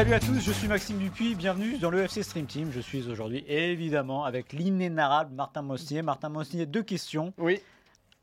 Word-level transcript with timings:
Salut 0.00 0.14
à 0.14 0.20
tous, 0.20 0.40
je 0.40 0.50
suis 0.50 0.66
Maxime 0.66 0.96
Dupuis, 0.96 1.34
bienvenue 1.34 1.76
dans 1.76 1.90
le 1.90 2.00
FC 2.00 2.22
Stream 2.22 2.46
Team. 2.46 2.72
Je 2.72 2.80
suis 2.80 3.06
aujourd'hui 3.10 3.44
évidemment 3.46 4.24
avec 4.24 4.54
l'inénarrable 4.54 5.34
Martin 5.34 5.60
Mosnier. 5.60 6.00
Martin 6.00 6.30
Mosnier, 6.30 6.64
deux 6.64 6.82
questions. 6.82 7.34
Oui. 7.36 7.60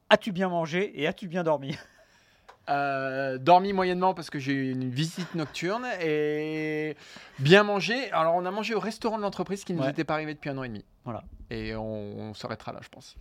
As-tu 0.10 0.32
bien 0.32 0.50
mangé 0.50 1.00
et 1.00 1.06
as-tu 1.06 1.28
bien 1.28 1.44
dormi? 1.44 1.78
Euh, 2.70 3.38
dormi 3.38 3.74
moyennement 3.74 4.16
parce 4.16 4.32
que 4.32 4.40
j'ai 4.40 4.54
eu 4.54 4.72
une 4.72 4.90
visite 4.90 5.36
nocturne 5.36 5.86
et 6.02 6.98
bien 7.38 7.62
mangé. 7.62 8.12
Alors 8.12 8.34
on 8.34 8.44
a 8.48 8.50
mangé 8.50 8.74
au 8.74 8.80
restaurant 8.80 9.18
de 9.18 9.22
l'entreprise 9.22 9.64
qui 9.64 9.74
ne 9.74 9.78
nous 9.78 9.84
Ouais. 9.84 9.92
était 9.92 10.04
pas 10.04 10.16
arrivé 10.16 10.34
depuis 10.34 10.50
un 10.50 10.58
an 10.58 10.64
et 10.64 10.70
demi. 10.70 10.84
Voilà. 11.06 11.24
Et 11.52 11.76
on, 11.76 11.84
on 11.84 12.34
s'arrêtera 12.34 12.74
là, 12.74 12.80
je 12.82 12.90
pense. 12.90 13.16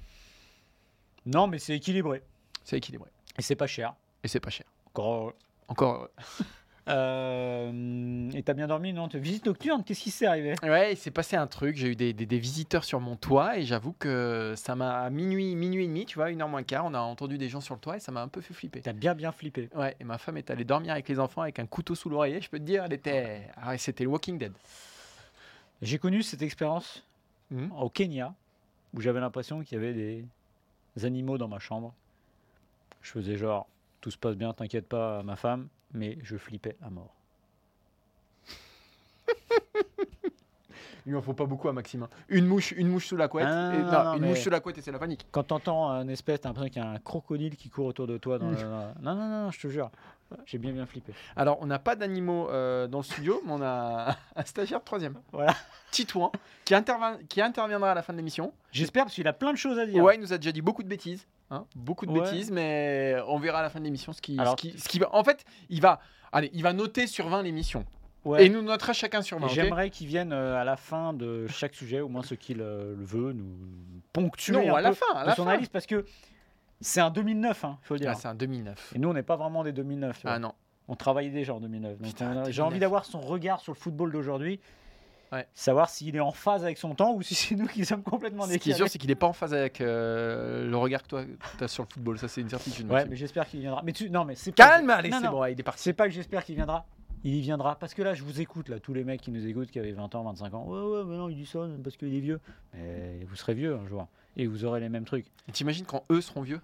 Non, 1.27 1.47
mais 1.47 1.59
c'est 1.59 1.75
équilibré 1.77 2.23
C'est 2.65 2.79
équilibré. 2.79 3.11
et 3.39 3.43
c'est 3.43 3.55
pas 3.55 3.67
cher. 3.67 3.93
Et 4.25 4.29
c'est 4.29 4.41
pas 4.41 4.49
cher. 4.51 4.65
Encore. 4.87 5.35
Encore. 5.69 5.95
heureux. 5.95 6.11
Euh, 6.89 8.31
et 8.33 8.43
t'as 8.43 8.53
bien 8.55 8.67
dormi, 8.69 8.93
non? 8.93 9.09
Visite 9.13 9.47
nocturne, 9.47 9.83
qu'est-ce 9.85 10.01
qui 10.03 10.11
s'est 10.11 10.27
arrivé? 10.27 10.55
Ouais, 10.63 10.93
il 10.93 10.97
s'est 10.97 11.11
passé 11.11 11.37
un 11.37 11.47
truc. 11.47 11.77
J'ai 11.77 11.89
eu 11.89 11.97
des, 11.97 12.13
des- 12.13 12.27
des 12.27 12.39
visiteurs 12.39 12.85
sur 12.85 13.01
mon 13.01 13.17
toit 13.17 13.59
et 13.59 13.65
j'avoue 13.65 13.93
que 13.99 14.55
ça 14.57 14.77
m'a 14.77 15.01
à 15.03 15.11
minuit, 15.11 15.55
minuit 15.57 15.85
et 15.85 15.89
demi, 15.89 16.07
tu 16.07 16.17
vois, 16.17 16.31
une 16.31 16.41
heure 16.43 16.49
moins 16.49 16.63
quart, 16.63 16.85
on 16.85 16.95
a 16.95 17.01
entendu 17.01 17.39
des 17.39 17.49
gens 17.49 17.61
sur 17.61 17.75
le 17.75 17.81
toit 17.81 17.97
et 17.97 18.01
ça 18.01 18.13
m'a 18.13 18.23
un 18.23 18.29
peu 18.29 18.41
fait 18.41 18.55
flipper. 18.55 18.81
T'as 18.83 18.93
bien 18.93 19.15
bien 19.15 19.33
flippé. 19.33 19.69
Ouais, 19.75 19.97
et 19.99 20.05
ma 20.05 20.19
femme 20.19 20.37
est 20.37 20.51
allée 20.51 20.65
dormir 20.65 20.93
avec 20.93 21.09
les 21.09 21.19
enfants 21.19 21.43
avec 21.43 21.59
un 21.59 21.67
couteau 21.67 21.95
sous 21.95 22.09
l'oreiller. 22.09 22.41
Je 22.41 22.49
peux 22.49 22.59
te 22.59 22.65
dire, 22.65 22.85
elle 22.85 22.93
était. 22.93 23.49
Ah 23.57 23.71
ouais, 23.71 23.79
c'était 23.79 24.05
le 24.05 24.11
Walking 24.11 24.39
Dead. 24.39 24.53
J'ai 25.83 25.99
connu 25.99 26.23
cette 26.23 26.43
expérience 26.43 27.03
Mhm. 27.51 27.71
au 27.81 27.89
Kenya 27.91 28.35
où 28.95 29.01
j'avais 29.01 29.21
l'impression 29.21 29.61
qu'il 29.63 29.77
y 29.77 29.81
avait 29.81 29.93
des 29.93 30.25
animaux 31.05 31.39
dans 31.39 31.49
ma 31.49 31.59
chambre. 31.59 31.93
Je 33.03 33.11
faisais 33.13 33.37
genre 33.37 33.69
tout 34.01 34.11
se 34.11 34.17
passe 34.19 34.37
bien, 34.37 34.53
t'inquiète 34.53 34.89
pas, 34.89 35.23
ma 35.23 35.37
femme, 35.37 35.69
mais 35.97 36.19
je 36.23 36.37
flippais 36.37 36.77
à 36.83 36.91
mort. 36.91 37.15
Il 41.07 41.15
en 41.15 41.23
faut 41.23 41.35
pas 41.35 41.47
beaucoup 41.47 41.69
à 41.69 41.73
Maxime. 41.73 42.03
hein. 42.03 42.09
Une 42.29 42.47
mouche, 42.47 42.73
une 42.73 42.89
mouche 42.89 43.07
sous 43.07 43.17
la 43.17 43.29
couette. 43.29 43.47
Ah, 43.49 43.73
et- 43.75 43.79
non, 43.79 43.85
non, 43.93 44.05
non, 44.05 44.15
une 44.15 44.27
mouche 44.27 44.41
sous 44.41 44.51
la 44.51 44.59
couette 44.61 44.79
et 44.79 44.83
c'est 44.83 44.91
la 44.91 44.99
panique. 44.99 45.25
Quand 45.31 45.45
t'entends 45.45 45.89
un 45.91 46.09
espèce, 46.09 46.41
t'as 46.41 46.49
l'impression 46.49 46.69
qu'il 46.73 46.83
y 46.83 46.85
a 46.85 46.89
un 46.91 46.99
crocodile 46.99 47.55
qui 47.57 47.69
court 47.71 47.87
autour 47.87 48.09
de 48.09 48.19
toi. 48.19 48.39
Dans 48.41 48.51
le- 48.51 48.57
dans- 48.57 48.95
Non, 49.03 49.15
non, 49.15 49.29
non, 49.45 49.51
je 49.53 49.61
te 49.61 49.69
jure. 49.69 49.91
J'ai 50.45 50.59
bien 50.59 50.73
bien 50.73 50.87
flippé. 50.87 51.13
Alors, 51.37 51.59
on 51.61 51.67
n'a 51.67 51.79
pas 51.79 51.95
d'animaux 51.97 52.49
euh, 52.51 52.87
dans 52.89 52.99
le 52.99 53.05
studio, 53.05 53.41
mais 53.47 53.53
on 53.53 53.63
a 53.63 54.17
un 54.37 54.45
stagiaire 54.45 54.81
de 54.81 54.85
troisième. 54.85 55.15
Voilà. 55.33 55.55
Titouan, 55.93 56.33
qui, 56.65 56.75
intervient- 56.75 57.19
qui 57.29 57.41
interviendra 57.41 57.93
à 57.93 57.95
la 57.95 58.03
fin 58.03 58.13
de 58.13 58.19
l'émission. 58.19 58.53
J'espère 58.73 59.05
parce 59.05 59.15
qu'il 59.15 59.27
a 59.29 59.33
plein 59.33 59.53
de 59.53 59.59
choses 59.59 59.79
à 59.79 59.87
dire. 59.87 60.03
Ouais, 60.03 60.17
il 60.17 60.21
nous 60.21 60.33
a 60.33 60.39
déjà 60.39 60.53
dit 60.53 60.63
beaucoup 60.63 60.83
de 60.83 60.89
bêtises. 60.89 61.27
hein, 61.51 61.65
beaucoup 61.77 62.07
de 62.07 62.11
Ouais. 62.11 62.21
bêtises, 62.23 62.51
mais 62.51 63.17
on 63.29 63.39
verra 63.39 63.61
à 63.61 63.63
la 63.63 63.71
fin 63.71 63.79
de 63.79 63.85
l'émission 63.85 64.13
ce 64.13 64.21
qui, 64.21 64.39
Alors- 64.39 64.53
ce 64.53 64.57
qui, 64.57 64.79
ce 64.79 64.89
qui 64.89 64.99
va. 64.99 65.15
En 65.15 65.23
fait, 65.23 65.45
il 65.69 65.81
va, 65.81 66.01
allez, 66.33 66.51
il 66.53 66.63
va 66.65 66.73
noter 66.73 67.07
sur 67.07 67.29
20 67.29 67.43
l'émission. 67.43 67.85
Ouais. 68.25 68.43
Et 68.43 68.47
il 68.47 68.53
nous 68.53 68.63
notera 68.63 68.93
chacun 68.93 69.23
sur 69.23 69.39
20. 69.39 69.47
Et 69.47 69.51
ok 69.51 69.55
J'aimerais 69.55 69.91
qu'il 69.91 70.09
vienne 70.09 70.33
euh, 70.33 70.61
à 70.61 70.65
la 70.65 70.77
fin 70.77 71.13
de 71.13 71.47
chaque 71.47 71.75
sujet, 71.77 72.01
au 72.01 72.09
moins 72.09 72.25
ce 72.25 72.35
qu'il 72.35 72.61
euh, 72.61 72.97
le 72.99 73.05
veut, 73.05 73.33
nous 73.33 73.55
ponctuer 74.13 74.55
Non, 74.55 74.75
un 74.75 74.79
à 74.79 74.81
la 74.81 74.93
fin. 74.93 75.07
À 75.15 75.23
de 75.23 75.29
la 75.29 75.35
son 75.37 75.45
fin. 75.45 75.51
analyse 75.51 75.69
parce 75.69 75.87
que 75.87 76.05
c'est 76.81 77.01
un 77.01 77.11
2009, 77.11 77.65
il 77.65 77.87
faut 77.87 77.95
le 77.95 78.01
dire. 78.01 78.11
Ah, 78.11 78.15
c'est 78.15 78.29
un 78.29 78.35
2009. 78.35 78.93
Et 78.95 78.99
nous, 78.99 79.09
on 79.09 79.15
n'est 79.15 79.23
pas 79.23 79.37
vraiment 79.37 79.65
des 79.65 79.73
2009. 79.73 80.17
tu 80.17 80.23
vois. 80.23 80.33
Ah 80.33 80.39
non. 80.39 80.53
On 80.89 80.95
travaillait 80.95 81.31
déjà 81.31 81.55
en 81.55 81.61
2009. 81.61 81.99
Donc 81.99 82.07
Putain, 82.09 82.27
on 82.27 82.29
a- 82.29 82.33
2009. 82.35 82.55
j'ai 82.55 82.63
envie 82.63 82.79
d'avoir 82.79 83.05
son 83.05 83.21
regard 83.21 83.61
sur 83.61 83.73
le 83.73 83.79
football 83.79 84.13
d'aujourd'hui. 84.13 84.61
Ouais. 85.33 85.45
Savoir 85.55 85.89
s'il 85.91 86.15
est 86.15 86.21
en 86.21 86.31
phase 86.31 86.63
avec 86.63 86.79
son 86.79 86.95
temps 86.95 87.13
ou 87.13 87.21
si 87.23 87.35
c'est 87.35 87.57
nous 87.57 87.67
qui 87.67 87.85
sommes 87.85 88.05
complètement 88.05 88.45
Ce 88.45 88.49
qui 88.51 88.55
est 88.55 88.59
décalés. 88.59 88.75
sûr, 88.77 88.89
c'est 88.89 88.99
qu'il 88.99 89.09
n'est 89.09 89.17
pas 89.17 89.27
en 89.27 89.33
phase 89.33 89.53
avec 89.53 89.81
euh, 89.81 90.71
le 90.71 90.77
regard 90.77 91.03
que 91.03 91.09
toi 91.09 91.25
tu 91.59 91.65
as 91.65 91.67
sur 91.69 91.83
le 91.83 91.89
football. 91.93 92.17
Ça, 92.19 92.29
c'est 92.29 92.41
une 92.43 92.49
certitude. 92.49 92.89
Ouais, 92.91 93.05
mais 93.07 93.17
j'espère 93.17 93.49
qu'il 93.49 93.59
viendra. 93.61 93.83
Mais 93.85 93.93
tu... 93.93 94.09
non, 94.09 94.25
mais 94.25 94.37
c'est 94.37 94.53
pas- 94.53 94.69
Calme, 94.69 94.89
allez, 94.91 95.11
c'est 95.11 95.29
bon, 95.29 95.45
il 95.47 95.59
est 95.59 95.63
parti. 95.65 95.83
C'est 95.83 95.93
pas 95.95 96.05
que 96.07 96.13
j'espère 96.15 96.45
qu'il 96.45 96.55
viendra. 96.55 96.87
Il 97.25 97.35
y 97.35 97.41
viendra. 97.41 97.77
Parce 97.77 97.93
que 97.93 98.03
là, 98.03 98.15
je 98.15 98.23
vous 98.23 98.41
écoute, 98.41 98.69
là, 98.69 98.79
tous 98.79 98.95
les 98.95 99.03
mecs 99.03 99.21
qui 99.21 99.33
nous 99.33 99.45
écoutent, 99.49 99.73
qui 99.73 99.81
avaient 99.81 99.91
20 99.91 100.15
ans, 100.15 100.23
25 100.23 100.55
ans. 100.55 100.65
Ouais, 100.69 100.99
ouais, 100.99 101.05
mais 101.05 101.17
non, 101.17 101.29
il 101.29 101.35
dit 101.35 101.47
ça 101.47 101.59
parce 101.83 101.97
qu'il 101.97 102.15
est 102.15 102.21
vieux. 102.21 102.39
Mais 102.75 103.25
vous 103.27 103.35
serez 103.35 103.55
vieux 103.55 103.75
un 103.75 103.85
jour. 103.89 104.07
Et 104.37 104.47
vous 104.47 104.65
aurez 104.65 104.81
les 104.81 104.89
mêmes 104.89 105.05
trucs. 105.05 105.27
T'imagines 105.53 105.87
quand 105.87 106.05
eux 106.11 106.21
seront 106.21 106.43
vieux? 106.43 106.61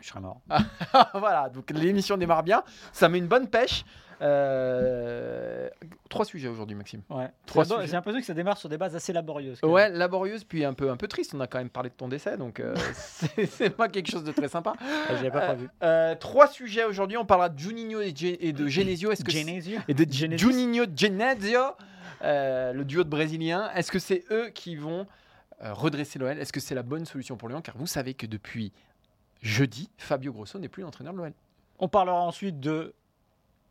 Je 0.00 0.08
serai 0.08 0.20
mort. 0.20 0.40
Voilà, 1.14 1.48
donc 1.48 1.70
l'émission 1.70 2.16
démarre 2.16 2.42
bien. 2.42 2.62
Ça 2.92 3.08
met 3.08 3.18
une 3.18 3.26
bonne 3.26 3.48
pêche. 3.48 3.84
Euh, 4.20 5.68
Trois 6.08 6.24
sujets 6.24 6.48
aujourd'hui, 6.48 6.74
Maxime. 6.76 7.02
Ouais. 7.10 7.28
Trois. 7.46 7.64
J'ai 7.64 7.92
l'impression 7.92 8.20
que 8.20 8.26
ça 8.26 8.34
démarre 8.34 8.56
sur 8.58 8.68
des 8.68 8.78
bases 8.78 8.94
assez 8.96 9.12
laborieuses. 9.12 9.58
Ouais, 9.62 9.90
même. 9.90 9.98
laborieuse, 9.98 10.44
puis 10.44 10.64
un 10.64 10.72
peu, 10.72 10.90
un 10.90 10.96
peu 10.96 11.06
triste. 11.08 11.34
On 11.34 11.40
a 11.40 11.46
quand 11.46 11.58
même 11.58 11.68
parlé 11.70 11.90
de 11.90 11.94
ton 11.94 12.08
décès, 12.08 12.36
donc 12.36 12.60
euh, 12.60 12.74
c'est 12.94 13.70
pas 13.70 13.88
quelque 13.88 14.10
chose 14.10 14.24
de 14.24 14.32
très 14.32 14.48
sympa. 14.48 14.74
Ah, 14.80 14.84
Je 15.10 15.14
l'avais 15.14 15.30
pas 15.30 15.42
Euh, 15.42 15.46
prévu. 15.54 15.68
euh, 15.82 16.14
trois 16.16 16.48
sujets 16.48 16.84
aujourd'hui. 16.84 17.16
On 17.16 17.24
parlera 17.26 17.48
de 17.48 17.58
Juninho 17.58 18.00
et, 18.00 18.12
de 18.12 18.66
Genesio. 18.68 19.10
Est-ce 19.12 19.24
que 19.24 19.30
Genesio 19.32 19.78
et 19.88 19.94
de 19.94 20.10
Genesis 20.10 20.44
Juninho 20.46 20.84
Genesio, 20.94 21.60
le 22.22 22.82
duo 22.84 23.04
de 23.04 23.08
Brésiliens. 23.08 23.70
Est-ce 23.74 23.90
que 23.92 23.98
c'est 23.98 24.24
eux 24.30 24.50
qui 24.54 24.76
vont 24.76 25.06
redresser 25.60 26.18
l'OL 26.18 26.38
Est-ce 26.38 26.52
que 26.52 26.60
c'est 26.60 26.74
la 26.74 26.82
bonne 26.82 27.04
solution 27.04 27.36
pour 27.36 27.48
Lyon? 27.48 27.62
Car 27.62 27.76
vous 27.76 27.86
savez 27.86 28.14
que 28.14 28.26
depuis 28.26 28.72
jeudi, 29.42 29.90
Fabio 29.98 30.32
Grosso 30.32 30.58
n'est 30.58 30.68
plus 30.68 30.82
l'entraîneur 30.82 31.12
de 31.12 31.18
l'OL. 31.18 31.32
On 31.78 31.88
parlera 31.88 32.20
ensuite 32.20 32.60
de 32.60 32.94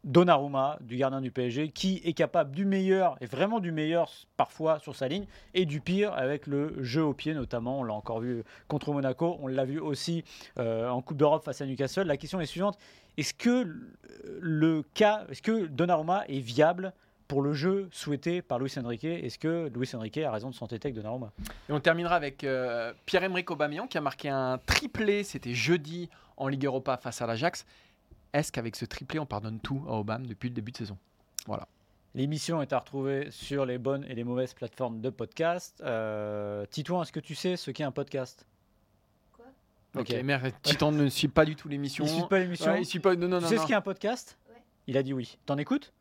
Donnarumma, 0.03 0.78
du 0.80 0.96
gardien 0.96 1.20
du 1.20 1.31
PSG, 1.31 1.70
qui 1.70 2.02
est 2.06 2.14
capable 2.14 2.56
du 2.56 2.64
meilleur, 2.64 3.18
et 3.20 3.25
vraiment 3.25 3.59
du 3.59 3.72
meilleur 3.72 4.09
parfois 4.38 4.80
sur 4.80 4.96
sa 4.96 5.08
ligne, 5.08 5.25
et 5.53 5.66
du 5.66 5.81
pire 5.81 6.14
avec 6.14 6.48
le 6.48 6.81
jeu 6.81 7.03
au 7.03 7.14
pied 7.14 7.34
notamment. 7.34 7.80
On 7.80 7.84
l'a 7.84 7.94
encore 7.94 8.22
vu 8.22 8.44
contre 8.69 8.94
Monaco, 8.94 9.38
on 9.42 9.48
l'a 9.48 9.66
vu 9.66 9.80
aussi 9.80 10.24
euh, 10.59 10.88
en 10.90 11.02
Coupe 11.02 11.18
d'Europe 11.18 11.44
face 11.44 11.59
à 11.62 11.66
Newcastle. 11.66 12.08
La 12.08 12.18
question 12.18 12.40
est 12.40 12.46
suivante 12.46 12.78
est-ce 13.18 13.34
que 13.34 13.68
le 14.40 14.84
cas, 14.94 15.25
est-ce 15.30 15.42
que 15.42 15.66
Donnarumma 15.66 16.25
est 16.28 16.40
viable 16.40 16.94
pour 17.27 17.41
le 17.41 17.53
jeu 17.53 17.89
souhaité 17.91 18.41
par 18.41 18.59
Luis 18.59 18.73
Enrique 18.77 19.03
Est-ce 19.03 19.38
que 19.38 19.69
Luis 19.73 19.89
Enrique 19.93 20.17
a 20.19 20.31
raison 20.31 20.49
de 20.49 20.55
s'entêter 20.55 20.88
avec 20.88 20.95
Donnarumma? 20.95 21.31
Et 21.69 21.73
on 21.73 21.79
terminera 21.79 22.15
avec 22.15 22.43
euh, 22.43 22.93
Pierre-Emerick 23.05 23.49
Aubameyang 23.51 23.88
qui 23.88 23.97
a 23.97 24.01
marqué 24.01 24.29
un 24.29 24.57
triplé, 24.65 25.23
c'était 25.23 25.53
jeudi 25.53 26.09
en 26.38 26.47
Ligue 26.47 26.65
Europa 26.65 26.97
face 26.97 27.21
à 27.21 27.27
l'Ajax. 27.27 27.65
Est-ce 28.33 28.51
qu'avec 28.51 28.75
ce 28.75 28.85
triplé, 28.85 29.19
on 29.19 29.25
pardonne 29.25 29.59
tout 29.59 29.83
à 29.88 29.93
Aubame 29.93 30.25
depuis 30.27 30.49
le 30.49 30.55
début 30.55 30.71
de 30.71 30.77
saison? 30.77 30.97
L'émission 32.15 32.61
est 32.61 32.73
à 32.73 32.79
retrouver 32.79 33.29
sur 33.29 33.65
les 33.65 33.77
bonnes 33.77 34.03
et 34.05 34.15
les 34.15 34.23
mauvaises 34.23 34.53
plateformes 34.53 35.01
de 35.01 35.09
podcast. 35.09 35.81
Euh, 35.85 36.65
Titouan, 36.65 37.03
est-ce 37.03 37.11
que 37.11 37.19
tu 37.19 37.35
sais 37.35 37.57
ce 37.57 37.69
qu'est 37.69 37.83
un 37.83 37.91
podcast? 37.91 38.45
Ok, 39.95 40.01
Ok. 40.11 40.15
mais 40.23 40.39
Titan 40.63 40.91
ne 40.91 41.09
suit 41.09 41.27
pas 41.27 41.45
du 41.45 41.55
tout 41.55 41.67
l'émission. 41.69 42.05
Il 42.05 42.09
suit 42.09 42.23
pas 42.29 42.39
l'émission. 42.39 42.71
Ouais, 42.71 42.81
il 42.81 42.85
suit 42.85 42.99
pas. 42.99 43.15
Non, 43.15 43.27
non, 43.27 43.38
tu 43.38 43.44
non. 43.44 43.49
sais 43.49 43.55
non. 43.57 43.61
ce 43.63 43.67
qu'est 43.67 43.73
un 43.75 43.81
podcast? 43.81 44.38
Ouais. 44.49 44.61
Il 44.88 44.97
a 44.97 45.03
dit 45.03 45.13
oui. 45.13 45.38
T'en 45.45 45.57
écoutes? 45.57 45.94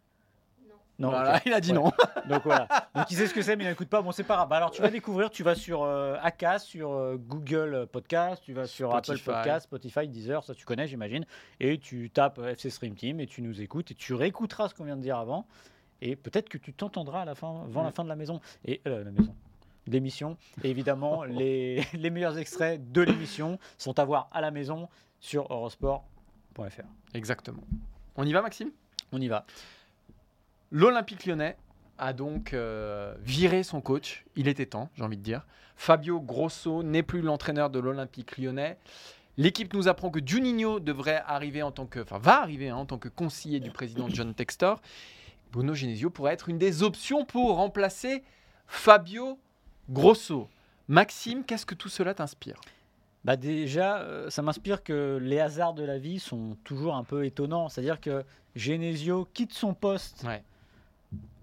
Non. 0.99 1.11
Voilà, 1.11 1.41
il 1.45 1.53
a 1.53 1.61
dit 1.61 1.73
Ouais. 1.73 1.77
non. 1.79 1.93
Donc 2.29 2.43
voilà. 2.45 2.67
Donc 2.95 3.11
il 3.11 3.17
sait 3.17 3.27
ce 3.27 3.35
que 3.35 3.43
c'est, 3.43 3.55
mais 3.57 3.65
il 3.65 3.69
n'écoute 3.69 3.89
pas. 3.89 4.01
Bon, 4.03 4.13
c'est 4.13 4.25
pas 4.25 4.37
grave. 4.37 4.49
Bah, 4.49 4.57
alors 4.57 4.71
tu 4.71 4.81
vas 4.83 4.91
découvrir. 4.91 5.29
Tu 5.31 5.43
vas 5.43 5.55
sur 5.55 5.83
euh, 5.83 6.17
Acast, 6.23 6.67
sur 6.67 6.91
euh, 6.93 7.17
Google 7.19 7.87
Podcast, 7.93 8.43
tu 8.45 8.53
vas 8.55 8.67
sur 8.67 8.95
Apple. 8.95 9.19
Podcast, 9.25 9.65
Spotify, 9.65 10.09
Deezer, 10.09 10.43
ça 10.43 10.55
tu 10.55 10.65
connais, 10.65 10.87
j'imagine. 10.87 11.27
Et 11.61 11.79
tu 11.79 12.09
tapes 12.11 12.39
euh, 12.39 12.53
FC 12.53 12.71
Stream 12.71 12.95
Team 12.95 13.21
et 13.21 13.27
tu 13.27 13.43
nous 13.43 13.61
écoutes 13.61 13.91
et 13.91 13.95
tu 13.95 14.15
réécouteras 14.15 14.69
ce 14.71 14.75
qu'on 14.75 14.85
vient 14.85 14.97
de 14.97 15.03
dire 15.03 15.19
avant. 15.19 15.47
Et 16.01 16.17
peut-être 16.17 16.49
que 16.49 16.59
tu 16.59 16.73
t'entendras 16.73 17.23
à 17.23 17.25
la 17.25 17.35
fin, 17.35 17.63
avant 17.65 17.83
la 17.83 17.91
Mm. 17.91 17.93
fin 17.93 18.05
de 18.05 18.09
la 18.09 18.17
maison. 18.17 18.41
Et 18.65 18.81
euh, 18.89 19.05
la 19.05 19.11
maison. 19.11 19.35
L'émission. 19.87 20.37
Et 20.65 20.71
évidemment, 20.71 21.25
les, 21.25 21.85
les 21.93 22.11
meilleurs 22.11 22.39
extraits 22.39 22.91
de 22.91 23.03
l'émission 23.03 23.59
sont 23.79 23.99
à 23.99 24.05
voir 24.05 24.29
à 24.33 24.41
la 24.41 24.51
maison 24.51 24.89
sur 25.21 25.47
eurosport.fr. 25.53 26.83
Exactement. 27.15 27.63
On 28.17 28.25
y 28.27 28.33
va, 28.33 28.43
Maxime? 28.43 28.71
On 29.13 29.21
y 29.21 29.29
va. 29.29 29.45
L'Olympique 30.71 31.27
lyonnais 31.27 31.57
a 31.99 32.13
donc 32.13 32.53
euh, 32.53 33.15
viré 33.23 33.63
son 33.63 33.81
coach. 33.81 34.25
Il 34.37 34.49
était 34.49 34.67
temps, 34.67 34.91
j'ai 34.95 35.03
envie 35.03 35.17
de 35.17 35.23
dire. 35.23 35.47
Fabio 35.77 36.21
Grosso 36.21 36.83
n'est 36.83 37.03
plus 37.03 37.21
l'entraîneur 37.21 37.71
de 37.71 37.79
l'Olympique 37.79 38.39
lyonnais. 38.39 38.79
L'équipe 39.37 39.73
nous 39.75 39.89
apprend 39.89 40.11
que 40.11 40.21
Juninho 40.25 40.81
devrait 40.81 41.23
arriver 41.27 41.63
en 41.63 41.71
tant 41.71 41.87
que, 41.87 42.01
enfin, 42.01 42.19
va 42.19 42.41
arriver 42.41 42.71
hein, 42.71 42.77
en 42.77 42.87
tant 42.87 42.99
que 42.99 43.09
conseiller 43.09 43.61
du 43.61 43.71
président 43.71 44.09
John 44.09 44.35
Textor. 44.35 44.81
Bruno 45.53 45.75
Genesio 45.75 46.11
pourrait 46.11 46.33
être 46.33 46.49
une 46.49 46.59
des 46.59 46.83
options 46.83 47.25
pour 47.25 47.57
remplacer 47.57 48.23
Fabio 48.67 49.39
Grosso. 49.91 50.49
Maxime, 50.89 51.45
qu'est-ce 51.45 51.67
que 51.67 51.75
tout 51.75 51.89
cela 51.89 52.15
t'inspire? 52.15 52.61
Bah 53.25 53.37
déjà, 53.37 53.99
euh, 53.99 54.31
ça 54.31 54.41
m'inspire 54.43 54.83
que 54.83 55.19
les 55.21 55.41
hasards 55.41 55.75
de 55.75 55.85
la 55.85 55.99
vie 55.99 56.19
sont 56.21 56.57
toujours 56.65 56.95
un 56.95 57.05
peu 57.05 57.25
étonnants. 57.25 57.69
C'est-à-dire 57.69 58.01
que 58.01 58.25
Genesio 58.55 59.29
quitte 59.35 59.53
son 59.53 59.75
poste 59.75 60.23
Ouais. 60.25 60.43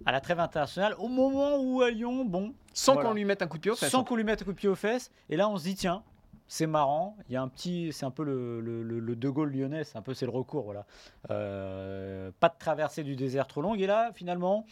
À 0.06 0.12
la 0.12 0.20
trêve 0.22 0.40
internationale 0.40 0.96
au 1.00 1.08
moment 1.08 1.58
où 1.60 1.82
à 1.82 1.90
Lyon, 1.90 2.26
bon, 2.26 2.54
Sans 2.74 2.94
Voilà. 2.94 3.10
qu'on 3.10 3.16
lui 3.16 3.24
mette 3.26 3.42
un 3.42 3.48
coup 3.48 3.58
de 3.58 3.62
pied 3.62 3.72
aux 3.72 3.76
fesses. 3.76 3.92
sans 3.92 4.04
qu'on 4.04 4.16
lui 4.16 4.24
mette 4.24 4.42
un 4.42 4.46
coup 4.46 4.52
de 4.52 4.58
pied 4.58 4.68
aux 4.70 4.76
fesses. 4.76 5.12
Et 5.30 5.38
là, 5.38 5.48
on 5.48 5.58
se 5.58 5.64
dit, 5.64 5.76
tiens, 5.76 6.02
c'est 6.48 6.68
marrant. 6.68 7.16
Il 7.30 7.34
y 7.34 7.36
a 7.38 7.42
un 7.42 7.48
petit, 7.48 7.92
c'est 7.94 8.06
un 8.06 8.12
peu 8.12 8.24
le, 8.24 8.60
le- 8.62 9.16
De 9.16 9.30
Gaulle 9.30 9.52
lyonnais, 9.52 9.84
c'est 9.84 9.98
un 9.98 10.02
peu 10.02 10.14
c'est 10.14 10.26
le 10.26 10.32
recours, 10.32 10.64
voilà. 10.64 10.86
Euh, 11.32 12.32
pas 12.40 12.50
de 12.50 12.56
traversée 12.60 13.04
du 13.04 13.16
désert 13.16 13.48
trop 13.48 13.62
longue. 13.62 13.80
Et 13.80 13.88
là, 13.88 14.12
finalement, 14.14 14.66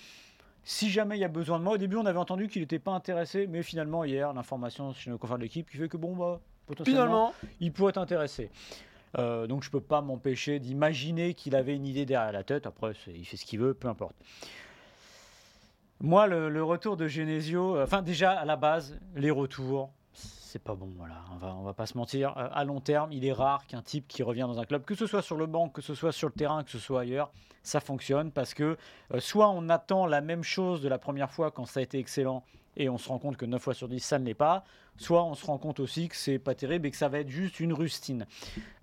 si 0.63 0.89
jamais 0.89 1.17
il 1.17 1.21
y 1.21 1.23
a 1.25 1.27
besoin 1.29 1.59
de 1.59 1.63
moi, 1.63 1.73
au 1.73 1.77
début, 1.77 1.95
on 1.95 2.05
avait 2.05 2.19
entendu 2.19 2.47
qu'il 2.47 2.61
n'était 2.61 2.79
pas 2.79 2.91
intéressé, 2.91 3.47
mais 3.47 3.63
finalement 3.63 4.03
hier, 4.03 4.33
l'information 4.33 4.93
chez 4.93 5.09
nos 5.09 5.17
confrères 5.17 5.37
de 5.37 5.43
l'équipe 5.43 5.69
qui 5.69 5.77
fait 5.77 5.87
que 5.89 5.97
bon 5.97 6.15
bah 6.15 6.39
potentiellement, 6.67 7.01
Finalement, 7.01 7.33
il 7.59 7.71
pourrait 7.71 7.91
être 7.91 7.97
intéressé. 7.97 8.51
Euh, 9.17 9.45
donc 9.47 9.63
je 9.63 9.69
peux 9.69 9.81
pas 9.81 10.01
m'empêcher 10.01 10.59
d'imaginer 10.59 11.33
qu'il 11.33 11.55
avait 11.55 11.75
une 11.75 11.85
idée 11.85 12.05
derrière 12.05 12.31
la 12.31 12.43
tête. 12.43 12.65
Après, 12.65 12.93
il 13.07 13.25
fait 13.25 13.37
ce 13.37 13.45
qu'il 13.45 13.59
veut, 13.59 13.73
peu 13.73 13.87
importe. 13.87 14.15
Moi, 16.03 16.25
le, 16.25 16.63
retour 16.63 16.97
de 16.97 17.07
Genesio, 17.07 17.75
euh, 17.75 17.83
enfin 17.83 18.01
déjà 18.01 18.31
à 18.31 18.43
la 18.43 18.55
base, 18.55 18.99
les 19.15 19.29
retours, 19.29 19.91
c'est 20.13 20.57
pas 20.57 20.73
bon. 20.73 20.89
Voilà, 20.97 21.23
on 21.31 21.35
va, 21.35 21.55
va 21.63 21.73
pas 21.73 21.85
se 21.85 21.95
mentir. 21.95 22.35
Euh, 22.39 22.47
à 22.51 22.63
long 22.63 22.81
terme, 22.81 23.11
il 23.11 23.23
est 23.23 23.31
rare 23.31 23.67
qu'un 23.67 23.83
type 23.83 24.07
qui 24.07 24.23
revient 24.23 24.47
dans 24.47 24.59
un 24.59 24.65
club, 24.65 24.83
que 24.83 24.95
ce 24.95 25.05
soit 25.05 25.21
sur 25.21 25.37
le 25.37 25.45
banc, 25.45 25.69
que 25.69 25.81
ce 25.81 25.93
soit 25.93 26.11
sur 26.11 26.29
le 26.29 26.33
terrain, 26.33 26.63
que 26.63 26.71
ce 26.71 26.79
soit 26.79 27.01
ailleurs, 27.01 27.31
ça 27.61 27.79
fonctionne 27.79 28.31
parce 28.31 28.55
que 28.55 28.77
euh, 29.13 29.19
soit 29.19 29.51
on 29.51 29.69
attend 29.69 30.07
la 30.07 30.21
même 30.21 30.43
chose 30.43 30.81
de 30.81 30.89
la 30.89 30.97
première 30.97 31.29
fois 31.29 31.51
quand 31.51 31.65
ça 31.67 31.81
a 31.81 31.83
été 31.83 31.99
excellent 31.99 32.43
et 32.77 32.89
on 32.89 32.97
se 32.97 33.07
rend 33.07 33.19
compte 33.19 33.37
que 33.37 33.45
9 33.45 33.61
fois 33.61 33.75
sur 33.75 33.87
10 33.87 33.99
ça 33.99 34.17
ne 34.17 34.25
l'est 34.25 34.33
pas, 34.33 34.63
soit 34.97 35.23
on 35.23 35.35
se 35.35 35.45
rend 35.45 35.59
compte 35.59 35.79
aussi 35.79 36.07
que 36.07 36.15
c'est 36.15 36.39
pas 36.39 36.55
terrible 36.55 36.87
et 36.87 36.91
que 36.91 36.97
ça 36.97 37.09
va 37.09 37.19
être 37.19 37.29
juste 37.29 37.59
une 37.59 37.73
rustine. 37.73 38.25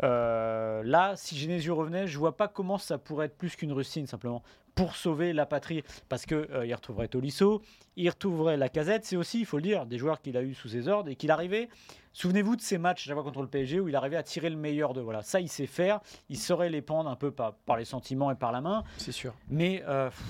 Là, 0.01 1.15
si 1.17 1.37
Genesio 1.37 1.75
revenait, 1.75 2.07
je 2.07 2.19
vois 2.19 2.37
pas 2.37 2.49
comment 2.49 2.77
ça 2.77 2.99
pourrait 2.99 3.27
être 3.27 3.39
plus 3.39 3.57
qu'une 3.57 3.73
rustine 3.73 4.07
simplement 4.07 4.43
pour 4.79 4.95
sauver 4.95 5.33
la 5.33 5.45
patrie 5.45 5.83
parce 6.09 6.25
que 6.25 6.49
euh, 6.53 6.65
il 6.65 6.73
retrouverait 6.73 7.09
Tolisso, 7.09 7.63
il 7.97 8.09
retrouverait 8.09 8.57
la 8.57 8.69
casette, 8.69 9.05
c'est 9.05 9.17
aussi, 9.17 9.41
il 9.41 9.45
faut 9.45 9.57
le 9.57 9.65
dire, 9.65 9.87
des 9.87 9.99
joueurs 9.99 10.23
qu'il 10.23 10.37
a 10.37 10.43
eu 10.43 10.55
sous 10.55 10.69
ses 10.69 10.87
ordres 10.87 11.11
et 11.11 11.17
qu'il 11.17 11.33
arrivait. 11.33 11.69
Souvenez-vous 12.13 12.55
de 12.55 12.61
ces 12.61 12.79
matchs, 12.79 13.05
j'avais 13.05 13.21
contre 13.23 13.43
le 13.43 13.49
PSG 13.49 13.81
où 13.81 13.89
il 13.89 13.97
arrivait 13.97 14.17
à 14.17 14.23
tirer 14.23 14.51
le 14.51 14.57
meilleur 14.57 14.95
de 14.95 15.01
voilà, 15.01 15.23
ça 15.23 15.41
il 15.41 15.49
sait 15.49 15.67
faire, 15.67 15.99
il 16.29 16.39
saurait 16.39 16.71
les 16.71 16.81
prendre 16.81 17.11
un 17.11 17.17
peu 17.17 17.33
par, 17.33 17.55
par 17.55 17.77
les 17.77 17.85
sentiments 17.85 18.31
et 18.31 18.37
par 18.37 18.53
la 18.53 18.61
main. 18.61 18.85
c'est 18.99 19.11
sûr. 19.11 19.35
Mais 19.49 19.83
euh, 19.89 20.11
pff, 20.11 20.25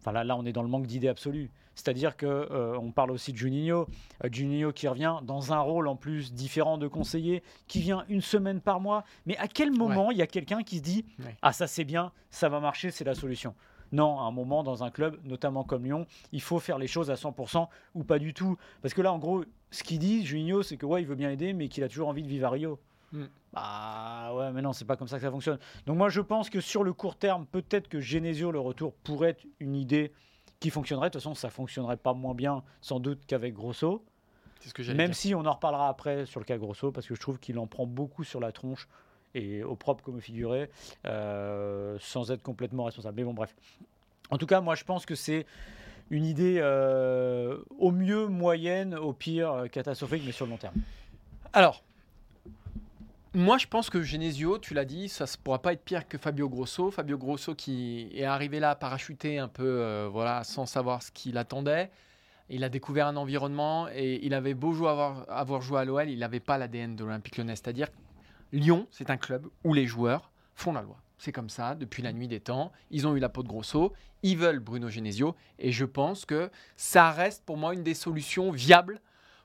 enfin 0.00 0.12
là, 0.12 0.24
là, 0.24 0.36
on 0.36 0.44
est 0.44 0.52
dans 0.52 0.62
le 0.62 0.68
manque 0.68 0.86
d'idées 0.86 1.08
absolues. 1.08 1.50
C'est-à-dire 1.76 2.16
que 2.16 2.26
euh, 2.26 2.76
on 2.78 2.90
parle 2.90 3.10
aussi 3.10 3.32
de 3.32 3.38
Juninho, 3.38 3.86
Euh, 4.24 4.28
Juninho 4.30 4.72
qui 4.72 4.86
revient 4.88 5.16
dans 5.22 5.52
un 5.52 5.60
rôle 5.60 5.86
en 5.88 5.96
plus 5.96 6.32
différent 6.34 6.76
de 6.78 6.88
conseiller, 6.88 7.42
qui 7.68 7.80
vient 7.80 8.04
une 8.08 8.20
semaine 8.20 8.60
par 8.60 8.80
mois. 8.80 9.04
Mais 9.24 9.36
à 9.38 9.48
quel 9.48 9.70
moment 9.70 10.10
il 10.10 10.18
y 10.18 10.22
a 10.22 10.26
quelqu'un 10.26 10.62
qui 10.62 10.78
se 10.78 10.82
dit 10.82 11.04
Ouais. 11.20 11.36
ah 11.42 11.52
ça 11.52 11.66
c'est 11.66 11.84
bien, 11.84 12.12
ça 12.30 12.48
va 12.48 12.60
marcher, 12.60 12.90
c'est 12.90 13.04
la 13.04 13.14
solution? 13.14 13.54
Non, 13.92 14.20
à 14.20 14.24
un 14.24 14.30
moment 14.30 14.62
dans 14.62 14.84
un 14.84 14.90
club, 14.90 15.18
notamment 15.24 15.64
comme 15.64 15.84
Lyon, 15.84 16.06
il 16.32 16.40
faut 16.42 16.58
faire 16.60 16.78
les 16.78 16.86
choses 16.86 17.10
à 17.10 17.14
100% 17.14 17.66
ou 17.94 18.04
pas 18.04 18.18
du 18.20 18.34
tout. 18.34 18.56
Parce 18.82 18.94
que 18.94 19.02
là, 19.02 19.12
en 19.12 19.18
gros, 19.18 19.42
ce 19.72 19.82
qu'il 19.82 19.98
dit, 19.98 20.24
Juninho, 20.24 20.62
c'est 20.62 20.76
que 20.76 20.86
ouais, 20.86 21.02
il 21.02 21.06
veut 21.08 21.16
bien 21.16 21.30
aider, 21.30 21.52
mais 21.54 21.68
qu'il 21.68 21.82
a 21.82 21.88
toujours 21.88 22.08
envie 22.08 22.22
de 22.22 22.28
vivre 22.28 22.46
à 22.46 22.50
Rio. 22.50 22.78
Mm. 23.12 23.24
Bah 23.52 24.32
ouais, 24.34 24.52
mais 24.52 24.62
non, 24.62 24.72
c'est 24.72 24.84
pas 24.84 24.96
comme 24.96 25.08
ça 25.08 25.16
que 25.16 25.22
ça 25.22 25.30
fonctionne. 25.30 25.58
Donc 25.86 25.96
moi, 25.96 26.08
je 26.08 26.20
pense 26.20 26.50
que 26.50 26.60
sur 26.60 26.84
le 26.84 26.92
court 26.92 27.16
terme, 27.16 27.46
peut-être 27.46 27.88
que 27.88 28.00
Genesio, 28.00 28.52
le 28.52 28.60
retour, 28.60 28.94
pourrait 28.94 29.30
être 29.30 29.44
une 29.58 29.74
idée 29.74 30.12
qui 30.60 30.70
fonctionnerait. 30.70 31.08
De 31.08 31.14
toute 31.14 31.22
façon, 31.22 31.34
ça 31.34 31.50
fonctionnerait 31.50 31.96
pas 31.96 32.14
moins 32.14 32.34
bien, 32.34 32.62
sans 32.80 33.00
doute, 33.00 33.20
qu'avec 33.26 33.54
Grosso. 33.54 34.04
Ce 34.60 34.74
que 34.74 34.82
Même 34.92 35.06
dire. 35.06 35.16
si 35.16 35.34
on 35.34 35.46
en 35.46 35.52
reparlera 35.52 35.88
après 35.88 36.26
sur 36.26 36.38
le 36.38 36.44
cas 36.44 36.58
Grosso, 36.58 36.92
parce 36.92 37.06
que 37.06 37.14
je 37.14 37.20
trouve 37.20 37.38
qu'il 37.38 37.58
en 37.58 37.66
prend 37.66 37.86
beaucoup 37.86 38.24
sur 38.24 38.40
la 38.40 38.52
tronche 38.52 38.88
et 39.34 39.62
au 39.62 39.74
propre 39.74 40.04
comme 40.04 40.16
au 40.16 40.20
figuré, 40.20 40.70
euh, 41.06 41.96
sans 42.00 42.30
être 42.30 42.42
complètement 42.42 42.84
responsable. 42.84 43.16
Mais 43.16 43.24
bon, 43.24 43.32
bref. 43.32 43.54
En 44.30 44.38
tout 44.38 44.46
cas, 44.46 44.60
moi, 44.60 44.74
je 44.74 44.84
pense 44.84 45.06
que 45.06 45.14
c'est 45.14 45.46
une 46.10 46.24
idée 46.24 46.58
euh, 46.58 47.58
au 47.78 47.90
mieux 47.90 48.26
moyenne, 48.26 48.94
au 48.94 49.12
pire 49.12 49.52
euh, 49.52 49.66
catastrophique, 49.66 50.22
mais 50.26 50.32
sur 50.32 50.44
le 50.44 50.50
long 50.50 50.58
terme. 50.58 50.74
Alors, 51.52 51.82
moi 53.34 53.58
je 53.58 53.66
pense 53.66 53.90
que 53.90 54.02
Genesio, 54.02 54.58
tu 54.58 54.74
l'as 54.74 54.84
dit, 54.84 55.08
ça 55.08 55.24
ne 55.24 55.42
pourra 55.42 55.62
pas 55.62 55.72
être 55.72 55.84
pire 55.84 56.08
que 56.08 56.18
Fabio 56.18 56.48
Grosso. 56.48 56.90
Fabio 56.90 57.16
Grosso 57.16 57.54
qui 57.54 58.10
est 58.14 58.24
arrivé 58.24 58.60
là 58.60 58.74
parachuté 58.74 59.38
un 59.38 59.48
peu, 59.48 59.64
euh, 59.64 60.08
voilà, 60.10 60.44
sans 60.44 60.66
savoir 60.66 61.02
ce 61.02 61.12
qu'il 61.12 61.38
attendait. 61.38 61.90
Il 62.48 62.64
a 62.64 62.68
découvert 62.68 63.06
un 63.06 63.16
environnement 63.16 63.88
et 63.88 64.18
il 64.24 64.34
avait 64.34 64.54
beau 64.54 64.72
jouer 64.72 64.88
avoir, 64.88 65.24
avoir 65.30 65.62
joué 65.62 65.80
à 65.80 65.84
l'OL, 65.84 66.08
il 66.08 66.18
n'avait 66.18 66.40
pas 66.40 66.58
l'ADN 66.58 66.96
de 66.96 67.04
l'Olympique 67.04 67.36
Lyonnais. 67.36 67.54
C'est-à-dire, 67.54 67.88
Lyon, 68.52 68.88
c'est 68.90 69.10
un 69.10 69.16
club 69.16 69.46
où 69.62 69.72
les 69.72 69.86
joueurs 69.86 70.32
font 70.56 70.72
la 70.72 70.82
loi. 70.82 70.96
C'est 71.18 71.30
comme 71.30 71.50
ça 71.50 71.76
depuis 71.76 72.02
la 72.02 72.12
nuit 72.12 72.26
des 72.26 72.40
temps. 72.40 72.72
Ils 72.90 73.06
ont 73.06 73.14
eu 73.14 73.20
la 73.20 73.28
peau 73.28 73.44
de 73.44 73.48
Grosso, 73.48 73.92
ils 74.22 74.36
veulent 74.36 74.58
Bruno 74.58 74.88
Genesio 74.88 75.36
et 75.58 75.70
je 75.70 75.84
pense 75.84 76.24
que 76.24 76.50
ça 76.76 77.12
reste 77.12 77.44
pour 77.44 77.56
moi 77.56 77.74
une 77.74 77.84
des 77.84 77.94
solutions 77.94 78.50
viables 78.50 79.00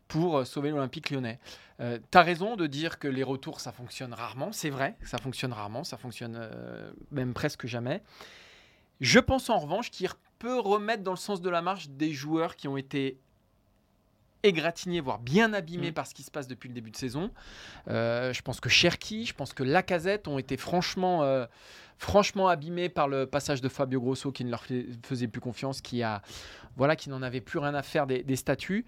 pour 0.07 0.37
euh, 0.39 0.45
sauver 0.45 0.69
l'Olympique 0.69 1.09
lyonnais. 1.09 1.39
Euh, 1.79 1.99
tu 2.11 2.17
as 2.17 2.21
raison 2.21 2.55
de 2.55 2.67
dire 2.67 2.99
que 2.99 3.07
les 3.07 3.23
retours, 3.23 3.59
ça 3.59 3.71
fonctionne 3.71 4.13
rarement. 4.13 4.51
C'est 4.51 4.69
vrai, 4.69 4.95
ça 5.03 5.17
fonctionne 5.17 5.51
rarement, 5.53 5.83
ça 5.83 5.97
fonctionne 5.97 6.37
euh, 6.39 6.91
même 7.11 7.33
presque 7.33 7.65
jamais. 7.67 8.01
Je 9.01 9.19
pense 9.19 9.49
en 9.49 9.57
revanche 9.59 9.91
qu'il 9.91 10.07
peut 10.39 10.59
remettre 10.59 11.03
dans 11.03 11.11
le 11.11 11.17
sens 11.17 11.41
de 11.41 11.49
la 11.49 11.61
marche 11.61 11.89
des 11.89 12.11
joueurs 12.13 12.55
qui 12.55 12.67
ont 12.67 12.77
été 12.77 13.17
égratignés, 14.43 15.01
voire 15.01 15.17
bien 15.19 15.53
abîmés 15.53 15.89
Mm. 15.89 15.95
par 15.95 16.05
ce 16.07 16.13
qui 16.13 16.21
se 16.23 16.29
passe 16.29 16.47
depuis 16.47 16.69
le 16.69 16.75
début 16.75 16.91
de 16.91 16.97
saison. 16.97 17.31
Euh, 17.89 18.31
je 18.31 18.41
pense 18.43 18.59
que 18.59 18.69
Cherki, 18.69 19.25
je 19.25 19.33
pense 19.33 19.53
que 19.53 19.63
Lacazette 19.63 20.27
ont 20.27 20.37
été 20.37 20.55
franchement, 20.55 21.23
franchement 21.97 22.47
abîmés 22.47 22.89
par 22.89 23.07
le 23.07 23.25
passage 23.25 23.59
de 23.61 23.69
Fabio 23.69 23.99
Grosso 23.99 24.31
qui 24.31 24.45
ne 24.45 24.51
leur 24.51 24.63
fais- 24.63 24.85
faisait 25.03 25.27
plus 25.27 25.41
confiance, 25.41 25.81
qui, 25.81 26.03
a, 26.03 26.21
voilà, 26.77 26.95
qui 26.95 27.09
n'en 27.09 27.23
avait 27.23 27.41
plus 27.41 27.57
rien 27.57 27.73
à 27.73 27.81
faire 27.81 28.05
des, 28.05 28.21
des 28.21 28.35
statuts. 28.35 28.85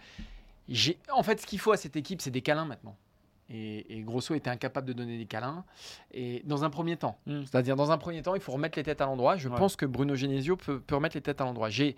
En 1.12 1.24
fait, 1.24 1.42
ce 1.42 1.46
qu'il 1.48 1.60
faut 1.60 1.72
à 1.72 1.78
cette 1.78 1.96
équipe, 1.96 2.22
c'est 2.22 2.32
des 2.32 2.42
câlins 2.42 2.66
maintenant. 2.66 2.96
Et, 3.50 3.98
et 3.98 4.02
Grosso 4.02 4.36
était 4.36 4.50
incapable 4.50 4.88
de 4.88 4.94
donner 4.94 5.18
des 5.18 5.26
câlins. 5.26 5.64
Et 6.12 6.42
dans 6.46 6.64
un 6.66 6.70
premier 6.70 6.98
temps, 6.98 7.18
Mm. 7.26 7.44
c'est-à-dire 7.46 7.76
dans 7.78 7.92
un 7.92 7.98
premier 7.98 8.22
temps, 8.22 8.36
il 8.36 8.42
faut 8.42 8.52
remettre 8.52 8.78
les 8.78 8.84
têtes 8.84 9.00
à 9.02 9.06
l'endroit. 9.06 9.38
Je 9.38 9.48
Ouais. 9.48 9.58
pense 9.58 9.76
que 9.78 9.86
Bruno 9.86 10.16
Genesio 10.16 10.58
peut, 10.58 10.80
peut 10.82 10.96
remettre 10.96 11.16
les 11.16 11.22
têtes 11.22 11.40
à 11.40 11.46
l'endroit. 11.46 11.70
J'ai 11.70 11.96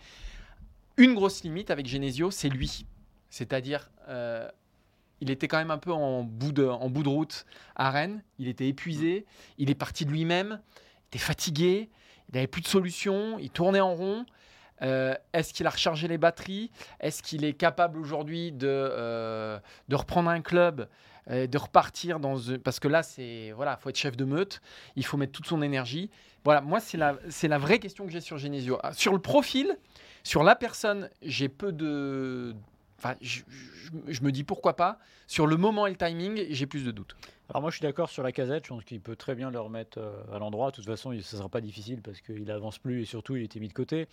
une 0.98 1.16
grosse 1.16 1.44
limite 1.44 1.71
avec 1.71 1.88
Genesio, 1.88 2.30
c'est 2.30 2.50
lui. 2.50 2.85
C'est-à-dire, 3.31 3.90
euh, 4.09 4.47
il 5.21 5.31
était 5.31 5.47
quand 5.47 5.57
même 5.57 5.71
un 5.71 5.78
peu 5.80 5.92
en 5.92 6.23
bout, 6.23 6.52
de, 6.52 6.66
en 6.66 6.90
bout 6.90 7.04
de 7.04 7.09
route 7.09 7.45
à 7.76 7.90
Rennes. 7.90 8.21
Il 8.38 8.47
était 8.47 8.68
épuisé. 8.68 9.26
Il 9.57 9.69
est 9.71 9.76
parti 9.76 10.06
de 10.06 10.11
lui-même. 10.11 10.61
Il 10.68 11.07
était 11.07 11.19
fatigué. 11.26 11.90
Il 12.30 12.35
n'avait 12.35 12.47
plus 12.47 12.61
de 12.61 12.68
solution. 12.68 13.40
Il 13.40 13.49
tournait 13.49 13.80
en 13.81 13.95
rond. 13.95 14.26
Euh, 14.81 15.16
Est-ce 15.33 15.54
qu'il 15.54 15.68
a 15.68 15.69
rechargé 15.69 16.07
les 16.07 16.18
batteries? 16.18 16.71
Est-ce 17.00 17.21
qu'il 17.21 17.44
est 17.44 17.54
capable 17.54 17.98
aujourd'hui 17.98 18.52
de, 18.52 18.68
euh, 18.68 19.59
de 19.88 19.95
reprendre 19.95 20.30
un 20.30 20.42
club 20.42 20.88
euh, 21.30 21.45
de 21.48 21.57
repartir 21.57 22.19
dans 22.19 22.38
parce 22.64 22.80
que 22.80 22.88
là 22.88 23.04
c'est 23.04 23.52
voilà 23.52 23.78
faut 23.78 23.90
être 23.90 23.98
chef 23.98 24.18
de 24.18 24.26
meute 24.26 24.62
il 24.95 25.06
faut 25.06 25.18
mettre 25.18 25.33
toute 25.33 25.45
son 25.45 25.62
énergie. 25.62 26.09
Voilà 26.44 26.62
moi 26.62 26.80
c'est 26.80 26.98
la 26.98 27.18
c'est 27.30 27.48
la 27.48 27.59
vraie 27.59 27.78
question 27.78 28.06
que 28.06 28.12
j'ai 28.12 28.21
sur 28.21 28.38
Genesio. 28.38 28.80
Ah, 28.81 28.94
sur 28.94 29.14
le 29.14 29.19
profil 29.19 29.78
sur 30.24 30.44
la 30.44 30.56
personne 30.56 31.09
j'ai 31.21 31.50
peu 31.50 31.71
de 31.71 32.56
enfin 32.99 33.15
je, 33.21 33.39
je- 34.07 34.13
je 34.13 34.21
me 34.23 34.31
dis 34.31 34.44
pourquoi 34.44 34.75
pas 34.75 34.99
sur 35.27 35.47
le 35.47 35.57
moment 35.57 35.87
et 35.87 35.91
le 35.91 35.95
timing 35.97 36.45
j'ai 36.49 36.65
plus 36.68 36.83
de 36.85 36.91
doutes 36.91 37.15
Alors 37.49 37.61
moi 37.61 37.71
je 37.71 37.77
suis 37.77 37.81
d'accord 37.83 38.09
sur 38.09 38.21
la 38.23 38.31
casette, 38.31 38.65
je 38.65 38.69
pense 38.69 38.83
qu'il 38.83 38.99
peut 39.01 39.15
très 39.15 39.33
bien 39.35 39.49
le 39.49 39.59
remettre 39.59 39.97
euh, 39.99 40.11
à 40.35 40.37
l'endroit. 40.39 40.69
De 40.71 40.75
toute 40.75 40.85
façon, 40.85 41.11
il- 41.11 41.23
ça 41.23 41.37
ne 41.37 41.39
sera 41.39 41.49
pas 41.49 41.61
difficile 41.61 42.01
parce 42.03 42.21
qu'il 42.21 42.49
avance 42.51 42.77
plus 42.77 43.01
et 43.01 43.06
surtout 43.06 43.35
il 43.35 43.44
était 43.44 43.59
mis 43.59 43.68
de 43.69 43.73
côté. 43.73 44.07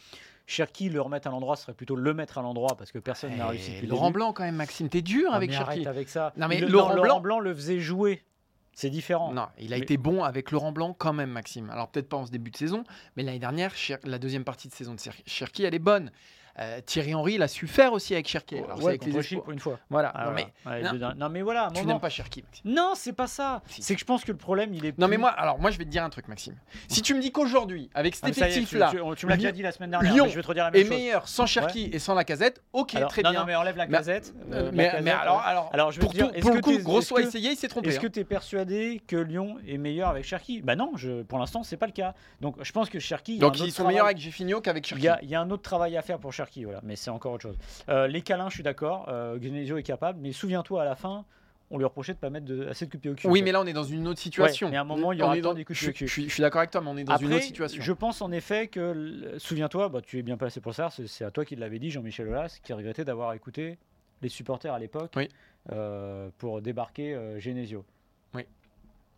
Cherki, 0.47 0.89
le 0.89 1.01
remettre 1.01 1.29
à 1.29 1.31
l'endroit, 1.31 1.57
ce 1.57 1.65
serait 1.65 1.75
plutôt 1.75 1.97
le 1.97 2.15
mettre 2.15 2.39
à 2.39 2.43
l'endroit 2.43 2.77
parce 2.77 2.93
que 2.93 2.99
personne 2.99 3.37
n'a 3.37 3.49
réussi 3.49 3.73
depuis 3.73 3.87
le 3.87 3.91
Laurent 3.91 4.07
début. 4.07 4.15
Blanc 4.15 4.33
quand 4.33 4.45
même 4.45 4.57
Maxime 4.57 4.89
t'es 4.89 5.03
dur 5.03 5.29
Ah, 5.33 5.37
avec 5.37 5.51
Cherki 5.53 5.71
arrête 5.73 5.87
avec 5.87 6.09
ça. 6.09 6.33
Non, 6.37 6.49
mais 6.49 6.61
Le- 6.61 6.69
Laurent 6.69 6.95
Laurent 6.95 7.21
Blanc- 7.21 7.41
le 7.41 7.55
faisait 7.55 7.81
jouer. 7.81 8.23
C'est 8.73 8.91
différent. 8.91 9.33
Non, 9.33 9.47
il 9.59 9.73
a 9.73 9.77
Mais- 9.79 9.83
été 9.83 9.97
bon 9.97 10.23
avec 10.23 10.51
Laurent 10.51 10.71
Blanc 10.71 10.95
quand 10.97 11.15
même, 11.15 11.31
Maxime. 11.31 11.71
Alors 11.71 11.89
peut-être 11.91 12.09
pas 12.11 12.19
en 12.19 12.27
ce 12.27 12.31
début 12.31 12.51
de 12.51 12.57
saison, 12.59 12.85
mais 13.17 13.23
l'année 13.23 13.39
dernière, 13.39 13.75
Cher- 13.75 13.99
la 14.05 14.19
deuxième 14.19 14.45
partie 14.45 14.69
de 14.69 14.75
saison 14.75 14.95
de 14.95 15.01
Cher- 15.01 15.15
Cherki, 15.27 15.65
elle 15.65 15.75
est 15.75 15.79
bonne. 15.79 16.11
Euh, 16.59 16.81
Thierry 16.87 17.15
Henry, 17.15 17.35
il 17.35 17.43
a 17.43 17.49
su 17.49 17.67
faire 17.67 17.93
aussi 17.93 18.15
avec 18.15 18.27
Cherki. 18.29 18.57
Alors, 18.57 18.79
c'est 18.79 18.83
Ouais, 18.85 18.89
avec 19.01 19.05
les 19.05 19.37
pour 19.37 19.51
une 19.51 19.59
fois. 19.59 19.79
Voilà. 19.91 20.11
Ah, 20.15 20.25
non, 20.27 20.31
voilà. 20.33 20.47
mais, 20.65 20.71
Ouais, 20.71 20.81
non. 20.83 20.87
je 20.89 20.93
veux 20.95 20.99
dire- 20.99 21.15
non, 21.17 21.29
mais 21.29 21.43
voilà, 21.43 21.69
tu 21.75 21.85
n'aimes 21.85 22.01
pas 22.01 22.09
Cherki. 22.09 22.43
Maxime. 22.43 22.73
Non, 22.73 22.93
c'est 22.95 23.13
pas 23.13 23.27
ça. 23.27 23.63
Si. 23.67 23.83
C'est 23.83 23.95
que 23.95 24.01
je 24.01 24.07
pense 24.07 24.25
que 24.25 24.33
le 24.33 24.39
problème, 24.39 24.73
il 24.73 24.87
est. 24.87 24.97
Non, 24.99 25.07
mais 25.09 25.19
moi, 25.19 25.29
alors, 25.31 25.59
moi, 25.59 25.71
je 25.71 25.77
vais 25.79 25.85
te 25.85 25.91
dire 25.91 26.03
un 26.03 26.09
truc, 26.11 26.29
Maxime. 26.29 26.55
Si 26.89 27.03
tu 27.03 27.15
me 27.15 27.21
dis 27.21 27.31
qu'aujourd'hui, 27.31 27.91
avec 27.95 28.15
cet 28.15 28.25
Ah, 28.25 28.29
effectif-là, 28.31 28.89
tu, 28.91 28.97
tu 29.17 29.27
me 29.27 29.31
l'as 29.31 29.37
déjà 29.37 29.49
Lyon- 29.51 29.57
dit 29.57 29.63
la 29.63 29.73
semaine 29.73 29.91
dernière. 29.91 30.13
Lyon 30.15 30.25
mais 30.25 30.31
je 30.31 30.37
vais 30.37 30.43
te 30.43 30.47
redire 30.47 30.65
la 30.65 30.71
même 30.71 30.81
est 30.81 30.85
chose. 30.85 30.97
meilleur 30.97 31.29
sans 31.29 31.47
Cherki 31.47 31.91
et 31.93 31.99
sans 31.99 32.15
la 32.15 32.25
casette, 32.25 32.63
ok, 32.73 32.95
Alors, 32.95 33.11
très 33.11 33.23
non, 33.23 33.31
bien. 33.33 33.41
non, 33.41 33.47
mais 33.47 33.55
enlève 33.55 33.77
la 33.77 33.87
casette. 33.87 34.33
Euh, 34.51 34.55
euh, 34.55 34.65
la 34.73 34.73
mais, 35.03 35.11
alors, 35.11 35.41
alors, 35.43 35.71
alors, 35.75 35.93
je 35.93 35.97
vais 36.01 36.05
pour, 36.07 36.13
te 36.13 36.17
dire, 36.17 36.29
tout- 36.29 36.35
est-ce 36.35 36.41
pour 36.41 36.51
le 36.53 36.57
que 36.57 36.63
coup, 36.63 36.77
t'es- 36.77 36.83
Grosso 36.83 37.17
a 37.17 37.21
est-ce 37.21 37.25
que- 37.25 37.37
essayé, 37.37 37.51
il 37.53 37.57
s'est 37.57 37.69
trompé. 37.69 37.89
Est-ce 37.91 38.01
que 38.01 38.07
hein. 38.07 38.11
tu 38.15 38.21
es 38.21 38.25
persuadé 38.25 39.03
que 39.07 39.17
Lyon 39.17 39.57
est 39.69 39.77
meilleur 39.79 40.09
avec 40.09 40.25
Cherki? 40.25 40.63
Bah 40.63 40.75
non, 40.77 40.93
pour 41.29 41.39
l'instant, 41.39 41.63
c'est 41.63 41.77
pas 41.77 41.87
le 41.87 41.93
cas. 41.93 42.15
Donc 42.41 42.57
je 42.63 42.73
pense 42.73 42.89
que 42.89 42.99
Cherki. 42.99 43.39
Donc 43.39 43.59
ils 43.61 43.73
sont 43.73 43.87
meilleurs 43.87 44.07
avec 44.07 44.19
Jeffinho 44.19 44.61
qu'avec 44.63 44.87
Cherki. 44.87 45.07
il 45.23 45.29
y 45.29 45.35
a 45.35 45.41
un 45.41 45.51
autre 45.51 45.63
travail 45.63 45.97
à 45.97 46.03
faire 46.03 46.19
pour 46.19 46.33
Cherki, 46.33 46.46
voilà, 46.65 46.81
mais 46.83 46.97
c'est 46.97 47.11
encore 47.11 47.33
autre 47.35 47.43
chose. 47.43 47.59
Euh, 47.89 48.07
les 48.07 48.23
câlins, 48.23 48.49
je 48.49 48.55
suis 48.55 48.63
d'accord, 48.63 49.07
euh, 49.09 49.39
Genesio 49.41 49.77
est 49.79 49.83
capable, 49.83 50.19
mais 50.21 50.33
souviens-toi, 50.33 50.83
à 50.83 50.85
la 50.85 50.95
fin, 50.97 51.25
on 51.71 51.79
lui 51.79 51.85
reprochait 51.85 52.15
de 52.15 52.19
pas 52.19 52.31
mettre 52.31 52.47
de, 52.47 52.67
assez 52.69 52.87
de 52.87 52.91
coups 52.93 53.01
pied 53.03 53.11
au 53.11 53.15
cul. 53.15 53.27
Oui, 53.27 53.43
mais 53.43 53.51
là 53.51 53.61
on 53.61 53.67
est 53.67 53.73
dans 53.73 53.83
une 53.83 54.07
autre 54.07 54.21
situation. 54.21 54.69
Ouais, 54.69 54.71
mais 54.71 54.77
à 54.77 54.83
un 54.83 54.85
moment, 54.85 55.11
il 55.13 55.19
y 55.19 55.23
aura 55.23 55.37
dans- 55.41 55.53
des 55.55 55.65
coups 55.65 55.77
je, 55.79 55.91
pied 55.91 56.07
au 56.07 56.09
cul. 56.09 56.29
je 56.29 56.33
suis- 56.33 56.41
d'accord 56.43 56.61
avec 56.61 56.71
toi, 56.71 56.81
mais 56.81 56.91
on 56.91 56.97
est 56.97 57.03
dans 57.05 57.13
Après, 57.15 57.27
une 57.27 57.33
autre 57.35 57.43
situation. 57.43 57.83
je 57.83 57.93
pense 57.93 58.23
en 58.23 58.31
effet 58.31 58.69
que, 58.69 59.35
souviens-toi, 59.39 59.89
bah, 59.89 60.01
tu 60.01 60.19
es 60.19 60.23
bien 60.23 60.37
placé 60.37 60.61
pour 60.61 60.75
ça, 60.75 60.91
c'est 61.07 61.25
à 61.25 61.31
toi 61.33 61.45
qui 61.45 61.57
l'avais 61.57 61.79
dit, 61.81 61.91
Jean-Michel 61.91 62.29
Aulas, 62.29 62.59
qui 62.63 62.73
regrettait 62.73 63.05
d'avoir 63.05 63.33
écouté 63.33 63.79
les 64.23 64.29
supporters 64.29 64.73
à 64.73 64.79
l'époque 64.79 65.13
Oui. 65.17 65.29
euh, 65.73 66.29
pour 66.39 66.63
débarquer 66.63 67.15
euh, 67.15 67.41
Genesio. 67.41 67.85
Oui. 68.35 68.43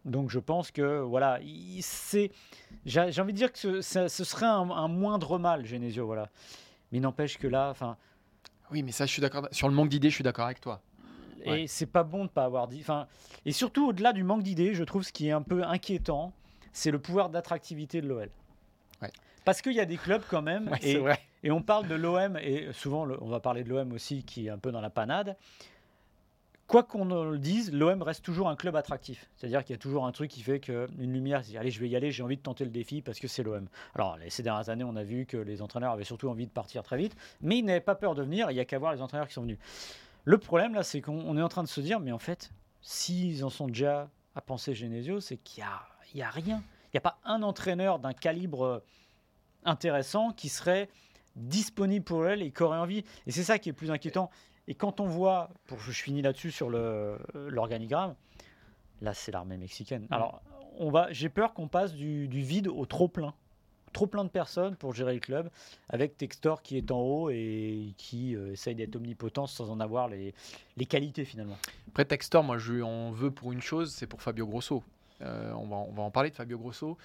Donc 0.07 0.31
je 0.31 0.39
pense 0.39 0.71
que 0.71 1.01
voilà, 1.01 1.39
il- 1.43 1.83
c'est, 1.83 2.31
j'ai 2.87 3.01
envie 3.21 3.33
de 3.35 3.39
dire 3.39 3.53
que 3.53 3.83
ce 3.83 4.09
serait 4.09 4.47
un, 4.47 4.71
un 4.71 4.89
moindre 4.89 5.39
mal 5.39 5.67
Genesio, 5.67 6.07
voilà. 6.07 6.31
Mais 6.93 7.01
n'empêche 7.01 7.39
que 7.39 7.47
là, 7.47 7.69
enfin, 7.71 7.97
Oui, 8.71 8.83
mais 8.83 8.93
ça, 8.93 9.07
je 9.07 9.13
suis 9.13 9.23
d'accord. 9.23 9.49
Sur 9.53 9.69
le 9.69 9.75
manque 9.75 9.89
d'idées, 9.89 10.11
je 10.11 10.15
suis 10.15 10.25
d'accord 10.25 10.47
avec 10.47 10.61
toi. 10.61 10.81
et 11.45 11.51
Ouais. 11.51 11.65
c'est 11.69 11.87
pas 11.87 12.03
bon 12.03 12.25
de 12.25 12.31
pas 12.31 12.45
avoir 12.45 12.67
dit. 12.69 12.81
Enfin, 12.81 13.07
et 13.47 13.53
surtout 13.53 13.89
au-delà 13.89 14.13
du 14.13 14.25
manque 14.25 14.43
d'idées, 14.43 14.75
je 14.75 14.85
trouve 14.85 15.03
ce 15.03 15.13
qui 15.13 15.29
est 15.29 15.33
un 15.33 15.43
peu 15.43 15.63
inquiétant, 15.65 16.33
c'est 16.73 16.91
le 16.91 16.99
pouvoir 16.99 17.31
d'attractivité 17.31 18.01
de 18.01 18.09
l'OL. 18.09 18.31
Ouais. 19.03 19.11
Parce 19.45 19.63
qu'il 19.63 19.73
y 19.73 19.81
a 19.81 19.85
des 19.87 19.97
clubs 19.97 20.23
quand 20.29 20.43
même, 20.43 20.69
Ouais, 20.83 21.21
et, 21.43 21.47
et 21.49 21.51
on 21.51 21.63
parle 21.63 21.87
de 21.89 21.95
l'OM, 21.95 22.37
et 22.39 22.73
souvent 22.73 23.05
le- 23.05 23.23
on 23.23 23.29
va 23.29 23.41
parler 23.41 23.65
de 23.65 23.69
l'OM 23.71 23.93
aussi 23.93 24.23
qui 24.25 24.47
est 24.47 24.51
un 24.51 24.59
peu 24.59 24.73
dans 24.73 24.81
la 24.81 24.91
panade. 24.91 25.37
Quoi 26.69 26.83
qu'on 26.83 27.07
le 27.07 27.39
dise, 27.39 27.73
l'OM 27.73 28.03
reste 28.03 28.23
toujours 28.23 28.51
un 28.51 28.55
club 28.55 28.77
attractif. 28.77 29.31
C'est-à-dire 29.37 29.65
qu'il 29.65 29.73
y 29.73 29.79
a 29.79 29.81
toujours 29.81 30.05
un 30.05 30.13
truc 30.13 30.31
qui 30.31 30.43
fait 30.43 30.61
qu'une 30.61 30.87
lumière, 31.01 31.41
dit 31.41 31.57
allez, 31.57 31.71
je 31.71 31.81
vais 31.81 31.89
y 31.89 31.97
aller, 31.97 32.13
j'ai 32.13 32.23
envie 32.23 32.37
de 32.37 32.43
tenter 32.43 32.65
le 32.65 32.71
défi 32.71 33.01
parce 33.01 33.19
que 33.19 33.27
c'est 33.27 33.43
l'OM. 33.43 33.67
Alors, 33.95 34.19
ces 34.29 34.43
dernières 34.43 34.69
années, 34.69 34.85
on 34.85 34.95
a 34.95 35.03
vu 35.03 35.25
que 35.25 35.39
les 35.39 35.63
entraîneurs 35.63 35.93
avaient 35.93 36.05
surtout 36.05 36.29
envie 36.29 36.47
de 36.47 36.53
partir 36.53 36.83
très 36.83 36.99
vite, 36.99 37.17
mais 37.41 37.57
ils 37.57 37.65
n'avaient 37.65 37.81
pas 37.81 37.95
peur 37.95 38.15
de 38.15 38.23
venir, 38.23 38.51
il 38.51 38.55
n'y 38.55 38.61
a 38.61 38.67
qu'à 38.67 38.79
voir 38.79 38.93
les 38.93 39.01
entraîneurs 39.01 39.29
qui 39.29 39.33
sont 39.33 39.41
venus. 39.41 39.57
Le 40.25 40.37
problème, 40.37 40.75
là, 40.75 40.83
c'est 40.83 41.01
qu'on 41.01 41.19
on 41.19 41.39
est 41.39 41.43
en 41.43 41.49
train 41.49 41.63
de 41.63 41.69
se 41.69 41.81
dire, 41.81 42.01
mais 42.01 42.13
en 42.13 42.19
fait, 42.19 42.51
s'ils 42.83 43.47
en 43.47 43.51
sont 43.51 43.67
déjà 43.67 44.11
à 44.35 44.43
penser 44.43 44.75
Genesio, 44.75 45.21
c'est 45.21 45.39
qu'il 45.39 45.65
n'y 46.15 46.21
a, 46.23 46.27
a 46.27 46.31
rien. 46.31 46.63
Il 46.89 46.97
n'y 46.97 46.99
a 46.99 47.01
pas 47.01 47.19
un 47.25 47.43
entraîneur 47.43 47.99
d'un 47.99 48.13
calibre 48.13 48.83
intéressant 49.65 50.33
qui 50.33 50.51
serait 50.51 50.91
disponible 51.35 52.05
pour 52.05 52.27
elle 52.27 52.43
et 52.43 52.51
qui 52.51 52.63
aurait 52.63 52.79
envie. 52.79 53.05
Et 53.27 53.31
c'est 53.31 53.45
ça 53.45 53.59
qui 53.59 53.71
est 53.71 53.73
plus 53.73 53.91
inquiétant. 53.91 54.31
Et 54.69 54.75
quand 54.75 55.01
on 55.01 55.07
voit, 55.07 55.51
pour 55.67 55.81
je 55.81 55.91
finis 55.91 56.23
là-dessus 56.23 56.53
sur 56.53 56.71
l'organigramme, 56.71 58.15
là 59.01 59.15
c'est 59.15 59.33
l'armée 59.33 59.57
mexicaine. 59.57 60.07
Alors 60.11 60.43
on 60.79 60.91
va, 60.91 61.11
j'ai 61.11 61.29
peur 61.29 61.55
qu'on 61.55 61.67
passe 61.67 61.95
du, 61.95 62.29
du 62.29 62.43
vide 62.43 62.69
au 62.69 62.87
trop 62.87 63.09
plein, 63.09 63.35
trop 63.93 64.07
plein 64.07 64.25
de 64.25 64.29
personnes 64.29 64.77
pour 64.77 64.95
gérer 64.95 65.15
le 65.15 65.21
club, 65.21 65.51
avec 65.89 66.17
Textor 66.17 66.63
qui 66.63 66.77
est 66.77 66.91
en 66.93 67.01
haut 67.01 67.31
et 67.31 67.95
qui 67.97 68.37
euh, 68.37 68.53
essaye 68.53 68.75
d'être 68.75 68.95
omnipotent 68.95 69.47
sans 69.47 69.71
en 69.71 69.81
avoir 69.81 70.07
les, 70.07 70.35
les 70.77 70.87
qualités 70.87 71.25
finalement. 71.25 71.57
Après, 71.89 72.05
Textor, 72.05 72.45
moi, 72.45 72.59
je 72.59 72.75
lui 72.75 72.83
en 72.83 73.11
veux 73.11 73.31
pour 73.31 73.53
une 73.53 73.63
chose, 73.63 73.93
c'est 73.93 74.07
pour 74.07 74.23
Fabio 74.23 74.47
Grosso. 74.47 74.85
Euh, 75.23 75.51
on, 75.55 75.67
va, 75.67 75.77
on 75.77 75.93
va 75.93 76.03
en 76.03 76.11
parler 76.13 76.31
de 76.31 76.37
Fabio 76.37 76.59
Grosso, 76.59 76.97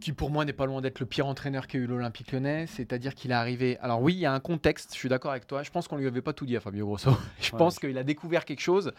qui 0.00 0.12
pour 0.12 0.30
moi 0.30 0.44
n'est 0.44 0.52
pas 0.52 0.66
loin 0.66 0.80
d'être 0.80 1.00
le 1.00 1.06
pire 1.06 1.26
entraîneur 1.26 1.66
qu'a 1.66 1.78
eu 1.78 1.86
l'Olympique 1.86 2.30
lyonnais. 2.32 2.66
C'est-à-dire 2.66 3.14
qu'il 3.14 3.30
est 3.32 3.34
arrivé. 3.34 3.78
Alors, 3.80 4.00
oui, 4.00 4.14
il 4.14 4.18
y 4.20 4.26
a 4.26 4.32
un 4.32 4.40
contexte, 4.40 4.90
je 4.92 4.98
suis 4.98 5.08
d'accord 5.08 5.32
avec 5.32 5.46
toi. 5.46 5.62
Je 5.62 5.70
pense 5.70 5.88
qu'on 5.88 5.96
lui 5.96 6.06
avait 6.06 6.22
pas 6.22 6.32
tout 6.32 6.46
dit 6.46 6.56
à 6.56 6.60
Fabio 6.60 6.86
Grosso. 6.86 7.10
je 7.40 7.50
Ouais. 7.52 7.58
pense 7.58 7.78
qu'il 7.78 7.98
a 7.98 8.04
découvert 8.04 8.44
quelque 8.44 8.60
chose. 8.60 8.92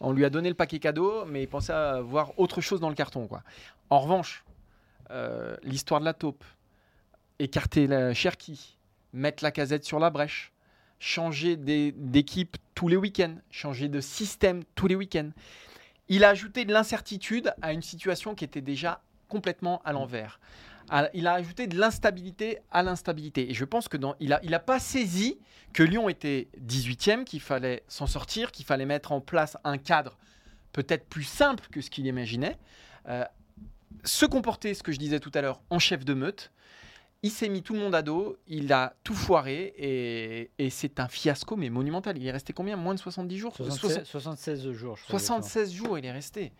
On 0.00 0.12
lui 0.12 0.24
a 0.24 0.30
donné 0.30 0.48
le 0.48 0.54
paquet 0.54 0.78
cadeau, 0.78 1.24
mais 1.26 1.42
il 1.42 1.46
pensait 1.48 1.72
avoir 1.74 2.38
autre 2.38 2.60
chose 2.60 2.80
dans 2.80 2.88
le 2.88 2.94
carton. 2.94 3.26
Quoi. 3.26 3.42
En 3.90 4.00
revanche, 4.00 4.44
euh, 5.10 5.56
l'histoire 5.62 6.00
de 6.00 6.06
la 6.06 6.14
taupe, 6.14 6.42
écarter 7.38 7.86
la 7.86 8.14
Cherki, 8.14 8.78
mettre 9.12 9.44
la 9.44 9.50
casette 9.50 9.84
sur 9.84 9.98
la 9.98 10.10
brèche, 10.10 10.52
changer 10.98 11.56
d'équipe 11.56 12.56
tous 12.74 12.88
les 12.88 12.96
week-ends, 12.96 13.34
changer 13.50 13.88
de 13.88 14.00
système 14.00 14.62
tous 14.74 14.86
les 14.86 14.94
week-ends. 14.94 15.30
Il 16.08 16.24
a 16.24 16.30
ajouté 16.30 16.64
de 16.64 16.72
l'incertitude 16.72 17.52
à 17.60 17.72
une 17.72 17.82
situation 17.82 18.34
qui 18.34 18.44
était 18.44 18.60
déjà 18.62 19.02
complètement 19.28 19.80
à 19.84 19.92
l'envers. 19.92 20.40
À- 20.88 21.08
Il 21.14 21.26
a 21.26 21.32
ajouté 21.34 21.66
de 21.66 21.76
l'instabilité 21.78 22.58
à 22.70 22.82
l'instabilité. 22.82 23.50
Et 23.50 23.54
je 23.54 23.64
pense 23.64 23.88
que 23.88 23.96
dans, 23.96 24.14
il 24.20 24.28
n'a 24.30 24.40
il 24.42 24.54
a 24.54 24.60
pas 24.60 24.78
saisi 24.78 25.38
que 25.72 25.82
Lyon 25.82 26.08
était 26.08 26.48
18e, 26.64 27.24
qu'il 27.24 27.40
fallait 27.40 27.82
s'en 27.88 28.06
sortir, 28.06 28.52
qu'il 28.52 28.64
fallait 28.64 28.86
mettre 28.86 29.12
en 29.12 29.20
place 29.20 29.56
un 29.64 29.78
cadre 29.78 30.16
peut-être 30.72 31.06
plus 31.08 31.24
simple 31.24 31.66
que 31.72 31.80
ce 31.80 31.90
qu'il 31.90 32.06
imaginait. 32.06 32.56
Euh, 33.08 33.24
se 34.04 34.26
comporter, 34.26 34.74
ce 34.74 34.82
que 34.82 34.92
je 34.92 34.98
disais 34.98 35.20
tout 35.20 35.32
à 35.34 35.40
l'heure, 35.40 35.60
en 35.70 35.78
chef 35.78 36.04
de 36.04 36.14
meute. 36.14 36.52
Il 37.22 37.30
s'est 37.30 37.48
mis 37.48 37.62
tout 37.62 37.72
le 37.72 37.80
monde 37.80 37.94
à 37.94 38.02
dos, 38.02 38.36
il 38.46 38.72
a 38.72 38.94
tout 39.02 39.14
foiré 39.14 39.74
et, 39.78 40.50
et 40.58 40.70
c'est 40.70 41.00
un 41.00 41.08
fiasco 41.08 41.56
mais 41.56 41.70
monumental. 41.70 42.16
Il 42.18 42.26
est 42.26 42.30
resté 42.30 42.52
combien? 42.52 42.76
Moins 42.76 42.94
de 42.94 43.00
70 43.00 43.38
jours? 43.38 43.56
76, 43.56 44.04
76 44.04 44.70
jours. 44.72 44.96
je 44.96 45.04
crois, 45.04 45.18
76 45.18 45.72
jours, 45.72 45.98
il 45.98 46.04
est 46.04 46.12
resté. 46.12 46.52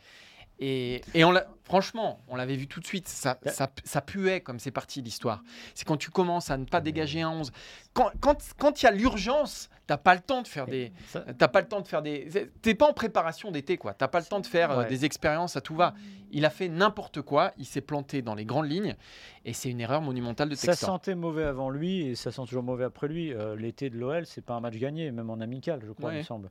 Et, 0.59 1.03
et 1.15 1.25
on 1.25 1.33
l'a- 1.33 1.47
franchement, 1.65 2.21
on 2.29 2.37
l'avait 2.37 2.57
vu 2.57 2.67
tout 2.67 2.81
de 2.81 2.87
suite, 2.87 3.09
ça, 3.09 3.39
Ouais. 3.45 3.53
ça, 3.53 3.69
ça 3.85 4.01
puait 4.01 4.41
comme 4.41 4.59
c'est 4.59 4.71
parti 4.71 5.03
l'histoire. 5.03 5.43
C'est 5.75 5.87
quand 5.87 5.97
tu 5.99 6.11
commences 6.11 6.51
à 6.51 6.57
ne 6.57 6.65
pas 6.65 6.81
dégager 6.81 7.21
un 7.23 7.31
11. 7.31 7.53
Quand 7.97 8.11
il 8.15 8.21
quand, 8.21 8.37
quand 8.59 8.83
y 8.83 8.87
a 8.87 8.91
l'urgence, 8.91 9.71
t'as 9.87 9.97
pas 9.97 10.15
le 10.15 10.21
temps 10.21 10.43
de 10.43 10.49
faire 10.49 10.67
des... 10.67 10.93
Ça- 11.09 11.25
T'as 11.39 11.49
pas 11.49 11.61
le 11.63 11.67
temps 11.69 11.81
de 11.81 11.89
faire 11.89 12.03
des... 12.03 12.29
T'es 12.61 12.75
pas 12.75 12.87
en 12.89 12.93
préparation 12.93 13.51
d'été, 13.51 13.79
quoi. 13.79 13.95
T'as 13.95 14.09
pas 14.09 14.21
le 14.21 14.27
temps 14.27 14.41
de 14.41 14.47
faire 14.47 14.71
euh, 14.73 14.83
Ouais. 14.83 14.89
des 14.89 15.05
expériences 15.07 15.57
à 15.57 15.61
tout 15.63 15.75
va. 15.75 15.95
Il 16.31 16.45
a 16.45 16.51
fait 16.51 16.69
n'importe 16.69 17.23
quoi, 17.23 17.53
il 17.57 17.65
s'est 17.65 17.81
planté 17.81 18.21
dans 18.21 18.35
les 18.35 18.45
grandes 18.45 18.69
lignes, 18.69 18.97
et 19.45 19.53
c'est 19.53 19.71
une 19.71 19.81
erreur 19.81 20.03
monumentale 20.03 20.49
de 20.51 20.57
Ça 20.57 20.69
Textor. 20.73 20.89
sentait 20.89 21.15
mauvais 21.15 21.45
avant 21.45 21.71
lui 21.71 22.01
et 22.09 22.15
ça 22.17 22.33
sent 22.33 22.43
toujours 22.47 22.65
mauvais 22.65 22.85
après 22.85 23.07
lui. 23.09 23.33
Euh, 23.33 23.55
L'été 23.57 23.89
de 23.89 23.97
l'OL, 23.97 24.27
c'est 24.27 24.45
pas 24.45 24.55
un 24.55 24.61
match 24.61 24.75
gagné, 24.77 25.11
même 25.13 25.31
en 25.31 25.41
amical, 25.41 25.81
je 25.87 25.93
crois, 25.93 26.13
il 26.13 26.19
me 26.19 26.23
semble. 26.25 26.51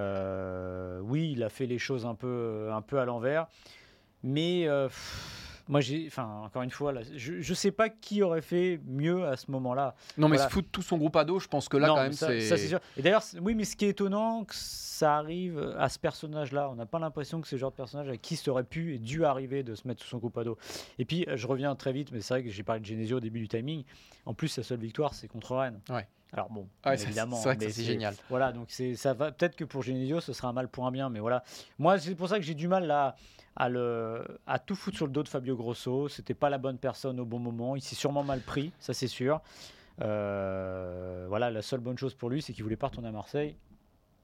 Euh, 0.00 1.00
oui, 1.02 1.32
il 1.32 1.42
a 1.42 1.48
fait 1.48 1.66
les 1.66 1.78
choses 1.78 2.04
un 2.06 2.14
peu, 2.14 2.68
un 2.72 2.82
peu 2.82 2.98
à 2.98 3.04
l'envers, 3.04 3.46
mais 4.22 4.66
euh, 4.68 4.88
pff, 4.88 5.45
moi, 5.68 5.80
j'ai, 5.80 6.04
enfin, 6.06 6.42
encore 6.44 6.62
une 6.62 6.70
fois, 6.70 6.92
là, 6.92 7.00
je, 7.16 7.40
je 7.40 7.54
sais 7.54 7.70
pas 7.72 7.88
qui 7.88 8.22
aurait 8.22 8.42
fait 8.42 8.80
mieux 8.86 9.26
à 9.26 9.36
ce 9.36 9.50
moment-là. 9.50 9.94
Non, 10.16 10.28
mais 10.28 10.36
Voilà. 10.36 10.48
se 10.48 10.54
foutre 10.54 10.68
tout 10.70 10.82
son 10.82 10.96
groupe 10.98 11.16
à 11.16 11.24
dos, 11.24 11.38
je 11.40 11.48
pense 11.48 11.68
que 11.68 11.76
là, 11.76 11.88
Non, 11.88 11.94
quand 11.96 12.02
même, 12.02 12.12
ça, 12.12 12.28
c'est... 12.28 12.40
ça, 12.42 12.56
c'est 12.56 12.68
sûr. 12.68 12.80
Et 12.96 13.02
d'ailleurs, 13.02 13.22
oui, 13.40 13.54
mais 13.54 13.64
ce 13.64 13.74
qui 13.76 13.84
est 13.84 13.90
étonnant, 13.90 14.44
que 14.44 14.54
ça 14.54 15.16
arrive 15.16 15.74
à 15.78 15.88
ce 15.90 15.98
personnage-là. 15.98 16.70
On 16.70 16.74
n'a 16.76 16.86
pas 16.86 16.98
l'impression 16.98 17.40
que 17.42 17.48
c'est 17.48 17.56
le 17.56 17.60
genre 17.60 17.70
de 17.70 17.76
personnage 17.76 18.08
à 18.08 18.16
qui 18.16 18.36
ça 18.36 18.50
aurait 18.50 18.64
pu 18.64 18.94
et 18.94 18.98
dû 18.98 19.24
arriver 19.26 19.62
de 19.62 19.74
se 19.74 19.86
mettre 19.86 20.02
sous 20.02 20.08
son 20.08 20.18
groupe 20.18 20.38
à 20.38 20.44
dos. 20.44 20.56
Et 20.98 21.04
puis, 21.04 21.26
euh, 21.28 21.36
je 21.36 21.46
reviens 21.46 21.74
très 21.74 21.92
vite, 21.92 22.12
mais 22.12 22.20
c'est 22.22 22.32
vrai 22.34 22.42
que 22.44 22.48
j'ai 22.50 22.62
parlé 22.62 22.80
de 22.80 22.86
Genesio 22.86 23.18
au 23.18 23.20
début 23.20 23.40
du 23.40 23.48
timing. 23.48 23.84
En 24.24 24.32
plus, 24.32 24.48
sa 24.48 24.62
seule 24.62 24.78
victoire, 24.80 25.12
c'est 25.14 25.28
contre 25.28 25.54
Rennes. 25.54 25.80
Ouais. 25.90 26.06
Alors 26.36 26.50
bon, 26.50 26.68
Ouais, 26.84 26.96
c'est- 26.96 27.04
évidemment. 27.06 27.36
c'est 27.36 27.70
génial. 27.82 28.14
Voilà, 28.28 28.52
donc 28.52 28.66
c'est 28.68 28.94
ça 28.94 29.14
va 29.14 29.32
peut-être 29.32 29.56
que 29.56 29.64
pour 29.64 29.82
Genesio, 29.82 30.20
ce 30.20 30.32
sera 30.32 30.48
un 30.48 30.52
mal 30.52 30.68
pour 30.68 30.86
un 30.86 30.90
bien, 30.92 31.08
mais 31.08 31.18
voilà. 31.20 31.42
Moi, 31.78 31.98
c'est 31.98 32.14
pour 32.14 32.28
ça 32.28 32.36
que 32.38 32.44
j'ai 32.44 32.54
du 32.54 32.68
mal 32.68 32.86
là 32.86 33.16
à 33.56 33.68
le 33.70 34.22
à 34.46 34.58
tout 34.58 34.74
foutre 34.74 34.96
sur 34.98 35.06
le 35.06 35.12
dos 35.12 35.22
de 35.22 35.28
Fabio 35.28 35.56
Grosso. 35.56 36.08
C'était 36.08 36.34
pas 36.34 36.50
la 36.50 36.58
bonne 36.58 36.76
personne 36.78 37.18
au 37.20 37.24
bon 37.24 37.38
moment. 37.38 37.74
Il 37.74 37.80
s'est 37.80 37.94
sûrement 37.94 38.22
mal 38.22 38.40
pris, 38.40 38.70
ça 38.78 38.92
c'est 38.94 39.08
sûr. 39.08 39.40
Euh, 40.02 41.26
voilà, 41.28 41.50
la 41.50 41.62
seule 41.62 41.80
bonne 41.80 41.98
chose 41.98 42.14
pour 42.14 42.30
lui, 42.30 42.42
c'est 42.42 42.52
qu'il 42.52 42.62
voulait 42.64 42.76
pas 42.76 42.88
retourner 42.88 43.08
à 43.08 43.12
Marseille. 43.12 43.56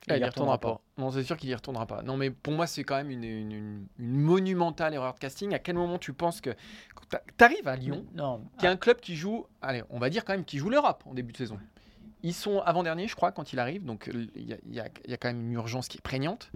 Ah, 0.09 0.15
il 0.15 0.19
y 0.19 0.21
n'y 0.21 0.27
retournera 0.27 0.59
pas. 0.59 0.81
Non, 0.99 1.13
c'est 1.13 1.23
sûr 1.23 1.37
qu'il 1.37 1.49
y 1.49 1.55
retournera 1.55 1.87
pas. 1.87 2.03
Non, 2.03 2.17
mais 2.17 2.31
pour 2.33 2.53
moi, 2.53 2.67
c'est 2.67 2.83
quand 2.83 2.97
même 2.97 3.11
une, 3.11 3.23
une- 3.23 3.53
une- 3.53 3.87
une 4.01 4.17
monumentale 4.21 4.95
erreur 4.95 5.15
de 5.15 5.19
casting. 5.21 5.55
À 5.55 5.61
quel 5.61 5.77
moment 5.77 5.97
tu 5.99 6.13
penses 6.13 6.41
que. 6.41 6.51
Tu 7.39 7.45
arrives 7.45 7.69
à 7.69 7.77
Lyon, 7.77 8.05
Non, 8.15 8.43
qui 8.59 8.67
est 8.67 8.69
un 8.69 8.77
club 8.77 8.99
qui 9.01 9.15
joue, 9.15 9.47
allez, 9.61 9.85
on 9.91 10.01
va 10.01 10.11
dire 10.11 10.25
quand 10.25 10.33
même, 10.33 10.45
qui 10.45 10.59
joue 10.59 10.71
l'Europe 10.71 11.05
en 11.07 11.15
début 11.15 11.33
de 11.33 11.37
saison. 11.37 11.57
Ils 12.23 12.35
sont 12.35 12.61
avant-dernier, 12.61 13.09
je 13.09 13.17
crois, 13.17 13.33
quand 13.33 13.53
il 13.53 13.59
arrive. 13.59 13.85
Donc, 13.85 14.09
euh, 14.09 14.27
il 14.37 14.49
y, 14.49 14.81
a- 14.81 14.87
y 15.07 15.13
y 15.13 15.19
quand 15.19 15.29
même 15.29 15.41
une 15.47 15.53
urgence 15.53 15.89
qui 15.89 15.99
est 15.99 16.03
prégnante. 16.03 16.51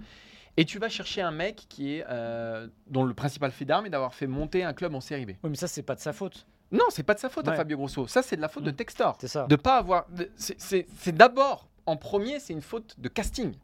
Et 0.56 0.64
tu 0.64 0.78
vas 0.78 0.88
chercher 0.88 1.20
un 1.20 1.32
mec 1.32 1.66
qui 1.68 1.96
est, 1.96 2.04
euh, 2.08 2.68
dont 2.86 3.04
le 3.04 3.12
principal 3.14 3.50
fait 3.50 3.64
d'armes 3.66 3.86
est 3.86 3.90
d'avoir 3.90 4.14
fait 4.14 4.26
monter 4.26 4.64
un 4.64 4.72
club 4.72 4.94
en 4.94 5.00
série 5.00 5.26
B. 5.26 5.30
oui, 5.42 5.50
mais 5.50 5.56
ça 5.56 5.68
c'est 5.68 5.82
pas 5.82 5.94
de 5.94 6.00
sa 6.00 6.12
faute. 6.12 6.46
Non, 6.72 6.84
c'est 6.88 7.02
pas 7.02 7.14
de 7.14 7.18
sa 7.20 7.28
faute 7.28 7.46
à 7.46 7.50
Ouais. 7.52 7.56
Fabio 7.56 7.76
Grosso. 7.76 8.06
Ça, 8.08 8.22
c'est 8.22 8.36
de 8.36 8.40
la 8.40 8.48
faute 8.48 8.64
de 8.64 8.70
Mm. 8.70 8.76
Textor. 8.76 9.16
C'est 9.20 9.28
ça. 9.28 9.46
De 9.46 9.56
pas 9.56 9.76
avoir. 9.76 10.06
c'est 10.36 11.12
d'abord, 11.12 11.68
en 11.86 11.96
premier, 11.96 12.40
c'est 12.40 12.52
une 12.54 12.62
faute 12.62 12.94
de 12.98 13.08
casting. 13.08 13.54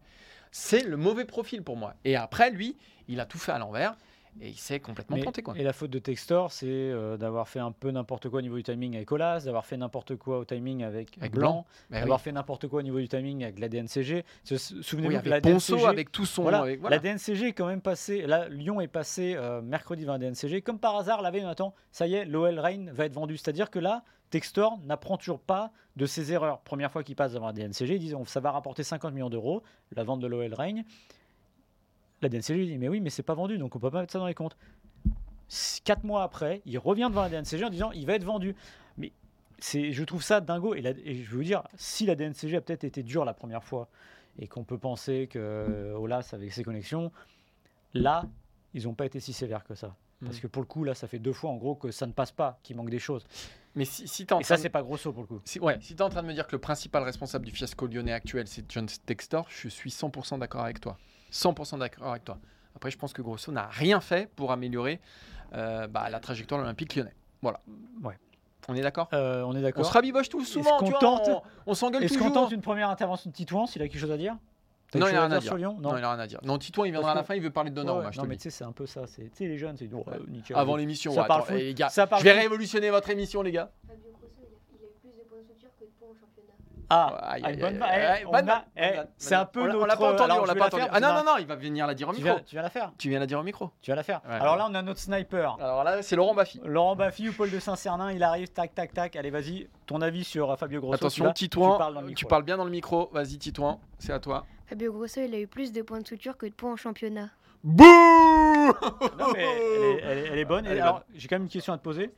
C'est 0.50 0.82
le 0.82 0.96
mauvais 0.96 1.24
profil 1.24 1.62
pour 1.62 1.76
moi. 1.76 1.94
Et 2.04 2.14
après, 2.14 2.50
lui, 2.50 2.76
il 3.08 3.18
a 3.20 3.26
tout 3.26 3.38
fait 3.38 3.52
à 3.52 3.58
l'envers. 3.58 3.96
Et 4.40 4.48
il 4.48 4.56
s'est 4.58 4.80
complètement 4.80 5.16
Mais- 5.16 5.22
planté. 5.22 5.42
Quoi. 5.42 5.56
Et 5.58 5.62
la 5.62 5.72
faute 5.72 5.90
de 5.90 5.98
Textor, 5.98 6.50
c'est 6.52 6.66
euh, 6.68 7.16
d'avoir 7.16 7.48
fait 7.48 7.58
un 7.60 7.70
peu 7.72 7.90
n'importe 7.90 8.28
quoi 8.28 8.38
au 8.38 8.42
niveau 8.42 8.56
du 8.56 8.62
timing 8.62 8.96
avec 8.96 9.10
Olas, 9.12 9.42
d'avoir 9.44 9.66
fait 9.66 9.76
n'importe 9.76 10.16
quoi 10.16 10.38
au 10.38 10.44
timing 10.44 10.82
avec, 10.84 11.16
Avec 11.18 11.32
Blanc. 11.32 11.66
Bah 11.90 11.96
oui. 11.96 12.00
d'avoir 12.00 12.20
fait 12.20 12.32
n'importe 12.32 12.66
quoi 12.68 12.80
au 12.80 12.82
niveau 12.82 12.98
du 12.98 13.08
timing 13.08 13.44
avec 13.44 13.58
la 13.58 13.68
DNCG. 13.68 14.24
Souvenez-vous 14.44 15.14
Oui, 15.16 15.22
que 15.22 15.28
la 15.28 15.40
DNCG, 15.40 15.84
avec 15.86 16.10
tout 16.12 16.24
son. 16.26 16.42
voilà, 16.42 16.60
avec- 16.60 16.80
voilà. 16.80 16.96
la 16.96 17.02
DNCG 17.02 17.48
est 17.48 17.52
quand 17.52 17.66
même 17.66 17.80
passée. 17.82 18.22
Là, 18.26 18.48
Lyon 18.48 18.80
est 18.80 18.88
passé 18.88 19.34
euh, 19.36 19.60
mercredi 19.60 20.02
devant 20.02 20.14
la 20.14 20.18
DNCG. 20.18 20.62
Comme 20.62 20.78
par 20.78 20.96
hasard, 20.96 21.22
la 21.22 21.30
veille, 21.30 21.44
on 21.44 21.48
attend. 21.48 21.74
Ça 21.90 22.06
y 22.06 22.14
est, 22.14 22.24
l'OL 22.24 22.58
Reign 22.58 22.90
va 22.92 23.04
être 23.04 23.12
vendu. 23.14 23.36
C'est-à-dire 23.36 23.70
que 23.70 23.78
là, 23.78 24.02
Textor 24.30 24.78
n'apprend 24.86 25.18
toujours 25.18 25.40
pas 25.40 25.72
de 25.96 26.06
ses 26.06 26.32
erreurs. 26.32 26.60
Première 26.60 26.90
fois 26.90 27.02
qu'il 27.04 27.14
passe 27.16 27.34
devant 27.34 27.48
la 27.48 27.52
DNCG, 27.52 27.96
ils 27.96 27.98
disent 27.98 28.16
ça 28.24 28.40
va 28.40 28.50
rapporter 28.50 28.82
50 28.82 29.12
millions 29.12 29.28
d'euros, 29.28 29.62
la 29.94 30.04
vente 30.04 30.20
de 30.20 30.26
l'OL 30.26 30.54
Reign. 30.54 30.84
La 32.22 32.28
DNCG 32.28 32.66
dit 32.66 32.78
mais 32.78 32.88
oui, 32.88 33.00
mais 33.00 33.10
c'est 33.10 33.22
pas 33.22 33.34
vendu, 33.34 33.58
donc 33.58 33.74
on 33.76 33.78
peut 33.78 33.90
pas 33.90 34.00
mettre 34.00 34.12
ça 34.12 34.18
dans 34.18 34.26
les 34.26 34.34
comptes. 34.34 34.56
Quatre 35.84 36.04
mois 36.04 36.22
après, 36.22 36.62
il 36.64 36.78
revient 36.78 37.08
devant 37.10 37.22
la 37.22 37.28
DNCG 37.28 37.64
en 37.64 37.70
disant 37.70 37.90
il 37.92 38.06
va 38.06 38.14
être 38.14 38.24
vendu. 38.24 38.54
Mais 38.96 39.12
je 39.72 40.04
trouve 40.04 40.22
ça 40.22 40.40
dingo. 40.40 40.74
Et, 40.74 40.80
la- 40.80 40.90
et 40.90 41.22
je 41.22 41.30
veux 41.30 41.36
vous 41.38 41.42
dire, 41.44 41.62
si 41.76 42.06
la 42.06 42.14
DNCG 42.14 42.56
a 42.56 42.60
peut-être 42.60 42.84
été 42.84 43.02
dure 43.02 43.24
la 43.24 43.34
première 43.34 43.62
fois 43.64 43.88
et 44.38 44.46
qu'on 44.48 44.64
peut 44.64 44.78
penser 44.78 45.28
que 45.30 45.38
euh, 45.38 45.94
Olas 45.98 46.30
avec 46.32 46.52
ses 46.52 46.64
connexions, 46.64 47.12
là, 47.92 48.24
ils 48.72 48.84
n'ont 48.84 48.94
pas 48.94 49.04
été 49.04 49.20
si 49.20 49.32
sévères 49.34 49.64
que 49.64 49.74
ça. 49.74 49.94
Parce 50.24 50.38
Mm. 50.38 50.40
que 50.40 50.46
pour 50.46 50.62
le 50.62 50.66
coup, 50.68 50.84
là, 50.84 50.94
ça 50.94 51.08
fait 51.08 51.18
deux 51.18 51.32
fois 51.32 51.50
en 51.50 51.56
gros 51.56 51.74
que 51.74 51.90
ça 51.90 52.06
ne 52.06 52.12
passe 52.12 52.30
pas, 52.32 52.58
qu'il 52.62 52.76
manque 52.76 52.88
des 52.90 52.98
choses. 53.00 53.26
Mais 53.74 53.84
si, 53.84 54.06
si 54.08 54.24
en 54.30 54.38
Et 54.38 54.44
ça, 54.44 54.56
de- 54.56 54.60
c'est 54.62 54.68
pas 54.70 54.82
grosso 54.82 55.12
pour 55.12 55.22
le 55.22 55.26
coup. 55.26 55.40
Si, 55.44 55.58
ouais, 55.60 55.76
si 55.80 55.94
tu 55.96 55.98
es 56.00 56.02
en 56.02 56.08
train 56.08 56.22
de 56.22 56.28
me 56.28 56.32
dire 56.32 56.46
que 56.46 56.52
le 56.52 56.60
principal 56.60 57.02
responsable 57.02 57.44
du 57.44 57.50
fiasco 57.52 57.86
lyonnais 57.88 58.12
actuel, 58.12 58.46
c'est 58.46 58.64
John 58.70 58.86
Textor, 59.04 59.46
je 59.50 59.68
suis 59.68 59.90
100% 59.90 60.38
d'accord 60.38 60.62
avec 60.62 60.80
toi. 60.80 60.96
100% 61.32 61.78
d'accord 61.78 62.10
avec 62.10 62.24
toi. 62.24 62.38
Après, 62.76 62.90
je 62.90 62.98
pense 62.98 63.12
que 63.12 63.22
Grosso 63.22 63.50
n'a 63.52 63.66
rien 63.68 64.00
fait 64.00 64.30
pour 64.34 64.52
améliorer 64.52 65.00
euh, 65.54 65.86
bah, 65.86 66.08
la 66.10 66.20
trajectoire 66.20 66.60
de 66.60 66.64
l'Olympique 66.64 66.94
lyonnais. 66.96 67.14
Voilà. 67.42 67.60
Ouais. 68.02 68.18
On 68.68 68.74
est 68.74 68.80
d'accord? 68.80 69.08
Euh, 69.12 69.42
on 69.42 69.54
est 69.54 69.58
On 69.58 69.62
d'accord. 69.62 69.84
se 69.84 69.92
rabiboche 69.92 70.28
tous 70.28 70.44
souvent, 70.44 70.78
tu 70.78 70.90
vois, 70.90 70.98
tente- 71.00 71.28
on, 71.28 71.42
on 71.66 71.74
s'engueule 71.74 72.04
Est-ce 72.04 72.14
qu'on 72.18 72.28
toujours. 72.28 72.44
tente 72.44 72.52
une 72.52 72.60
première 72.60 72.88
intervention 72.90 73.28
de 73.30 73.34
Titouan 73.34 73.66
s'il 73.66 73.82
a 73.82 73.88
quelque 73.88 74.00
chose 74.00 74.12
à 74.12 74.16
dire? 74.16 74.36
Non, 74.94 75.06
il 75.08 75.16
a 75.16 75.22
rien 75.22 75.32
à 75.32 75.38
dire. 75.38 75.42
sur 75.42 75.56
Lyon? 75.56 75.78
Non, 75.80 75.96
il 75.96 76.04
a 76.04 76.10
rien 76.12 76.18
à 76.20 76.26
dire. 76.26 76.38
Non, 76.44 76.58
Titouan, 76.58 76.84
il 76.84 76.92
viendra 76.92 77.12
à 77.12 77.14
la 77.14 77.22
fin, 77.24 77.34
il 77.34 77.40
veut 77.42 77.50
parler 77.50 77.70
de 77.70 77.74
Donnarumma, 77.76 78.10
ouais. 78.10 78.16
Non, 78.16 78.24
mais 78.24 78.36
tu 78.36 78.42
sais, 78.44 78.50
c'est 78.50 78.64
un 78.64 78.72
peu 78.72 78.84
ça. 78.86 79.06
C'est 79.06 79.22
tu 79.24 79.30
sais, 79.34 79.46
les 79.48 79.56
jeunes, 79.58 79.76
c'est 79.76 79.88
oh. 79.92 80.04
Avant 80.54 80.76
l'émission, 80.76 81.12
Ça 81.12 81.22
ouais, 81.22 81.26
parle 81.26 81.40
attends, 81.42 81.52
foot. 81.52 81.58
eh, 81.60 81.64
les 81.64 81.74
gars, 81.74 81.88
Ça 81.88 82.06
parle 82.06 82.20
je 82.20 82.26
vais 82.28 82.38
révolutionner 82.38 82.90
votre 82.90 83.08
émission, 83.10 83.42
les 83.42 83.52
gars. 83.52 83.70
Eh, 87.36 87.56
bonne 87.56 87.78
vanne, 87.78 88.62
C'est 89.16 89.34
bonne 89.34 89.40
un 89.40 89.44
peu 89.46 89.60
On 89.60 89.64
l'a- 89.66 89.72
notre. 89.72 89.82
On 89.82 89.86
l'a 89.86 89.96
pas 89.96 90.04
entendu, 90.12 90.22
alors, 90.30 90.38
on 90.38 90.42
je 90.42 90.46
l'a 90.48 90.52
vais 90.54 90.58
pas 90.58 90.64
la 90.64 90.66
entendu. 90.68 90.82
faire, 90.84 90.90
Ah 90.94 91.00
non, 91.00 91.08
non, 91.14 91.24
non, 91.24 91.38
il 91.38 91.46
va 91.46 91.54
venir 91.56 91.86
la 91.86 91.94
dire 91.94 92.08
au 92.08 92.12
Tu 92.12 92.18
micro. 92.18 92.34
viens, 92.34 92.42
tu 92.44 92.54
viens 92.54 92.62
la 92.62 92.70
faire. 92.70 92.92
Tu 92.98 93.08
viens 93.08 93.18
la 93.20 93.26
dire 93.26 93.38
au 93.38 93.42
micro. 93.42 93.70
Tu 93.80 93.90
vas 93.90 93.96
la 93.96 94.02
faire. 94.02 94.20
Ouais. 94.28 94.34
Alors 94.34 94.56
là, 94.56 94.66
on 94.70 94.74
a 94.74 94.82
notre 94.82 95.00
sniper. 95.00 95.56
Alors 95.60 95.84
là, 95.84 96.02
c'est 96.02 96.16
Laurent 96.16 96.34
Baffy. 96.34 96.60
Laurent 96.64 96.96
Baffy 96.96 97.28
ou 97.28 97.32
Paul 97.32 97.50
de 97.50 97.58
Saint-Cernin, 97.58 98.12
il 98.12 98.22
arrive, 98.22 98.48
tac, 98.48 98.74
tac, 98.74 98.92
tac. 98.92 99.16
Allez, 99.16 99.30
vas-y, 99.30 99.68
ton 99.86 100.00
avis 100.00 100.24
sur 100.24 100.50
euh, 100.50 100.56
Fabio 100.56 100.80
Grosso. 100.80 100.94
Attention, 100.94 101.32
Titouan, 101.32 101.78
tu 102.14 102.26
parles 102.26 102.42
bien 102.44 102.56
dans 102.56 102.64
le 102.64 102.70
micro. 102.70 103.08
Vas-y, 103.12 103.38
Titouan, 103.38 103.80
c'est 103.98 104.12
à 104.12 104.18
toi. 104.20 104.44
Fabio 104.66 104.92
Grosso, 104.92 105.20
il 105.20 105.34
a 105.34 105.38
eu 105.38 105.46
plus 105.46 105.72
de 105.72 105.82
points 105.82 106.00
de 106.00 106.06
suture 106.06 106.36
que 106.36 106.46
de 106.46 106.52
points 106.52 106.72
en 106.72 106.76
championnat. 106.76 107.28
Bouh 107.64 107.84
Non, 109.18 109.26
mais 109.34 109.44
elle 109.44 109.82
est, 109.82 110.00
elle 110.02 110.18
est- 110.18 110.28
elle 110.32 110.38
est 110.38 110.44
bonne. 110.44 110.66
Et 110.66 110.70
Elle 110.70 110.78
est 110.78 110.80
alors, 110.80 111.02
j'ai 111.14 111.28
quand 111.28 111.36
même 111.36 111.42
une 111.44 111.48
question 111.48 111.72
à 111.72 111.78
te 111.78 111.82
poser. 111.82 112.10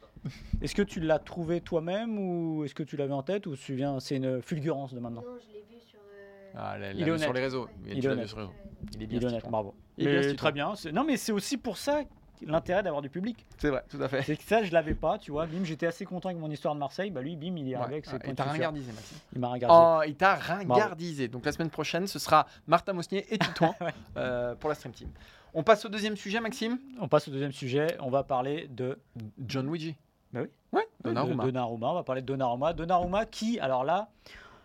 Est-ce 0.62 0.74
que 0.74 0.82
tu 0.82 1.00
l'as 1.00 1.18
trouvé 1.18 1.60
toi-même 1.60 2.18
ou 2.18 2.64
est-ce 2.64 2.74
que 2.74 2.82
tu 2.82 2.96
l'avais 2.96 3.12
en 3.12 3.22
tête 3.22 3.46
ou 3.46 3.56
tu 3.56 3.74
viens, 3.74 4.00
c'est 4.00 4.16
une 4.16 4.40
fulgurance 4.42 4.94
de 4.94 5.00
maintenant 5.00 5.22
Non, 5.22 5.36
je 5.40 5.52
l'ai 5.52 5.60
vu 5.60 5.80
sur. 5.86 5.98
euh, 5.98 6.52
Ah, 6.56 6.76
Il 6.94 7.06
est 7.08 7.18
sur 7.18 7.32
les 7.32 7.40
réseaux. 7.40 7.68
Il 7.86 8.00
tu 8.00 8.06
est 8.06 8.10
honnête. 8.10 8.26
sur 8.28 8.38
les 8.38 8.44
réseaux. 8.44 8.54
Il 8.96 9.02
est 9.02 9.06
bien. 9.06 9.18
Il 9.18 9.24
est 9.24 9.26
honnête, 9.26 9.44
bravo. 9.50 9.74
Il 9.98 10.08
est 10.08 10.20
bien, 10.20 10.34
très 10.34 10.52
bien. 10.52 10.72
Non, 10.92 11.04
mais 11.04 11.16
c'est 11.16 11.32
aussi 11.32 11.56
pour 11.56 11.76
ça 11.76 12.02
l'intérêt 12.46 12.82
d'avoir 12.82 13.00
du 13.00 13.08
public. 13.08 13.46
C'est 13.58 13.70
vrai, 13.70 13.84
tout 13.88 14.00
à 14.02 14.08
fait. 14.08 14.22
C'est 14.22 14.36
que 14.36 14.42
ça, 14.42 14.62
je 14.64 14.72
l'avais 14.72 14.94
pas, 14.94 15.18
tu 15.18 15.30
vois. 15.30 15.46
Bim, 15.46 15.64
j'étais 15.64 15.86
assez 15.86 16.04
content 16.04 16.28
avec 16.28 16.40
mon 16.40 16.50
histoire 16.50 16.74
de 16.74 16.80
Marseille. 16.80 17.10
Bah 17.10 17.22
lui, 17.22 17.36
bim, 17.36 17.54
il 17.56 17.68
y 17.68 17.70
Ouais, 17.70 17.74
arrivé 17.76 17.94
avec 17.94 18.06
ses 18.06 18.12
ouais, 18.14 18.20
il 18.26 18.34
t'a 18.34 18.44
ringardisé, 18.44 18.92
Maxime. 18.92 19.18
Il 19.34 19.40
m'a 19.40 19.48
regardé. 19.48 19.76
Oh, 19.78 20.08
il 20.10 20.14
t'a 20.16 20.34
ringardisé. 20.34 21.28
Donc 21.28 21.44
la 21.46 21.52
semaine 21.52 21.70
prochaine, 21.70 22.06
ce 22.06 22.18
sera 22.18 22.46
Martin 22.66 22.92
Mosnier 22.92 23.24
et 23.32 23.38
Titouan 23.38 23.74
Ouais. 23.80 23.92
euh, 24.16 24.54
pour 24.56 24.68
la 24.68 24.74
Stream 24.74 24.92
Team. 24.92 25.08
On 25.54 25.62
passe 25.62 25.84
au 25.84 25.88
deuxième 25.88 26.16
sujet, 26.16 26.40
Maxime 26.40 26.78
On 27.00 27.06
passe 27.08 27.28
au 27.28 27.30
deuxième 27.30 27.52
sujet. 27.52 27.96
On 28.00 28.10
va 28.10 28.24
parler 28.24 28.66
de 28.68 28.98
John 29.46 29.70
Luigi. 29.70 29.94
Bah 30.34 30.40
oui. 30.42 30.48
Ouais, 30.72 30.88
Donnarumma. 31.04 31.44
Donnarumma. 31.44 31.90
On 31.90 31.94
va 31.94 32.02
parler 32.02 32.20
de 32.20 32.26
Donnarumma. 32.26 32.72
Donnarumma 32.72 33.24
qui, 33.24 33.60
alors 33.60 33.84
là, 33.84 34.08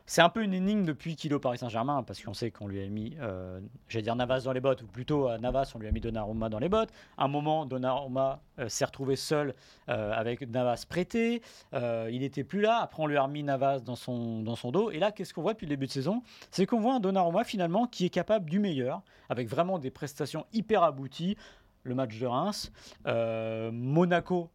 c'est 0.07 0.23
un 0.23 0.29
peu 0.29 0.41
une 0.41 0.55
énigme 0.55 0.83
depuis 0.83 1.15
qu'il 1.15 1.31
est 1.31 1.35
au 1.35 1.39
Paris 1.39 1.59
Saint-Germain 1.59 2.01
parce 2.01 2.23
qu'on 2.23 2.33
sait 2.33 2.49
qu'on 2.49 2.67
lui 2.67 2.83
a 2.83 2.87
mis, 2.87 3.15
euh, 3.21 3.59
j'allais 3.87 4.01
dire 4.01 4.15
Navas 4.15 4.41
dans 4.45 4.51
les 4.51 4.61
bottes, 4.61 4.81
ou 4.81 4.87
plutôt 4.87 5.27
à 5.27 5.37
Navas, 5.37 5.71
on 5.75 5.77
lui 5.77 5.87
a 5.87 5.91
mis 5.91 5.99
Donnarumma 5.99 6.49
dans 6.49 6.57
les 6.57 6.69
bottes. 6.69 6.89
À 7.19 7.25
un 7.25 7.27
moment, 7.27 7.67
Donnarumma 7.67 8.41
euh, 8.57 8.67
s'est 8.67 8.85
retrouvé 8.85 9.15
seul 9.15 9.53
euh, 9.89 10.11
avec 10.11 10.41
Navas 10.41 10.85
prêté. 10.89 11.43
Euh, 11.75 12.09
il 12.11 12.21
n'était 12.21 12.43
plus 12.43 12.61
là. 12.61 12.79
Après, 12.81 13.03
on 13.03 13.05
lui 13.05 13.17
a 13.17 13.21
remis 13.21 13.43
Navas 13.43 13.81
dans 13.81 13.95
son, 13.95 14.41
dans 14.41 14.55
son 14.55 14.71
dos. 14.71 14.89
Et 14.89 14.97
là, 14.97 15.11
qu'est-ce 15.11 15.35
qu'on 15.35 15.43
voit 15.43 15.53
depuis 15.53 15.67
le 15.67 15.75
début 15.75 15.85
de 15.85 15.91
saison? 15.91 16.23
C'est 16.49 16.65
qu'on 16.65 16.79
voit 16.79 16.95
un 16.95 16.99
Donnarumma 16.99 17.43
finalement 17.43 17.85
qui 17.85 18.05
est 18.07 18.09
capable 18.09 18.49
du 18.49 18.57
meilleur, 18.57 19.03
avec 19.29 19.47
vraiment 19.47 19.77
des 19.77 19.91
prestations 19.91 20.47
hyper 20.51 20.81
abouties. 20.81 21.37
Le 21.83 21.95
match 21.95 22.19
de 22.19 22.25
Reims, 22.25 22.73
euh, 23.05 23.71
Monaco 23.71 24.49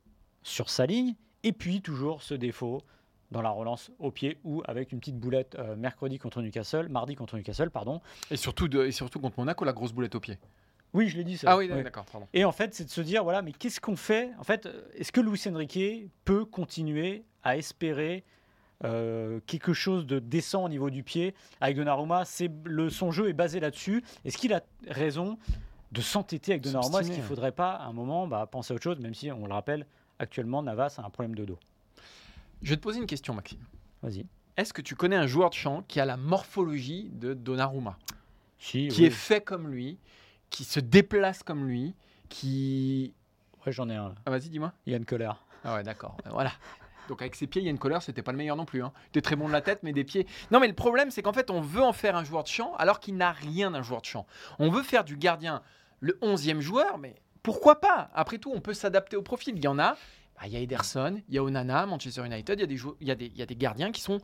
sur 0.45 0.71
sa 0.71 0.87
ligne, 0.87 1.15
et 1.43 1.51
puis 1.53 1.81
toujours 1.83 2.23
ce 2.23 2.35
défaut 2.35 2.83
dans 3.33 3.43
la 3.43 3.51
relance 3.51 3.91
au 3.99 4.13
pied 4.13 4.39
ou 4.45 4.63
avec 4.69 4.93
une 4.93 5.01
petite 5.01 5.19
boulette 5.19 5.57
euh, 5.59 5.75
mercredi 5.75 6.19
contre 6.19 6.41
Newcastle, 6.43 6.89
mardi 6.89 7.17
contre 7.17 7.37
Newcastle, 7.37 7.71
pardon. 7.71 8.01
Et 8.31 8.37
surtout, 8.37 8.69
de- 8.69 8.85
et 8.85 8.93
surtout 8.93 9.19
contre 9.19 9.41
Monaco, 9.41 9.65
la 9.65 9.73
grosse 9.73 9.93
boulette 9.93 10.15
au 10.15 10.21
pied. 10.21 10.39
Oui, 10.93 11.09
je 11.09 11.17
l'ai 11.17 11.25
dit 11.25 11.37
ça. 11.37 11.51
Ah 11.51 11.57
oui, 11.57 11.67
d'accord, 11.69 12.05
pardon. 12.05 12.29
Et 12.33 12.45
en 12.45 12.53
fait, 12.53 12.73
c'est 12.73 12.85
de 12.85 12.91
se 12.91 13.01
dire, 13.01 13.25
voilà, 13.25 13.43
mais 13.43 13.51
qu'est-ce 13.53 13.81
qu'on 13.81 13.97
fait? 13.97 14.31
En 14.39 14.45
fait, 14.45 14.67
euh, 14.67 14.83
est-ce 14.95 15.11
que 15.11 15.21
Luis 15.21 15.43
Enrique 15.49 16.09
peut 16.25 16.45
continuer 16.45 17.25
à 17.43 17.57
espérer 17.57 18.23
euh, 18.85 19.41
quelque 19.47 19.73
chose 19.73 20.07
de 20.07 20.19
décent 20.21 20.65
au 20.65 20.69
niveau 20.69 20.91
du 20.91 21.03
pied 21.03 21.35
avec 21.61 21.77
Donnarumma? 21.77 22.25
C'est 22.25 22.51
le 22.65 22.91
son 22.91 23.11
jeu 23.11 23.29
est 23.29 23.33
basé 23.33 23.59
là-dessus. 23.59 24.05
Est-ce 24.25 24.37
qu'il 24.39 24.53
a 24.53 24.61
raison 24.89 25.39
de 25.91 26.01
s'entêter 26.01 26.53
avec 26.53 26.63
Donnarumma? 26.63 27.01
Est-ce 27.01 27.09
qu'il 27.11 27.19
ne 27.19 27.25
faudrait 27.25 27.53
pas, 27.53 27.73
à 27.73 27.87
un 27.87 27.93
moment, 27.93 28.29
bah, 28.29 28.47
penser 28.47 28.73
à 28.73 28.77
autre 28.77 28.85
chose, 28.85 29.01
même 29.01 29.15
si 29.15 29.33
on 29.33 29.47
le 29.47 29.53
rappelle, 29.53 29.87
actuellement 30.19 30.63
Navas 30.63 30.95
a 30.99 31.03
un 31.07 31.11
problème 31.11 31.35
de 31.35 31.45
dos. 31.45 31.59
Je 32.63 32.71
vais 32.71 32.77
te 32.77 32.81
poser 32.83 32.99
une 33.01 33.07
question, 33.07 33.35
Maxime. 33.35 33.61
Vas-y. 34.03 34.27
Est-ce 34.57 34.73
que 34.73 34.83
tu 34.83 34.95
connais 34.95 35.17
un 35.17 35.27
joueur 35.27 35.51
de 35.51 35.55
champ 35.55 35.83
qui 35.89 36.01
a 36.01 36.05
la 36.05 36.17
morphologie 36.17 37.11
de 37.13 37.35
Donnarumma 37.35 37.99
Si, 38.59 38.89
Qui 38.89 39.01
oui. 39.01 39.07
est 39.07 39.11
fait 39.11 39.41
comme 39.43 39.69
lui, 39.69 39.99
qui 40.51 40.65
se 40.65 40.81
déplace 40.81 41.43
comme 41.43 41.67
lui, 41.67 41.95
qui... 42.29 43.13
Ouais, 43.67 43.73
j'en 43.73 43.89
ai 43.89 43.97
un. 43.97 44.15
Ah, 44.27 44.31
vas-y, 44.31 44.49
dis-moi. 44.51 44.73
Yann 44.87 45.05
Koller. 45.05 45.31
Ah 45.65 45.75
ouais, 45.75 45.83
d'accord. 45.83 46.17
Euh, 46.27 46.31
Voilà. 46.31 46.53
Donc 47.09 47.21
avec 47.21 47.35
ses 47.35 47.47
pieds, 47.47 47.61
il 47.61 47.65
y 47.67 47.69
a 47.69 47.71
une 47.71 47.79
couleur, 47.79 48.03
c'était 48.03 48.23
pas 48.23 48.33
le 48.33 48.39
meilleur 48.39 48.57
non 48.57 48.65
plus. 48.65 48.83
Hein. 48.83 48.91
T'es 49.13 49.21
très 49.21 49.37
bon 49.37 49.47
de 49.49 49.53
la 49.53 49.61
tête, 49.61 49.81
mais 49.83 49.93
des 49.93 50.05
pieds. 50.05 50.27
Non, 50.51 50.59
mais 50.61 50.69
le 50.69 50.75
problème, 50.75 51.11
c'est 51.11 51.21
qu'en 51.23 51.35
fait, 51.35 51.51
on 51.51 51.61
veut 51.61 51.83
en 51.83 51.93
faire 51.93 52.17
un 52.17 52.25
joueur 52.25 52.45
de 52.45 52.49
champ 52.49 52.75
alors 52.77 52.99
qu'il 52.99 53.17
n'a 53.17 53.31
rien 53.33 53.71
d'un 53.73 53.83
joueur 53.83 54.01
de 54.01 54.07
champ. 54.07 54.27
On 54.59 54.71
veut 54.71 54.83
faire 54.83 55.05
du 55.05 55.17
gardien 55.19 55.63
le 56.01 56.19
11e 56.23 56.61
joueur, 56.61 56.97
mais 56.97 57.15
pourquoi 57.45 57.81
pas? 57.81 58.11
Après 58.15 58.39
tout, 58.39 58.51
on 58.53 58.61
peut 58.61 58.75
s'adapter 58.75 59.17
au 59.17 59.23
profil. 59.23 59.55
Il 59.57 59.63
y 59.63 59.69
en 59.69 59.79
a. 59.79 59.93
bah, 60.35 60.47
Il 60.47 60.53
y 60.53 60.57
a 60.57 60.61
Ederson, 60.61 61.21
il 61.29 61.35
y 61.35 61.39
a 61.39 61.45
Onana, 61.45 61.87
Manchester 61.87 62.25
United. 62.27 62.59
Il 62.59 62.63
y 63.07 63.11
a 63.13 63.15
des 63.15 63.33
y 63.37 63.43
a 63.43 63.47
des 63.47 63.57
gardiens 63.57 63.93
qui 63.93 64.01
sont 64.01 64.21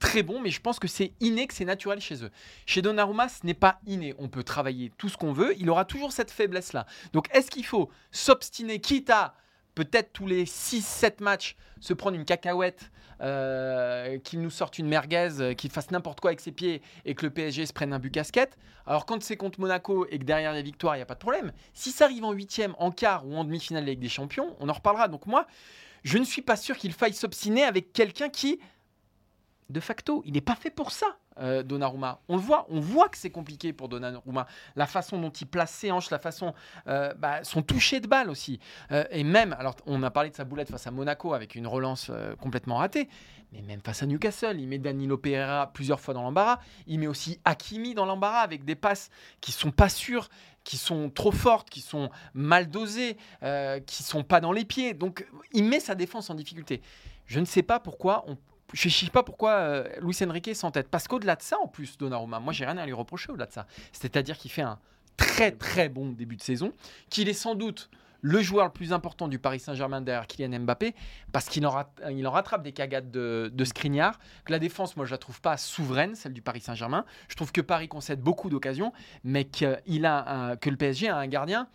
très 0.00 0.22
bons, 0.22 0.40
mais 0.40 0.50
je 0.50 0.60
pense 0.60 0.78
que 0.78 0.88
c'est 0.88 1.12
inné, 1.20 1.46
que 1.46 1.54
c'est 1.54 1.64
naturel 1.64 2.00
chez 2.00 2.24
eux. 2.24 2.30
Chez 2.66 2.82
Donnarumma, 2.82 3.28
ce 3.28 3.46
n'est 3.46 3.54
pas 3.54 3.78
inné. 3.86 4.14
On 4.18 4.28
peut 4.28 4.42
travailler 4.42 4.92
tout 4.98 5.08
ce 5.08 5.16
qu'on 5.16 5.32
veut. 5.32 5.54
Il 5.58 5.70
aura 5.70 5.84
toujours 5.84 6.12
cette 6.12 6.32
faiblesse-là. 6.32 6.84
Donc, 7.12 7.28
est-ce 7.34 7.50
qu'il 7.50 7.64
faut 7.64 7.90
s'obstiner, 8.10 8.80
quitte 8.80 9.08
à 9.08 9.34
peut-être 9.74 10.12
tous 10.12 10.26
les 10.26 10.44
6-7 10.44 11.22
matchs 11.22 11.56
se 11.80 11.92
prendre 11.92 12.16
une 12.16 12.24
cacahuète, 12.24 12.90
euh, 13.20 14.18
qu'il 14.18 14.40
nous 14.40 14.50
sorte 14.50 14.78
une 14.78 14.88
merguez, 14.88 15.40
euh, 15.40 15.54
qu'il 15.54 15.70
fasse 15.70 15.90
n'importe 15.90 16.20
quoi 16.20 16.30
avec 16.30 16.40
ses 16.40 16.52
pieds 16.52 16.82
et 17.04 17.14
que 17.14 17.24
le 17.24 17.30
PSG 17.30 17.66
se 17.66 17.72
prenne 17.72 17.92
un 17.92 17.98
but 17.98 18.10
casquette. 18.10 18.58
Alors 18.86 19.06
quand 19.06 19.22
c'est 19.22 19.36
contre 19.36 19.60
Monaco 19.60 20.06
et 20.10 20.18
que 20.18 20.24
derrière 20.24 20.52
la 20.52 20.62
victoire, 20.62 20.96
il 20.96 20.98
n'y 20.98 21.02
a 21.02 21.06
pas 21.06 21.14
de 21.14 21.20
problème. 21.20 21.52
Si 21.74 21.92
ça 21.92 22.06
arrive 22.06 22.24
en 22.24 22.32
huitième, 22.32 22.74
en 22.78 22.90
quart 22.90 23.26
ou 23.26 23.36
en 23.36 23.44
demi-finale 23.44 23.84
Ligue 23.84 24.00
des 24.00 24.08
Champions, 24.08 24.56
on 24.60 24.68
en 24.68 24.72
reparlera. 24.72 25.08
Donc 25.08 25.26
moi, 25.26 25.46
je 26.02 26.18
ne 26.18 26.24
suis 26.24 26.42
pas 26.42 26.56
sûr 26.56 26.76
qu'il 26.76 26.92
faille 26.92 27.14
s'obstiner 27.14 27.62
avec 27.62 27.92
quelqu'un 27.92 28.28
qui, 28.28 28.58
de 29.70 29.80
facto, 29.80 30.22
il 30.26 30.32
n'est 30.32 30.40
pas 30.40 30.56
fait 30.56 30.70
pour 30.70 30.90
ça. 30.90 31.18
Euh, 31.38 31.62
Donnarumma, 31.62 32.20
on 32.28 32.36
le 32.36 32.42
voit, 32.42 32.66
on 32.70 32.80
voit 32.80 33.08
que 33.08 33.18
c'est 33.18 33.30
compliqué 33.30 33.72
pour 33.72 33.88
Donnarumma. 33.88 34.46
La 34.76 34.86
façon 34.86 35.20
dont 35.20 35.30
il 35.30 35.46
place 35.46 35.72
ses 35.72 35.90
hanches, 35.90 36.10
la 36.10 36.18
façon, 36.18 36.54
euh, 36.86 37.12
bah, 37.14 37.42
son 37.42 37.62
toucher 37.62 38.00
de 38.00 38.06
balle 38.06 38.30
aussi, 38.30 38.60
euh, 38.92 39.04
et 39.10 39.24
même, 39.24 39.54
alors 39.58 39.74
on 39.86 40.02
a 40.02 40.10
parlé 40.10 40.30
de 40.30 40.36
sa 40.36 40.44
boulette 40.44 40.70
face 40.70 40.86
à 40.86 40.90
Monaco 40.90 41.34
avec 41.34 41.54
une 41.54 41.66
relance 41.66 42.10
complètement 42.40 42.76
ratée, 42.76 43.08
mais 43.52 43.62
même 43.62 43.80
face 43.80 44.02
à 44.02 44.06
Newcastle, 44.06 44.60
il 44.60 44.68
met 44.68 44.78
Danilo 44.78 45.18
Pereira 45.18 45.72
plusieurs 45.72 46.00
fois 46.00 46.14
dans 46.14 46.22
l'embarras, 46.22 46.58
il 46.86 47.00
met 47.00 47.06
aussi 47.06 47.40
Hakimi 47.44 47.94
dans 47.94 48.06
l'embarras 48.06 48.40
avec 48.40 48.64
des 48.64 48.76
passes 48.76 49.10
qui 49.40 49.52
sont 49.52 49.70
pas 49.70 49.88
sûres, 49.88 50.28
qui 50.62 50.76
sont 50.76 51.10
trop 51.10 51.32
fortes, 51.32 51.68
qui 51.68 51.80
sont 51.80 52.10
mal 52.32 52.68
dosées, 52.68 53.16
qui 53.86 54.02
sont 54.02 54.22
pas 54.22 54.40
dans 54.40 54.52
les 54.52 54.64
pieds. 54.64 54.94
Donc 54.94 55.26
il 55.52 55.64
met 55.64 55.80
sa 55.80 55.94
défense 55.94 56.30
en 56.30 56.34
difficulté. 56.34 56.80
Je 57.26 57.40
ne 57.40 57.44
sais 57.44 57.62
pas 57.62 57.80
pourquoi 57.80 58.24
on 58.28 58.36
je 58.72 58.88
ne 58.88 58.92
sais 58.92 59.10
pas 59.10 59.22
pourquoi 59.22 59.50
euh, 59.52 59.88
Luis 60.00 60.16
Enrique 60.26 60.54
s'entête. 60.54 60.88
Parce 60.88 61.06
qu'au-delà 61.08 61.36
de 61.36 61.42
ça, 61.42 61.58
en 61.62 61.68
plus, 61.68 61.96
Donnarumma, 61.98 62.40
moi, 62.40 62.52
j'ai 62.52 62.64
rien 62.64 62.78
à 62.78 62.86
lui 62.86 62.92
reprocher 62.92 63.30
au-delà 63.30 63.46
de 63.46 63.52
ça. 63.52 63.66
C'est-à-dire 63.92 64.36
qu'il 64.38 64.50
fait 64.50 64.62
un 64.62 64.78
très 65.16 65.52
très 65.52 65.88
bon 65.88 66.10
début 66.10 66.36
de 66.36 66.42
saison, 66.42 66.72
qu'il 67.10 67.28
est 67.28 67.34
sans 67.34 67.54
doute 67.54 67.90
le 68.20 68.40
joueur 68.40 68.64
le 68.64 68.72
plus 68.72 68.94
important 68.94 69.28
du 69.28 69.38
Paris 69.38 69.60
Saint-Germain 69.60 70.00
derrière 70.00 70.26
Kylian 70.26 70.60
Mbappé, 70.60 70.94
parce 71.30 71.46
qu'il 71.46 71.66
en, 71.66 71.84
rattrape 72.30 72.62
des 72.62 72.72
cagades 72.72 73.10
de, 73.10 73.50
de 73.52 73.64
que 73.64 74.52
la 74.52 74.58
défense, 74.58 74.96
moi, 74.96 75.04
je 75.04 75.10
la 75.10 75.18
trouve 75.18 75.42
pas 75.42 75.58
souveraine, 75.58 76.14
celle 76.14 76.32
du 76.32 76.40
Paris 76.40 76.60
Saint-Germain. 76.62 77.04
Je 77.28 77.36
trouve 77.36 77.52
que 77.52 77.60
Paris 77.60 77.86
concède 77.86 78.22
beaucoup 78.22 78.48
d'occasions, 78.48 78.94
mais 79.24 79.44
qu'il 79.44 80.06
a 80.06 80.32
un- 80.32 80.56
que 80.56 80.70
le 80.70 80.76
PSG 80.76 81.08
a 81.08 81.18
un 81.18 81.26
gardien 81.26 81.68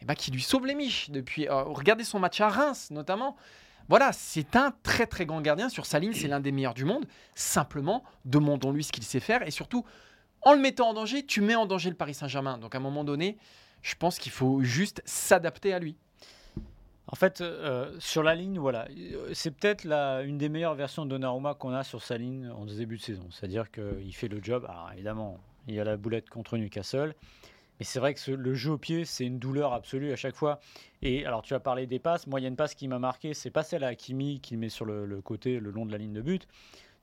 eh 0.00 0.04
ben, 0.04 0.14
qui 0.14 0.32
lui 0.32 0.42
sauve 0.42 0.66
les 0.66 0.74
miches. 0.74 1.10
Depuis, 1.10 1.48
euh, 1.48 1.62
regardez 1.62 2.02
son 2.02 2.18
match 2.18 2.40
à 2.40 2.48
Reims, 2.48 2.90
notamment. 2.90 3.36
Voilà, 3.92 4.10
c'est 4.14 4.56
un 4.56 4.72
très 4.82 5.06
très 5.06 5.26
grand 5.26 5.42
gardien. 5.42 5.68
Sur 5.68 5.84
sa 5.84 5.98
ligne, 5.98 6.14
c'est 6.14 6.26
l'un 6.26 6.40
des 6.40 6.50
meilleurs 6.50 6.72
du 6.72 6.86
monde. 6.86 7.04
Simplement, 7.34 8.02
demandons-lui 8.24 8.84
ce 8.84 8.90
qu'il 8.90 9.04
sait 9.04 9.20
faire. 9.20 9.46
Et 9.46 9.50
surtout, 9.50 9.84
en 10.40 10.54
le 10.54 10.60
mettant 10.60 10.88
en 10.88 10.94
danger, 10.94 11.26
tu 11.26 11.42
mets 11.42 11.56
en 11.56 11.66
danger 11.66 11.90
le 11.90 11.96
Paris 11.96 12.14
Saint-Germain. 12.14 12.56
Donc 12.56 12.74
à 12.74 12.78
un 12.78 12.80
moment 12.80 13.04
donné, 13.04 13.36
je 13.82 13.94
pense 13.94 14.18
qu'il 14.18 14.32
faut 14.32 14.62
juste 14.62 15.02
s'adapter 15.04 15.74
à 15.74 15.78
lui. 15.78 15.98
En 17.06 17.16
fait, 17.16 17.42
euh, 17.42 17.94
sur 17.98 18.22
la 18.22 18.34
ligne, 18.34 18.58
voilà, 18.58 18.88
c'est 19.34 19.50
peut-être 19.50 19.84
une 20.24 20.38
des 20.38 20.48
meilleures 20.48 20.74
versions 20.74 21.04
de 21.04 21.10
Donnarumma 21.10 21.52
qu'on 21.52 21.74
a 21.74 21.84
sur 21.84 22.02
sa 22.02 22.16
ligne 22.16 22.48
en 22.48 22.64
début 22.64 22.96
de 22.96 23.02
saison. 23.02 23.28
C'est-à-dire 23.30 23.70
qu'il 23.70 24.14
fait 24.14 24.28
le 24.28 24.42
job. 24.42 24.64
Alors 24.70 24.90
évidemment, 24.94 25.38
il 25.68 25.74
y 25.74 25.80
a 25.80 25.84
la 25.84 25.98
boulette 25.98 26.30
contre 26.30 26.56
Newcastle. 26.56 27.14
Mais 27.82 27.84
c'est 27.84 27.98
vrai 27.98 28.14
que 28.14 28.20
ce- 28.20 28.30
le 28.30 28.54
jeu 28.54 28.70
au 28.70 28.78
pied, 28.78 29.04
c'est 29.04 29.24
une 29.26 29.40
douleur 29.40 29.72
absolue 29.72 30.12
à 30.12 30.16
chaque 30.16 30.36
fois. 30.36 30.60
Et 31.02 31.26
alors, 31.26 31.42
tu 31.42 31.52
as 31.52 31.58
parlé 31.58 31.88
des 31.88 31.98
passes. 31.98 32.28
Moi, 32.28 32.38
il 32.38 32.44
y 32.44 32.46
a 32.46 32.48
une 32.48 32.54
passe 32.54 32.76
qui 32.76 32.86
m'a 32.86 33.00
marqué. 33.00 33.34
C'est 33.34 33.50
pas 33.50 33.64
celle 33.64 33.82
à 33.82 33.88
Hakimi 33.88 34.38
qui 34.40 34.56
met 34.56 34.68
sur 34.68 34.84
le, 34.84 35.04
le 35.04 35.20
côté, 35.20 35.58
le 35.58 35.72
long 35.72 35.84
de 35.84 35.90
la 35.90 35.98
ligne 35.98 36.12
de 36.12 36.20
but. 36.22 36.46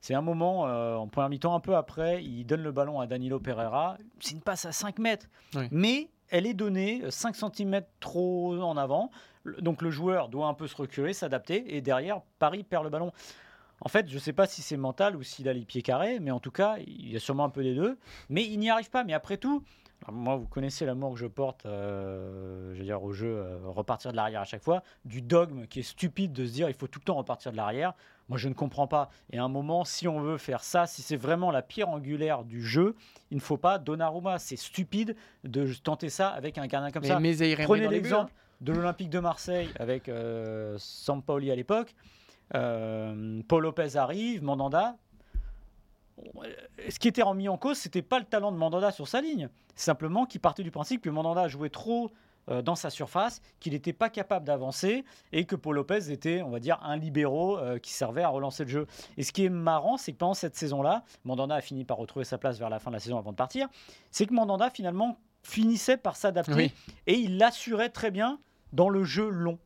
C'est 0.00 0.14
un 0.14 0.22
moment, 0.22 0.66
euh, 0.68 0.94
en 0.94 1.06
première 1.06 1.28
mi-temps, 1.28 1.54
un 1.54 1.60
peu 1.60 1.76
après, 1.76 2.24
il 2.24 2.44
donne 2.46 2.62
le 2.62 2.72
ballon 2.72 2.98
à 2.98 3.06
Danilo 3.06 3.38
Pereira. 3.40 3.98
C'est 4.20 4.30
une 4.34 4.40
passe 4.40 4.64
à 4.64 4.72
5 4.72 4.98
mètres. 4.98 5.26
Oui. 5.54 5.68
Mais 5.70 6.08
elle 6.30 6.46
est 6.46 6.54
donnée 6.54 7.02
5 7.10 7.36
cm 7.36 7.82
trop 8.00 8.58
en 8.62 8.78
avant. 8.78 9.10
Donc 9.58 9.82
le 9.82 9.90
joueur 9.90 10.30
doit 10.30 10.46
un 10.46 10.54
peu 10.54 10.66
se 10.66 10.76
reculer, 10.76 11.12
s'adapter. 11.12 11.76
Et 11.76 11.82
derrière, 11.82 12.22
Paris 12.38 12.62
perd 12.64 12.84
le 12.84 12.88
ballon. 12.90 13.12
En 13.82 13.90
fait, 13.90 14.08
je 14.08 14.14
ne 14.14 14.18
sais 14.20 14.32
pas 14.32 14.46
si 14.46 14.62
c'est 14.62 14.78
mental 14.78 15.14
ou 15.14 15.22
s'il 15.22 15.46
a 15.46 15.52
les 15.52 15.66
pieds 15.66 15.82
carrés, 15.82 16.20
mais 16.20 16.30
en 16.30 16.40
tout 16.40 16.50
cas, 16.50 16.76
il 16.86 17.12
y 17.12 17.16
a 17.16 17.20
sûrement 17.20 17.44
un 17.44 17.50
peu 17.50 17.62
des 17.62 17.74
deux. 17.74 17.98
Mais 18.30 18.44
il 18.46 18.58
n'y 18.58 18.70
arrive 18.70 18.88
pas. 18.88 19.04
Mais 19.04 19.12
après 19.12 19.36
tout, 19.36 19.62
alors 20.02 20.18
moi, 20.18 20.36
vous 20.36 20.46
connaissez 20.46 20.86
l'amour 20.86 21.12
que 21.12 21.18
je 21.18 21.26
porte 21.26 21.66
euh, 21.66 22.72
je 22.74 22.78
veux 22.78 22.84
dire, 22.84 23.02
au 23.02 23.12
jeu, 23.12 23.28
euh, 23.28 23.58
repartir 23.64 24.12
de 24.12 24.16
l'arrière 24.16 24.40
à 24.40 24.44
chaque 24.44 24.62
fois. 24.62 24.82
Du 25.04 25.20
dogme 25.20 25.66
qui 25.66 25.80
est 25.80 25.82
stupide 25.84 26.32
de 26.32 26.46
se 26.46 26.52
dire 26.52 26.68
il 26.68 26.74
faut 26.74 26.86
tout 26.86 27.00
le 27.00 27.04
temps 27.04 27.16
repartir 27.16 27.52
de 27.52 27.56
l'arrière. 27.56 27.92
Moi, 28.28 28.38
je 28.38 28.48
ne 28.48 28.54
comprends 28.54 28.86
pas. 28.86 29.10
Et 29.32 29.38
à 29.38 29.44
un 29.44 29.48
moment, 29.48 29.84
si 29.84 30.06
on 30.08 30.20
veut 30.20 30.38
faire 30.38 30.62
ça, 30.62 30.86
si 30.86 31.02
c'est 31.02 31.16
vraiment 31.16 31.50
la 31.50 31.62
pierre 31.62 31.88
angulaire 31.88 32.44
du 32.44 32.62
jeu, 32.62 32.94
il 33.30 33.36
ne 33.36 33.42
faut 33.42 33.56
pas 33.56 33.78
Donnarumma. 33.78 34.38
C'est 34.38 34.56
stupide 34.56 35.16
de 35.44 35.72
tenter 35.74 36.08
ça 36.08 36.28
avec 36.28 36.56
un 36.56 36.66
gardien 36.66 36.92
comme 36.92 37.02
Mais, 37.02 37.08
ça. 37.08 37.20
mais 37.20 37.56
Prenez 37.64 37.88
l'exemple 37.88 38.32
de 38.60 38.72
l'Olympique 38.72 39.10
de 39.10 39.18
Marseille 39.18 39.68
avec 39.78 40.08
euh, 40.08 40.76
Sampaoli 40.78 41.50
à 41.50 41.56
l'époque. 41.56 41.94
Euh, 42.54 43.42
Paul 43.48 43.62
Lopez 43.62 43.96
arrive, 43.96 44.42
Mandanda. 44.42 44.96
Ce 46.88 46.98
qui 46.98 47.08
était 47.08 47.22
remis 47.22 47.48
en 47.48 47.56
cause, 47.56 47.78
c'était 47.78 48.02
pas 48.02 48.18
le 48.18 48.24
talent 48.24 48.52
de 48.52 48.56
Mandanda 48.56 48.90
sur 48.90 49.08
sa 49.08 49.20
ligne. 49.20 49.48
Simplement 49.74 50.26
qu'il 50.26 50.40
partait 50.40 50.62
du 50.62 50.70
principe 50.70 51.02
que 51.02 51.10
Mandanda 51.10 51.48
jouait 51.48 51.70
trop 51.70 52.10
euh, 52.48 52.62
dans 52.62 52.74
sa 52.74 52.90
surface, 52.90 53.42
qu'il 53.60 53.74
n'était 53.74 53.92
pas 53.92 54.08
capable 54.08 54.46
d'avancer 54.46 55.04
et 55.32 55.44
que 55.44 55.56
Paul 55.56 55.76
Lopez 55.76 56.10
était, 56.10 56.42
on 56.42 56.50
va 56.50 56.58
dire, 56.58 56.78
un 56.82 56.96
libéraux 56.96 57.58
euh, 57.58 57.78
qui 57.78 57.92
servait 57.92 58.22
à 58.22 58.28
relancer 58.28 58.64
le 58.64 58.70
jeu. 58.70 58.86
Et 59.16 59.22
ce 59.22 59.32
qui 59.32 59.44
est 59.44 59.50
marrant, 59.50 59.96
c'est 59.96 60.12
que 60.12 60.16
pendant 60.18 60.34
cette 60.34 60.56
saison-là, 60.56 61.04
Mandanda 61.24 61.54
a 61.56 61.60
fini 61.60 61.84
par 61.84 61.98
retrouver 61.98 62.24
sa 62.24 62.38
place 62.38 62.58
vers 62.58 62.70
la 62.70 62.78
fin 62.78 62.90
de 62.90 62.96
la 62.96 63.00
saison 63.00 63.18
avant 63.18 63.32
de 63.32 63.36
partir. 63.36 63.68
C'est 64.10 64.26
que 64.26 64.34
Mandanda 64.34 64.70
finalement 64.70 65.18
finissait 65.42 65.96
par 65.96 66.16
s'adapter 66.16 66.54
Oui. 66.54 66.72
et 67.06 67.14
il 67.14 67.38
l'assurait 67.38 67.90
très 67.90 68.10
bien 68.10 68.38
dans 68.72 68.88
le 68.88 69.04
jeu 69.04 69.28
long. 69.28 69.58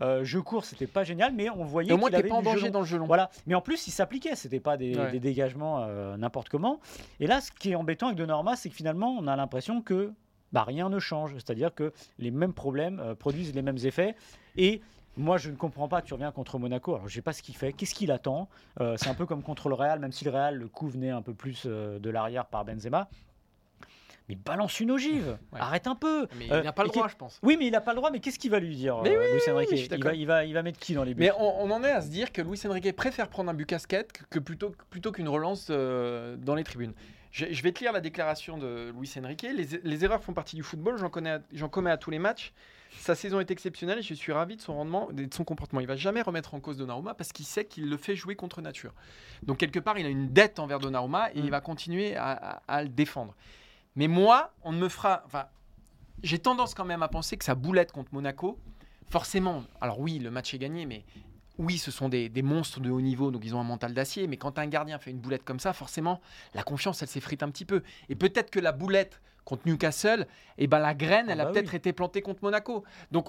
Euh, 0.00 0.24
jeu 0.24 0.40
court, 0.42 0.64
c'était 0.64 0.86
pas 0.86 1.04
génial, 1.04 1.32
mais 1.34 1.50
on 1.50 1.64
voyait 1.64 1.90
Et 1.90 1.92
au 1.92 1.96
moins, 1.98 2.08
qu'il 2.08 2.16
t'es 2.16 2.20
avait 2.20 2.28
pas 2.28 2.36
en 2.36 2.40
du 2.40 2.48
jeu 2.48 2.54
danger 2.54 2.70
dans 2.70 2.80
le 2.80 2.86
jeu 2.86 2.98
long. 2.98 3.06
Voilà, 3.06 3.30
mais 3.46 3.54
en 3.54 3.60
plus, 3.60 3.86
il 3.86 3.90
s'appliquait, 3.90 4.34
c'était 4.36 4.60
pas 4.60 4.76
des, 4.76 4.96
Ouais. 4.96 5.10
des 5.12 5.20
dégagements 5.20 5.82
euh, 5.82 6.16
n'importe 6.16 6.48
comment. 6.48 6.80
Et 7.20 7.26
là, 7.26 7.40
ce 7.40 7.50
qui 7.52 7.72
est 7.72 7.74
embêtant 7.74 8.06
avec 8.06 8.18
Donnarumma, 8.18 8.56
c'est 8.56 8.68
que 8.70 8.74
finalement, 8.74 9.16
on 9.18 9.26
a 9.26 9.36
l'impression 9.36 9.82
que 9.82 10.12
bah, 10.52 10.64
rien 10.64 10.88
ne 10.88 10.98
change, 10.98 11.32
c'est-à-dire 11.34 11.74
que 11.74 11.92
les 12.18 12.30
mêmes 12.30 12.52
problèmes 12.54 12.98
euh, 13.00 13.14
produisent 13.14 13.54
les 13.54 13.62
mêmes 13.62 13.78
effets. 13.84 14.14
Et 14.56 14.80
moi, 15.16 15.36
je 15.38 15.50
ne 15.50 15.56
comprends 15.56 15.86
pas. 15.88 16.02
Tu 16.02 16.14
reviens 16.14 16.32
contre 16.32 16.58
Monaco. 16.58 16.94
Alors, 16.94 17.08
je 17.08 17.14
sais 17.14 17.22
pas 17.22 17.32
ce 17.32 17.42
qu'il 17.42 17.54
fait. 17.56 17.72
Qu'est-ce 17.72 17.94
qu'il 17.94 18.10
attend? 18.10 18.48
Euh, 18.80 18.96
C'est 18.96 19.08
un 19.10 19.14
peu 19.14 19.26
comme 19.26 19.42
contre 19.42 19.68
le 19.68 19.74
Real, 19.74 19.98
même 19.98 20.12
si 20.12 20.24
le 20.24 20.30
Real, 20.30 20.56
le 20.56 20.66
coup 20.68 20.88
venait 20.88 21.10
un 21.10 21.20
peu 21.22 21.34
plus 21.34 21.64
euh, 21.66 21.98
de 21.98 22.10
l'arrière 22.10 22.46
par 22.46 22.64
Benzema. 22.64 23.08
Mais 24.30 24.36
balance 24.36 24.78
une 24.78 24.92
ogive. 24.92 25.36
Ouais. 25.52 25.58
Arrête 25.60 25.88
un 25.88 25.96
peu. 25.96 26.28
Mais 26.38 26.50
Euh, 26.52 26.60
il 26.60 26.64
n'a 26.64 26.72
pas 26.72 26.84
le 26.84 26.88
qui- 26.90 26.98
droit, 26.98 27.08
je 27.08 27.16
pense. 27.16 27.40
Oui, 27.42 27.56
mais 27.58 27.66
il 27.66 27.72
n'a 27.72 27.80
pas 27.80 27.90
le 27.90 27.96
droit. 27.96 28.10
Mais 28.12 28.20
qu'est-ce 28.20 28.38
qu'il 28.38 28.50
va 28.52 28.60
lui 28.60 28.76
dire, 28.76 29.00
Mais 29.02 29.10
euh, 29.16 29.20
oui, 29.20 29.26
Luis 29.44 29.52
Enrique 29.52 29.70
il, 29.72 30.04
va, 30.04 30.14
il, 30.14 30.26
va, 30.26 30.44
il 30.44 30.54
va 30.54 30.62
mettre 30.62 30.78
qui 30.78 30.94
dans 30.94 31.02
les 31.02 31.14
buts 31.14 31.20
Mais 31.20 31.32
on, 31.36 31.64
on 31.64 31.70
en 31.72 31.82
est 31.82 31.90
à 31.90 32.00
se 32.00 32.08
dire 32.08 32.30
que 32.32 32.40
Luis 32.42 32.60
Enrique 32.64 32.94
préfère 32.94 33.28
prendre 33.28 33.50
un 33.50 33.54
but 33.54 33.66
casquette 33.66 34.12
que- 34.30 34.38
plutôt, 34.38 34.72
plutôt 34.90 35.10
qu'une 35.10 35.28
relance 35.28 35.66
euh, 35.70 36.36
dans 36.36 36.54
les 36.54 36.62
tribunes. 36.64 36.92
Je, 37.32 37.46
je 37.50 37.62
vais 37.62 37.72
te 37.72 37.80
lire 37.80 37.92
la 37.92 38.00
déclaration 38.00 38.56
de 38.58 38.92
Luis 38.98 39.12
Enrique. 39.18 39.42
Les, 39.42 39.66
les 39.82 40.04
erreurs 40.04 40.22
font 40.22 40.32
partie 40.32 40.54
du 40.56 40.62
football, 40.62 40.96
j'en 40.98 41.10
connais 41.10 41.30
à- 41.30 41.40
j'en 41.52 41.68
commets 41.68 41.90
à 41.90 41.96
tous 41.96 42.10
les 42.10 42.18
matchs. 42.20 42.52
Sa 42.98 43.14
saison 43.14 43.38
est 43.38 43.52
exceptionnelle 43.52 44.00
et 44.00 44.02
je 44.02 44.14
suis 44.14 44.32
ravi 44.32 44.56
de 44.56 44.60
son 44.60 44.74
rendement 44.74 45.10
et 45.12 45.26
de 45.26 45.32
son 45.32 45.44
comportement. 45.44 45.80
Il 45.80 45.86
va 45.86 45.94
jamais 45.94 46.22
remettre 46.22 46.54
en 46.54 46.60
cause 46.60 46.76
Donnarumma 46.76 47.14
parce 47.14 47.30
qu'il 47.32 47.46
sait 47.46 47.64
qu'il 47.64 47.88
le 47.88 47.96
fait 47.96 48.16
jouer 48.16 48.34
contre 48.34 48.60
nature. 48.62 48.92
Donc 49.44 49.58
quelque 49.58 49.78
part, 49.78 49.96
il 49.96 50.06
a 50.06 50.08
une 50.08 50.32
dette 50.32 50.58
envers 50.58 50.80
Donnarumma 50.80 51.30
et 51.32 51.40
Mm. 51.40 51.44
il 51.44 51.50
va 51.52 51.60
continuer 51.60 52.16
à, 52.16 52.30
à- 52.32 52.62
à 52.66 52.82
le 52.82 52.88
défendre. 52.88 53.36
Mais 53.96 54.08
moi, 54.08 54.52
on 54.62 54.72
ne 54.72 54.78
me 54.78 54.88
fera... 54.88 55.22
Enfin, 55.26 55.46
j'ai 56.22 56.38
tendance 56.38 56.74
quand 56.74 56.84
même 56.84 57.02
à 57.02 57.08
penser 57.08 57.36
que 57.36 57.44
sa 57.44 57.54
boulette 57.54 57.92
contre 57.92 58.12
Monaco, 58.12 58.58
forcément, 59.08 59.64
alors 59.80 60.00
oui, 60.00 60.18
le 60.18 60.30
match 60.30 60.52
est 60.54 60.58
gagné, 60.58 60.86
mais 60.86 61.04
oui, 61.58 61.78
ce 61.78 61.90
sont 61.90 62.08
des, 62.08 62.28
des 62.28 62.42
monstres 62.42 62.80
de 62.80 62.90
haut 62.90 63.00
niveau, 63.00 63.30
donc 63.30 63.44
ils 63.44 63.54
ont 63.54 63.60
un 63.60 63.64
mental 63.64 63.92
d'acier, 63.92 64.26
mais 64.26 64.36
quand 64.36 64.58
un 64.58 64.66
gardien 64.66 64.98
fait 64.98 65.10
une 65.10 65.18
boulette 65.18 65.44
comme 65.44 65.60
ça, 65.60 65.72
forcément, 65.72 66.20
la 66.54 66.62
confiance, 66.62 67.02
elle 67.02 67.08
s'effrite 67.08 67.42
un 67.42 67.50
petit 67.50 67.64
peu. 67.64 67.82
Et 68.08 68.14
peut-être 68.14 68.50
que 68.50 68.60
la 68.60 68.72
boulette 68.72 69.20
contre 69.44 69.66
Newcastle, 69.66 70.26
eh 70.58 70.66
ben, 70.66 70.78
la 70.78 70.94
graine, 70.94 71.26
Ah 71.28 71.32
elle 71.32 71.40
a 71.40 71.44
bah 71.46 71.52
peut-être 71.52 71.70
oui. 71.70 71.76
été 71.76 71.92
plantée 71.92 72.22
contre 72.22 72.42
Monaco. 72.44 72.84
Donc, 73.10 73.26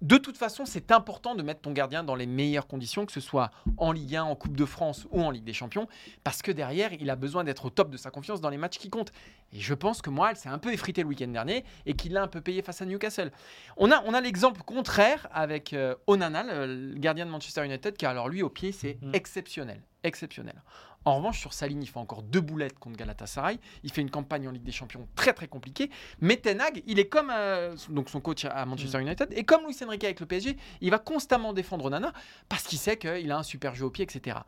de 0.00 0.16
toute 0.16 0.36
façon, 0.36 0.64
c'est 0.64 0.92
important 0.92 1.34
de 1.34 1.42
mettre 1.42 1.60
ton 1.60 1.72
gardien 1.72 2.04
dans 2.04 2.14
les 2.14 2.26
meilleures 2.26 2.66
conditions, 2.68 3.04
que 3.04 3.12
ce 3.12 3.20
soit 3.20 3.50
en 3.78 3.90
Ligue 3.90 4.14
1, 4.16 4.22
en 4.24 4.36
Coupe 4.36 4.56
de 4.56 4.64
France 4.64 5.06
ou 5.10 5.20
en 5.22 5.30
Ligue 5.30 5.44
des 5.44 5.52
Champions, 5.52 5.88
parce 6.22 6.40
que 6.40 6.52
derrière, 6.52 6.92
il 6.92 7.10
a 7.10 7.16
besoin 7.16 7.42
d'être 7.42 7.64
au 7.64 7.70
top 7.70 7.90
de 7.90 7.96
sa 7.96 8.10
confiance 8.10 8.40
dans 8.40 8.50
les 8.50 8.58
matchs 8.58 8.78
qui 8.78 8.90
comptent. 8.90 9.12
Et 9.52 9.58
je 9.60 9.74
pense 9.74 10.00
que 10.00 10.10
moi, 10.10 10.30
elle 10.30 10.36
s'est 10.36 10.48
un 10.48 10.58
peu 10.58 10.72
effritée 10.72 11.02
le 11.02 11.08
week-end 11.08 11.28
dernier 11.28 11.64
et 11.86 11.94
qu'il 11.94 12.12
l'a 12.12 12.22
un 12.22 12.28
peu 12.28 12.40
payé 12.40 12.62
face 12.62 12.80
à 12.80 12.86
Newcastle. 12.86 13.32
On 13.76 13.90
a, 13.90 14.02
on 14.04 14.14
a 14.14 14.20
l'exemple 14.20 14.62
contraire 14.62 15.26
avec 15.32 15.72
euh, 15.72 15.94
Onana, 16.06 16.44
le, 16.44 16.92
le 16.92 16.98
gardien 16.98 17.26
de 17.26 17.30
Manchester 17.30 17.64
United, 17.64 17.96
car 17.96 18.12
alors 18.12 18.28
lui, 18.28 18.42
au 18.42 18.50
pied, 18.50 18.72
c'est 18.72 18.98
Mm. 19.02 19.10
exceptionnel. 19.14 19.82
Exceptionnel. 20.04 20.62
En 21.08 21.16
revanche, 21.16 21.40
sur 21.40 21.54
sa 21.54 21.66
ligne, 21.66 21.82
il 21.82 21.86
fait 21.86 21.98
encore 21.98 22.22
deux 22.22 22.42
boulettes 22.42 22.78
contre 22.78 22.98
Galatasaray. 22.98 23.58
Il 23.82 23.90
fait 23.90 24.02
une 24.02 24.10
campagne 24.10 24.46
en 24.46 24.50
Ligue 24.50 24.62
des 24.62 24.72
Champions 24.72 25.08
très 25.16 25.32
très 25.32 25.48
compliquée. 25.48 25.90
Mais 26.20 26.36
Ten 26.36 26.60
Hag, 26.60 26.82
il 26.86 26.98
est 26.98 27.08
comme 27.08 27.30
euh, 27.32 27.74
donc 27.88 28.10
son 28.10 28.20
coach 28.20 28.44
à 28.44 28.66
Manchester 28.66 29.00
United 29.00 29.32
et 29.32 29.44
comme 29.44 29.64
Luis 29.64 29.76
Enrique 29.82 30.04
avec 30.04 30.20
le 30.20 30.26
PSG, 30.26 30.58
il 30.82 30.90
va 30.90 30.98
constamment 30.98 31.54
défendre 31.54 31.86
Onana 31.86 32.12
parce 32.50 32.64
qu'il 32.64 32.78
sait 32.78 32.98
qu'il 32.98 33.32
a 33.32 33.38
un 33.38 33.42
super 33.42 33.74
jeu 33.74 33.86
au 33.86 33.90
pied, 33.90 34.04
etc. 34.04 34.38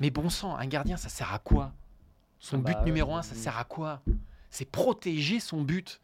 Mais 0.00 0.10
bon 0.10 0.28
sang, 0.28 0.54
un 0.54 0.66
gardien, 0.66 0.98
ça 0.98 1.08
sert 1.08 1.32
à 1.32 1.38
quoi? 1.38 1.72
Son 2.38 2.58
Ah 2.58 2.60
but 2.60 2.74
bah, 2.74 2.84
numéro 2.84 3.14
un, 3.14 3.22
ça 3.22 3.34
sert 3.34 3.56
à 3.56 3.64
quoi? 3.64 4.02
C'est 4.50 4.70
protéger 4.70 5.40
son 5.40 5.62
but. 5.62 5.98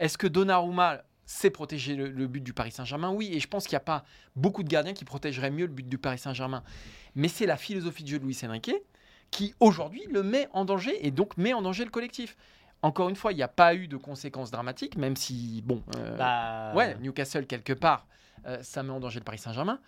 Est-ce 0.00 0.18
que 0.18 0.26
Donnarumma 0.26 1.02
sait 1.26 1.50
protéger 1.50 1.94
le, 1.94 2.08
le 2.10 2.26
but 2.26 2.42
du 2.42 2.52
Paris 2.52 2.72
Saint-Germain? 2.72 3.10
Oui, 3.10 3.30
et 3.32 3.38
je 3.38 3.46
pense 3.46 3.64
qu'il 3.66 3.74
n'y 3.74 3.82
a 3.82 3.84
pas 3.84 4.04
beaucoup 4.34 4.64
de 4.64 4.68
gardiens 4.68 4.94
qui 4.94 5.04
protégeraient 5.04 5.52
mieux 5.52 5.66
le 5.66 5.72
but 5.72 5.88
du 5.88 5.96
Paris 5.96 6.18
Saint-Germain. 6.18 6.64
Mais 7.14 7.28
c'est 7.28 7.46
la 7.46 7.56
philosophie 7.56 8.02
de 8.02 8.08
jeu 8.08 8.18
de 8.18 8.24
Luis 8.24 8.40
Enrique 8.42 8.74
qui 9.30 9.54
aujourd'hui 9.60 10.04
le 10.10 10.22
met 10.22 10.48
en 10.52 10.64
danger 10.64 11.06
et 11.06 11.10
donc 11.10 11.36
met 11.36 11.52
en 11.52 11.62
danger 11.62 11.84
le 11.84 11.90
collectif. 11.90 12.36
Encore 12.82 13.08
une 13.08 13.16
fois, 13.16 13.32
il 13.32 13.36
n'y 13.36 13.42
a 13.42 13.48
pas 13.48 13.74
eu 13.74 13.88
de 13.88 13.96
conséquences 13.96 14.50
dramatiques, 14.50 14.96
même 14.96 15.16
si, 15.16 15.62
bon, 15.64 15.82
euh, 15.96 16.16
Bah, 16.16 16.74
ouais, 16.74 16.96
Newcastle 17.00 17.46
quelque 17.46 17.72
part, 17.72 18.06
euh, 18.46 18.62
ça 18.62 18.82
met 18.82 18.92
en 18.92 19.00
danger 19.00 19.20
le 19.20 19.24
Paris 19.24 19.38
Saint-Germain. 19.38 19.80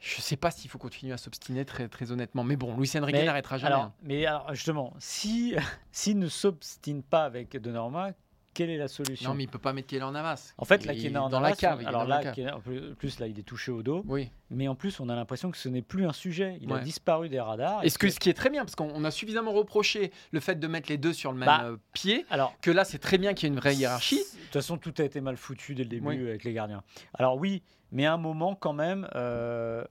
Je 0.00 0.16
ne 0.16 0.22
sais 0.22 0.36
pas 0.36 0.50
s'il 0.50 0.68
faut 0.68 0.78
continuer 0.78 1.12
à 1.12 1.18
s'obstiner 1.18 1.64
très, 1.64 1.88
très 1.88 2.10
honnêtement. 2.10 2.44
Mais 2.44 2.56
bon, 2.56 2.76
Luis 2.76 2.90
Enrique 2.96 3.16
n'arrêtera 3.16 3.58
jamais. 3.58 3.72
Alors, 3.72 3.84
hein. 3.84 3.94
mais 4.02 4.26
alors, 4.26 4.52
justement, 4.54 4.92
si 4.98 5.54
s'il 5.92 6.18
ne 6.18 6.28
s'obstine 6.28 7.02
pas 7.02 7.24
avec 7.24 7.56
Donnarumma, 7.56 8.10
quelle 8.56 8.70
est 8.70 8.78
la 8.78 8.88
solution 8.88 9.28
Non, 9.28 9.36
mais 9.36 9.44
il 9.44 9.48
peut 9.48 9.58
pas 9.58 9.74
mettre 9.74 9.88
Keylor 9.88 10.10
Navas. 10.10 10.54
En 10.56 10.64
fait, 10.64 10.86
là, 10.86 10.94
est 10.94 10.96
Kenan 10.96 11.28
dans 11.28 11.40
la 11.40 11.50
Navas, 11.50 11.56
cave. 11.60 11.80
Alors 11.86 12.02
dans 12.04 12.08
la 12.08 12.22
là, 12.22 12.32
cave. 12.32 12.54
En 12.54 12.60
plus, 12.60 13.18
là, 13.20 13.26
il 13.26 13.38
est 13.38 13.42
touché 13.42 13.70
au 13.70 13.82
dos. 13.82 14.02
Oui. 14.06 14.30
Mais 14.48 14.66
en 14.66 14.74
plus, 14.74 14.98
on 14.98 15.10
a 15.10 15.14
l'impression 15.14 15.50
que 15.50 15.58
ce 15.58 15.68
n'est 15.68 15.82
plus 15.82 16.06
un 16.06 16.14
sujet. 16.14 16.56
Il 16.62 16.72
a 16.72 16.78
disparu 16.78 17.28
des 17.28 17.38
radars. 17.38 17.84
Et 17.84 17.90
ce, 17.90 17.98
que, 17.98 18.08
ce 18.08 18.18
qui 18.18 18.30
est 18.30 18.34
très 18.34 18.48
bien, 18.48 18.64
parce 18.64 18.74
qu'on 18.74 18.90
on 18.94 19.04
a 19.04 19.10
suffisamment 19.10 19.52
reproché 19.52 20.10
le 20.30 20.40
fait 20.40 20.54
de 20.54 20.66
mettre 20.66 20.88
les 20.88 20.96
deux 20.96 21.12
sur 21.12 21.32
le 21.32 21.38
même 21.38 21.46
Bah, 21.46 21.64
euh, 21.64 21.76
pied, 21.92 22.24
Alors, 22.30 22.54
que 22.62 22.70
là, 22.70 22.84
c'est 22.86 22.98
très 22.98 23.18
bien 23.18 23.34
qu'il 23.34 23.46
y 23.46 23.52
ait 23.52 23.54
une 23.54 23.60
vraie 23.60 23.76
hiérarchie. 23.76 24.16
De 24.16 24.42
toute 24.44 24.52
façon, 24.54 24.78
tout 24.78 24.94
a 24.98 25.02
été 25.02 25.20
mal 25.20 25.36
foutu 25.36 25.74
dès 25.74 25.82
le 25.82 25.90
début 25.90 26.06
Oui. 26.06 26.20
avec 26.20 26.42
les 26.44 26.54
gardiens. 26.54 26.82
Alors 27.12 27.36
oui, 27.36 27.62
mais 27.92 28.06
à 28.06 28.14
un 28.14 28.18
moment 28.18 28.54
quand 28.54 28.72
même, 28.72 29.06
euh, 29.14 29.84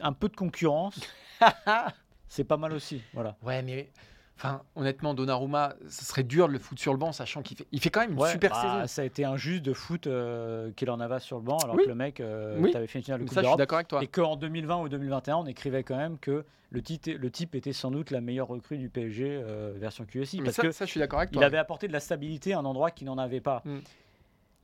un 0.00 0.12
peu 0.14 0.30
de 0.30 0.36
concurrence, 0.36 0.98
c'est 2.28 2.44
pas 2.44 2.56
mal 2.56 2.72
aussi. 2.72 3.02
Voilà. 3.12 3.36
Ouais, 3.42 3.62
mais 3.62 3.90
Enfin, 4.36 4.62
honnêtement, 4.74 5.14
Donnarumma, 5.14 5.74
ce 5.88 6.04
serait 6.04 6.24
dur 6.24 6.48
de 6.48 6.52
le 6.52 6.58
foutre 6.58 6.80
sur 6.80 6.92
le 6.92 6.98
banc, 6.98 7.12
sachant 7.12 7.40
qu'il 7.42 7.56
fait, 7.56 7.66
il 7.70 7.80
fait 7.80 7.90
quand 7.90 8.00
même 8.00 8.12
une 8.12 8.18
Ouais, 8.20 8.32
super 8.32 8.50
bah, 8.50 8.60
saison. 8.60 8.86
Ça 8.88 9.02
a 9.02 9.04
été 9.04 9.24
injuste 9.24 9.62
de 9.64 9.72
foot 9.72 10.06
euh, 10.08 10.72
qu'il 10.72 10.90
en 10.90 10.98
avait 10.98 11.20
sur 11.20 11.36
le 11.36 11.44
banc, 11.44 11.58
alors 11.58 11.76
Oui. 11.76 11.84
que 11.84 11.88
le 11.88 11.94
mec, 11.94 12.18
euh, 12.20 12.58
Oui. 12.60 12.72
t'avais 12.72 12.88
fait 12.88 12.98
une 12.98 13.04
finale 13.04 13.20
de 13.20 13.26
Coupe 13.28 13.40
d'Europe. 13.40 13.58
d'accord 13.58 13.76
avec 13.78 13.88
toi. 13.88 14.02
Et 14.02 14.08
qu'en 14.08 14.34
2020 14.36 14.82
ou 14.82 14.88
2021, 14.88 15.36
on 15.36 15.46
écrivait 15.46 15.84
quand 15.84 15.96
même 15.96 16.18
que 16.18 16.44
le 16.70 16.82
type, 16.82 17.06
le 17.06 17.30
type 17.30 17.54
était 17.54 17.72
sans 17.72 17.92
doute 17.92 18.10
la 18.10 18.20
meilleure 18.20 18.48
recrue 18.48 18.76
du 18.76 18.88
PSG 18.88 19.24
euh, 19.24 19.72
version 19.76 20.04
QSI. 20.04 20.38
Mais 20.38 20.44
Parce 20.46 20.56
ça, 20.56 20.62
que 20.62 20.72
ça, 20.72 20.84
je 20.84 20.90
suis 20.90 20.98
d'accord 21.00 21.20
avec 21.20 21.30
il 21.30 21.34
toi. 21.36 21.44
avait 21.44 21.58
apporté 21.58 21.86
de 21.86 21.92
la 21.92 22.00
stabilité 22.00 22.54
à 22.54 22.58
un 22.58 22.64
endroit 22.64 22.90
qu'il 22.90 23.06
n'en 23.06 23.18
avait 23.18 23.40
pas. 23.40 23.62
Mm. 23.64 23.78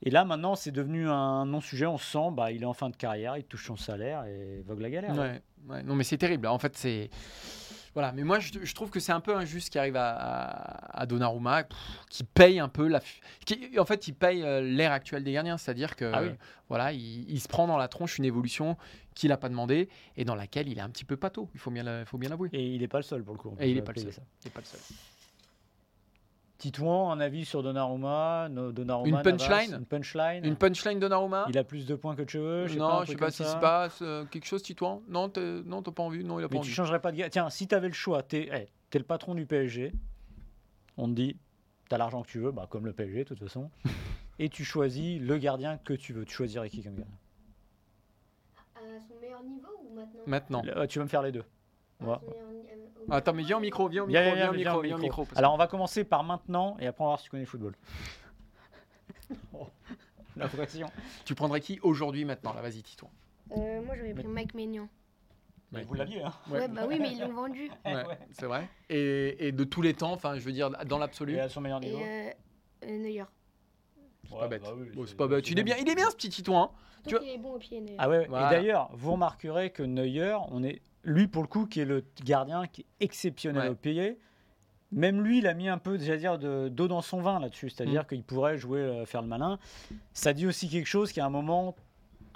Et 0.03 0.09
là, 0.09 0.25
maintenant, 0.25 0.55
c'est 0.55 0.71
devenu 0.71 1.07
un 1.07 1.45
non-sujet. 1.45 1.85
On 1.85 1.97
se 1.97 2.11
sent, 2.11 2.31
bah, 2.33 2.51
il 2.51 2.63
est 2.63 2.65
en 2.65 2.73
fin 2.73 2.89
de 2.89 2.95
carrière, 2.97 3.37
il 3.37 3.43
touche 3.45 3.67
son 3.67 3.77
salaire 3.77 4.25
et 4.25 4.61
vogue 4.65 4.81
la 4.81 4.89
galère. 4.89 5.15
Ouais, 5.17 5.41
ouais. 5.69 5.83
Non, 5.83 5.95
mais 5.95 6.03
c'est 6.03 6.17
terrible. 6.17 6.47
En 6.47 6.59
fait, 6.59 6.75
c'est. 6.75 7.09
Voilà, 7.93 8.11
mais 8.13 8.23
moi 8.23 8.39
je, 8.39 8.51
je 8.63 8.73
trouve 8.73 8.89
que 8.89 8.99
c'est 9.01 9.11
un 9.11 9.19
peu 9.19 9.35
injuste 9.35 9.69
qui 9.69 9.77
arrive 9.77 9.97
à, 9.97 10.09
à, 10.11 11.01
à 11.01 11.05
Donnarumma, 11.05 11.63
pff, 11.65 11.77
qui 12.09 12.23
paye 12.23 12.59
un 12.59 12.69
peu 12.69 12.87
la. 12.87 13.01
Qui, 13.45 13.77
en 13.77 13.83
fait, 13.85 14.07
il 14.07 14.13
paye 14.13 14.43
euh, 14.43 14.61
l'ère 14.61 14.91
actuelle 14.93 15.23
des 15.25 15.33
gardiens, 15.33 15.57
c'est-à-dire 15.57 15.95
que 15.97 16.09
Ah 16.13 16.21
oui. 16.23 16.29
voilà, 16.69 16.93
il, 16.93 17.29
il 17.29 17.39
se 17.41 17.47
prend 17.49 17.67
dans 17.67 17.77
la 17.77 17.87
tronche 17.89 18.17
une 18.17 18.23
évolution 18.25 18.77
qu'il 19.13 19.29
n'a 19.29 19.37
pas 19.37 19.49
demandé 19.49 19.89
et 20.15 20.23
dans 20.23 20.35
laquelle 20.35 20.69
il 20.69 20.77
est 20.77 20.81
un 20.81 20.89
petit 20.89 21.03
peu 21.03 21.17
pâteau. 21.17 21.49
Il 21.53 21.59
faut 21.59 21.69
bien, 21.71 21.83
la- 21.83 22.05
faut 22.05 22.17
bien 22.17 22.29
l'avouer. 22.29 22.49
Et 22.53 22.65
il 22.65 22.79
n'est 22.79 22.87
pas 22.87 22.99
le 22.99 23.03
seul 23.03 23.23
pour 23.23 23.33
le 23.33 23.39
coup. 23.39 23.53
Et 23.59 23.69
il 23.69 23.73
peut 23.73 23.79
est 23.79 23.81
pas 23.83 23.91
le 23.91 23.95
payer 23.95 24.05
seul. 24.11 24.13
ça. 24.13 24.21
Il 24.45 24.47
est 24.47 24.51
pas 24.51 24.61
le 24.61 24.65
seul. 24.65 24.79
Titouan, 26.61 27.11
un 27.11 27.19
avis 27.19 27.43
sur 27.43 27.63
Donnarumma, 27.63 28.47
no- 28.49 28.71
Donnarumma 28.71 29.17
Une 29.17 29.23
punchline 29.23 29.71
Navas, 29.71 29.77
Une 29.79 29.85
punchline 29.87 30.45
Une 30.45 30.55
punchline 30.55 30.99
Donnarumma 30.99 31.45
Il 31.49 31.57
a 31.57 31.63
plus 31.63 31.87
de 31.87 31.95
points 31.95 32.15
que 32.15 32.21
de 32.21 32.29
cheveux 32.29 32.67
je 32.67 32.73
sais 32.73 32.79
Non, 32.79 32.87
pas, 32.87 33.03
je 33.05 33.09
sais 33.11 33.15
pas 33.15 33.25
comme 33.25 33.31
si 33.31 33.43
ça. 33.43 33.53
c'est 33.53 33.59
pas 33.59 33.89
euh, 34.03 34.25
quelque 34.25 34.45
chose, 34.45 34.61
Titouan. 34.61 35.01
Non, 35.07 35.27
t'es- 35.27 35.41
non, 35.65 35.81
t'as 35.81 35.91
pas 35.91 36.03
envie. 36.03 36.23
Non, 36.23 36.39
il 36.39 36.43
a 36.43 36.47
pas 36.47 36.53
Mais 36.53 36.59
envie. 36.59 36.69
tu 36.69 36.75
changerais 36.75 37.01
pas 37.01 37.11
de 37.11 37.17
gars. 37.17 37.31
Tiens, 37.31 37.49
si 37.49 37.67
tu 37.67 37.73
avais 37.73 37.87
le 37.87 37.95
choix, 37.95 38.21
tu 38.21 38.35
es, 38.37 38.67
le 38.93 39.03
patron 39.03 39.33
du 39.33 39.47
PSG, 39.47 39.91
on 40.97 41.07
te 41.07 41.13
dit, 41.13 41.35
tu 41.89 41.95
as 41.95 41.97
l'argent 41.97 42.21
que 42.21 42.27
tu 42.27 42.37
veux, 42.37 42.51
bah, 42.51 42.67
comme 42.69 42.85
le 42.85 42.93
PSG 42.93 43.23
de 43.23 43.29
toute 43.29 43.39
façon, 43.39 43.71
et 44.37 44.47
tu 44.49 44.63
choisis 44.63 45.19
le 45.19 45.37
gardien 45.39 45.77
que 45.79 45.93
tu 45.93 46.13
veux. 46.13 46.25
Tu 46.25 46.35
choisirais 46.35 46.69
qui 46.69 46.83
comme 46.83 46.93
gardien? 46.93 47.17
À 48.75 48.79
son 48.99 49.19
meilleur 49.19 49.41
niveau 49.43 49.67
ou 49.83 49.95
maintenant? 49.95 50.21
Maintenant. 50.27 50.61
Le- 50.63 50.85
Tu 50.87 50.99
vas 50.99 51.05
me 51.05 51.09
faire 51.09 51.23
les 51.23 51.31
deux. 51.31 51.43
À 52.01 52.05
son 52.05 52.21
Attends, 53.09 53.33
mais 53.33 53.43
viens 53.43 53.57
au 53.57 53.61
micro, 53.61 53.87
viens 53.87 54.03
au 54.03 54.07
Viens, 54.07 54.21
micro, 54.21 54.35
viens, 54.35 54.51
viens 54.51 54.75
au 54.75 54.81
micro, 54.81 54.99
viens 55.23 55.33
au 55.33 55.37
Alors 55.37 55.53
on 55.53 55.57
va 55.57 55.67
commencer 55.67 56.03
par 56.03 56.23
maintenant 56.23 56.77
et 56.79 56.87
après 56.87 57.03
on 57.03 57.07
va 57.07 57.11
voir 57.11 57.19
si 57.19 57.25
tu 57.25 57.29
connais 57.31 57.43
le 57.43 57.47
football. 57.49 57.75
Oh, 59.53 59.67
La 60.35 60.47
pression. 60.47 60.87
Tu 61.25 61.35
prendrais 61.35 61.59
qui 61.61 61.79
aujourd'hui, 61.83 62.23
maintenant? 62.25 62.53
Là, 62.53 62.61
vas-y, 62.61 62.81
Titouan. 62.81 63.09
Euh, 63.57 63.81
moi 63.83 63.95
j'aurais 63.97 64.13
pris 64.13 64.27
Mike 64.27 64.53
Maignan. 64.53 64.87
Ouais. 65.73 65.83
Vous 65.83 65.93
l'aviez, 65.93 66.21
hein? 66.23 66.33
Ouais. 66.49 66.67
bah 66.67 66.83
oui, 66.87 66.99
mais 66.99 67.11
ils 67.11 67.19
l'ont 67.21 67.33
vendu. 67.33 67.69
Ouais, 67.85 68.03
c'est 68.31 68.45
vrai. 68.45 68.67
Et, 68.89 69.47
et 69.47 69.51
de 69.51 69.63
tous 69.63 69.81
les 69.81 69.93
temps, 69.93 70.11
enfin, 70.11 70.35
je 70.35 70.41
veux 70.41 70.51
dire, 70.51 70.69
dans 70.85 70.97
l'absolu. 70.97 71.35
Et 71.35 71.39
à 71.39 71.49
son 71.49 71.61
meilleur 71.61 71.81
Et 71.83 71.85
niveau 71.87 72.01
euh, 72.01 72.29
Neuer. 72.97 73.23
C'est 74.29 74.37
pas 74.37 74.47
bête. 74.47 74.63
Bon, 74.95 75.05
c'est 75.05 75.15
pas 75.17 75.27
bête. 75.27 75.49
Il 75.49 75.59
est 75.59 75.63
bien, 75.63 75.75
il 75.77 75.89
est 75.89 75.95
bien 75.95 76.09
ce 76.09 76.15
petit 76.15 76.29
Titouan. 76.29 76.63
hein. 76.63 76.71
Tu 77.05 77.11
vois- 77.11 77.19
qu'il 77.19 77.29
est 77.29 77.37
bon 77.37 77.53
au 77.53 77.57
pied, 77.57 77.79
Neuer. 77.81 77.95
Ah 77.97 78.09
ouais, 78.09 78.19
ouais. 78.19 78.25
Voilà. 78.27 78.47
et 78.47 78.55
d'ailleurs, 78.55 78.89
vous 78.93 79.13
remarquerez 79.13 79.71
que 79.71 79.83
Neuer, 79.83 80.37
on 80.49 80.63
est 80.63 80.81
lui 81.03 81.27
pour 81.27 81.41
le 81.43 81.47
coup 81.47 81.65
qui 81.65 81.79
est 81.81 81.85
le 81.85 82.03
gardien 82.23 82.67
qui 82.67 82.81
est 82.81 82.85
exceptionnel 82.99 83.63
Ouais. 83.63 83.69
au 83.69 83.75
pied. 83.75 84.19
Même 84.91 85.21
lui, 85.23 85.37
il 85.37 85.47
a 85.47 85.53
mis 85.53 85.69
un 85.69 85.77
peu, 85.77 85.97
j'allais 85.97 86.17
dire, 86.19 86.37
de- 86.37 86.67
d'eau 86.67 86.87
dans 86.89 87.01
son 87.01 87.21
vin 87.21 87.39
là-dessus. 87.39 87.67
Mm. 87.67 87.69
C'est-à-dire 87.69 88.07
qu'il 88.07 88.23
pourrait 88.23 88.57
jouer, 88.57 88.81
euh, 88.81 89.05
faire 89.05 89.21
le 89.21 89.27
malin. 89.29 89.57
Ça 90.13 90.33
dit 90.33 90.45
aussi 90.45 90.67
quelque 90.67 90.85
chose 90.87 91.13
qu'à 91.13 91.25
un 91.25 91.29
moment, 91.29 91.75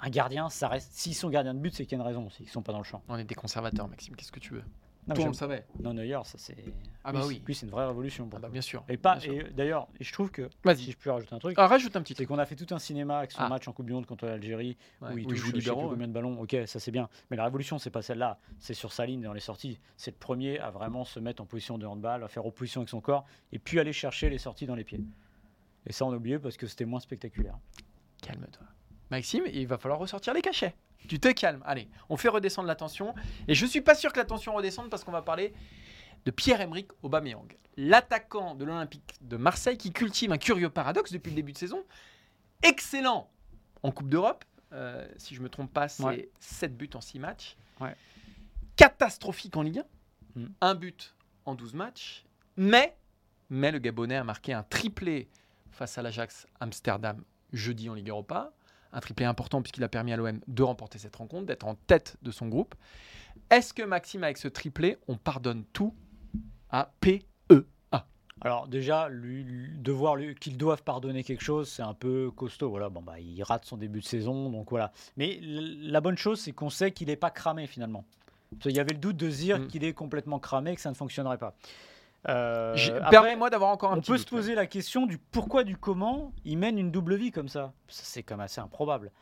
un 0.00 0.08
gardien, 0.08 0.48
ça 0.48 0.68
reste. 0.68 0.90
S'ils 0.92 1.14
sont 1.14 1.28
gardiens 1.28 1.52
de 1.54 1.58
but, 1.58 1.74
c'est 1.74 1.84
qu'il 1.84 1.98
y 1.98 2.00
a 2.00 2.02
une 2.02 2.08
raison 2.08 2.26
aussi. 2.26 2.44
Ils 2.44 2.48
sont 2.48 2.62
pas 2.62 2.72
dans 2.72 2.78
le 2.78 2.84
champ. 2.84 3.02
On 3.08 3.16
est 3.18 3.24
des 3.24 3.34
conservateurs, 3.34 3.88
Maxime. 3.88 4.16
Qu'est-ce 4.16 4.32
que 4.32 4.40
tu 4.40 4.54
veux? 4.54 4.64
Non, 5.08 5.14
Toi, 5.14 5.24
on 5.24 5.28
le 5.28 5.34
savait. 5.34 5.64
non 5.80 5.94
Neuer, 5.94 6.18
ça 6.24 6.36
c'est. 6.36 6.56
Ah 7.04 7.12
bah 7.12 7.20
oui. 7.26 7.40
Lui, 7.46 7.54
c'est 7.54 7.64
une 7.66 7.70
vraie 7.70 7.86
révolution. 7.86 8.26
pour 8.28 8.38
Ah 8.38 8.42
bah 8.42 8.48
bien 8.48 8.60
sûr. 8.60 8.84
Et 8.88 8.96
pas. 8.96 9.18
Et 9.24 9.44
d'ailleurs, 9.52 9.86
je 10.00 10.12
trouve 10.12 10.32
que 10.32 10.50
Vas-y. 10.64 10.78
si 10.78 10.90
je 10.92 10.96
peux 10.96 11.10
rajouter 11.12 11.32
un 11.32 11.38
truc, 11.38 11.54
Ah, 11.58 11.68
rajoute 11.68 11.94
un 11.94 12.02
petit 12.02 12.14
c'est 12.16 12.26
qu'on 12.26 12.38
a 12.38 12.44
fait 12.46 12.56
tout 12.56 12.74
un 12.74 12.80
cinéma 12.80 13.18
avec 13.18 13.30
son 13.30 13.42
Ah. 13.42 13.48
match 13.48 13.68
en 13.68 13.72
Coupe 13.72 13.86
du 13.86 13.92
Monde 13.92 14.06
contre 14.06 14.26
l'Algérie 14.26 14.76
Ouais, 15.00 15.10
où 15.12 15.12
il 15.12 15.14
où 15.14 15.18
il 15.18 15.26
touche 15.28 15.38
joue 15.38 15.50
plus 15.52 15.60
libéraux, 15.60 15.90
combien 15.90 16.08
de 16.08 16.12
ballons. 16.12 16.40
Ok, 16.40 16.56
ça 16.66 16.80
c'est 16.80 16.90
bien. 16.90 17.08
Mais 17.30 17.36
la 17.36 17.44
révolution, 17.44 17.78
c'est 17.78 17.90
pas 17.90 18.02
celle-là. 18.02 18.40
C'est 18.58 18.74
sur 18.74 18.92
sa 18.92 19.06
ligne 19.06 19.20
dans 19.22 19.32
les 19.32 19.38
sorties. 19.40 19.78
C'est 19.96 20.10
le 20.10 20.16
premier 20.18 20.58
à 20.58 20.70
vraiment 20.70 21.04
se 21.04 21.20
mettre 21.20 21.40
en 21.40 21.46
position 21.46 21.78
de 21.78 21.86
handball, 21.86 22.24
à 22.24 22.28
faire 22.28 22.44
opposition 22.44 22.80
avec 22.80 22.88
son 22.88 23.00
corps, 23.00 23.24
et 23.52 23.60
puis 23.60 23.78
aller 23.78 23.92
chercher 23.92 24.28
les 24.28 24.38
sorties 24.38 24.66
dans 24.66 24.74
les 24.74 24.82
pieds. 24.84 25.04
Et 25.86 25.92
ça, 25.92 26.04
on 26.04 26.12
a 26.12 26.16
oublié 26.16 26.40
parce 26.40 26.56
que 26.56 26.66
c'était 26.66 26.84
moins 26.84 26.98
spectaculaire. 26.98 27.56
Calme-toi. 28.22 28.66
Maxime, 29.12 29.44
il 29.52 29.68
va 29.68 29.78
falloir 29.78 30.00
ressortir 30.00 30.34
les 30.34 30.42
cachets. 30.42 30.74
Tu 31.06 31.18
te 31.20 31.28
calmes. 31.32 31.62
Allez, 31.66 31.88
on 32.08 32.16
fait 32.16 32.28
redescendre 32.28 32.68
la 32.68 32.74
tension. 32.76 33.14
Et 33.48 33.54
je 33.54 33.66
suis 33.66 33.80
pas 33.80 33.94
sûr 33.94 34.12
que 34.12 34.18
la 34.18 34.24
tension 34.24 34.54
redescende 34.54 34.90
parce 34.90 35.04
qu'on 35.04 35.12
va 35.12 35.22
parler 35.22 35.52
de 36.24 36.30
Pierre-Emerick 36.30 36.90
Aubameyang, 37.02 37.56
l'attaquant 37.76 38.54
de 38.54 38.64
l'Olympique 38.64 39.14
de 39.20 39.36
Marseille 39.36 39.78
qui 39.78 39.92
cultive 39.92 40.32
un 40.32 40.38
curieux 40.38 40.70
paradoxe 40.70 41.12
depuis 41.12 41.30
le 41.30 41.36
début 41.36 41.52
de 41.52 41.58
saison. 41.58 41.84
Excellent 42.62 43.30
en 43.82 43.92
Coupe 43.92 44.08
d'Europe. 44.08 44.44
Euh, 44.72 45.06
si 45.16 45.34
je 45.36 45.40
me 45.40 45.48
trompe 45.48 45.72
pas, 45.72 45.88
c'est 45.88 46.02
Ouais. 46.02 46.28
7 46.40 46.76
buts 46.76 46.90
en 46.94 47.00
6 47.00 47.20
matchs. 47.20 47.56
Ouais. 47.80 47.94
Catastrophique 48.74 49.56
en 49.56 49.62
Ligue 49.62 49.84
1. 50.36 50.40
Mm. 50.40 50.48
Un 50.60 50.74
but 50.74 51.14
en 51.44 51.54
12 51.54 51.74
matchs. 51.74 52.24
Mais, 52.56 52.96
mais 53.48 53.70
le 53.70 53.78
Gabonais 53.78 54.16
a 54.16 54.24
marqué 54.24 54.52
un 54.52 54.62
triplé 54.64 55.28
face 55.70 55.96
à 55.98 56.02
l'Ajax 56.02 56.46
Amsterdam 56.60 57.22
jeudi 57.52 57.88
en 57.88 57.94
Ligue 57.94 58.08
Europa. 58.08 58.52
Un 58.96 59.00
triplé 59.00 59.26
important 59.26 59.60
puisqu'il 59.60 59.84
a 59.84 59.88
permis 59.90 60.12
à 60.12 60.16
l'OM 60.16 60.40
de 60.48 60.62
remporter 60.62 60.98
cette 60.98 61.14
rencontre, 61.16 61.44
d'être 61.46 61.66
en 61.66 61.74
tête 61.74 62.16
de 62.22 62.30
son 62.30 62.48
groupe. 62.48 62.74
Est-ce 63.50 63.74
que 63.74 63.82
Maxime, 63.82 64.24
avec 64.24 64.38
ce 64.38 64.48
triplé, 64.48 64.96
on 65.06 65.16
pardonne 65.18 65.64
tout 65.74 65.94
à 66.70 66.90
PEA 67.00 67.20
Alors 68.40 68.68
déjà, 68.68 69.08
lui, 69.10 69.44
lui- 69.44 69.70
devoir 69.78 70.16
qu'ils 70.40 70.56
doivent 70.56 70.82
pardonner 70.82 71.24
quelque 71.24 71.42
chose, 71.44 71.68
c'est 71.70 71.82
un 71.82 71.94
peu 71.94 72.30
costaud. 72.30 72.70
Voilà, 72.70 72.88
bon 72.88 73.02
bah 73.02 73.18
il 73.20 73.42
rate 73.42 73.64
son 73.66 73.76
début 73.76 74.00
de 74.00 74.04
saison, 74.06 74.50
donc 74.50 74.70
voilà. 74.70 74.92
Mais 75.16 75.38
la 75.42 76.00
bonne 76.00 76.18
chose, 76.18 76.40
c'est 76.40 76.52
qu'on 76.52 76.68
sait 76.70 76.90
qu'il 76.92 77.08
n'est 77.08 77.16
pas 77.16 77.30
cramé 77.30 77.66
finalement. 77.66 78.04
Qu'il 78.60 78.72
y 78.72 78.80
avait 78.80 78.92
le 78.92 78.98
doute 78.98 79.16
de 79.16 79.30
se 79.30 79.36
dire 79.36 79.58
Mm. 79.58 79.66
qu'il 79.68 79.84
est 79.84 79.92
complètement 79.94 80.38
cramé, 80.38 80.74
que 80.74 80.80
ça 80.80 80.90
ne 80.90 80.94
fonctionnerait 80.94 81.38
pas. 81.38 81.54
Euh, 82.28 82.74
Permets-moi 83.10 83.50
d'avoir 83.50 83.70
encore 83.70 83.92
un 83.92 83.98
on 83.98 84.00
petit 84.00 84.10
peut 84.10 84.16
doute, 84.18 84.26
se 84.26 84.30
poser 84.30 84.54
la 84.54 84.66
question 84.66 85.06
du 85.06 85.18
pourquoi, 85.18 85.64
du 85.64 85.76
comment 85.76 86.32
il 86.44 86.58
mène 86.58 86.78
une 86.78 86.90
double 86.90 87.14
vie 87.14 87.30
comme 87.30 87.48
ça. 87.48 87.72
Ça, 87.88 88.02
C'est 88.04 88.22
quand 88.22 88.36
même 88.36 88.44
assez 88.44 88.60
improbable. 88.60 89.12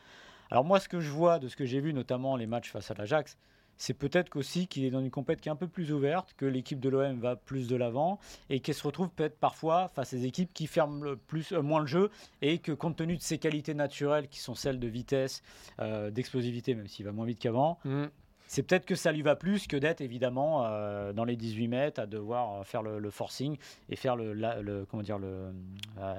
Alors 0.51 0.65
moi, 0.65 0.81
ce 0.81 0.89
que 0.89 1.01
je 1.01 1.11
vois 1.11 1.39
de 1.39 1.49
ce 1.49 1.57
que 1.57 1.65
j'ai 1.65 1.81
vu, 1.81 1.93
notamment 1.93 2.37
les 2.37 2.47
matchs 2.47 2.71
face 2.71 2.91
à 2.91 2.95
l'Ajax, 2.95 3.37
c'est 3.77 3.95
peut-être 3.95 4.31
qu'aussi 4.31 4.69
qu'il 4.69 4.85
est 4.85 4.91
dans 4.91 5.01
une 5.01 5.11
compète 5.11 5.41
qui 5.41 5.49
est 5.49 5.53
un 5.53 5.57
peu 5.57 5.67
plus 5.67 5.93
ouverte, 5.93 6.33
que 6.37 6.47
l'équipe 6.47 6.79
de 6.79 6.89
l'OM 6.89 7.19
va 7.19 7.35
plus 7.35 7.67
de 7.67 7.75
l'avant 7.75 8.21
et 8.49 8.61
qu'elle 8.61 8.75
se 8.75 8.85
retrouve 8.87 9.09
peut-être 9.11 9.37
parfois 9.39 9.89
face 9.95 10.13
à 10.15 10.17
des 10.17 10.27
équipes 10.27 10.53
qui 10.55 10.69
ferment 10.69 11.03
le 11.03 11.17
plus, 11.17 11.51
euh, 11.53 11.61
moins 11.61 11.81
le 11.81 11.87
jeu 11.87 12.11
et 12.41 12.59
que 12.59 12.71
compte 12.71 12.97
tenu 12.97 13.17
de 13.17 13.23
ses 13.23 13.39
qualités 13.39 13.75
naturelles 13.75 14.29
qui 14.29 14.39
sont 14.39 14.55
celles 14.55 14.79
de 14.79 14.87
vitesse, 14.87 15.43
euh, 15.81 16.11
d'explosivité, 16.11 16.77
même 16.77 16.87
s'il 16.87 17.05
va 17.05 17.11
moins 17.13 17.27
vite 17.27 17.41
qu'avant, 17.41 17.79
Mm. 17.85 18.05
C'est 18.47 18.63
peut-être 18.63 18.85
que 18.85 18.95
ça 18.95 19.13
lui 19.13 19.23
va 19.23 19.37
plus 19.37 19.67
que 19.67 19.77
d'être 19.77 20.01
évidemment 20.01 20.65
euh, 20.65 21.13
dans 21.13 21.25
les 21.25 21.37
18 21.37 21.69
mètres 21.69 22.01
à 22.01 22.07
devoir 22.07 22.61
euh, 22.61 22.65
faire 22.65 22.83
le, 22.83 23.11
forcing 23.11 23.57
et 23.89 23.97
faire 23.97 24.17
le, 24.17 24.87
comment 24.91 25.03
dire 25.03 25.19
euh, 25.23 25.53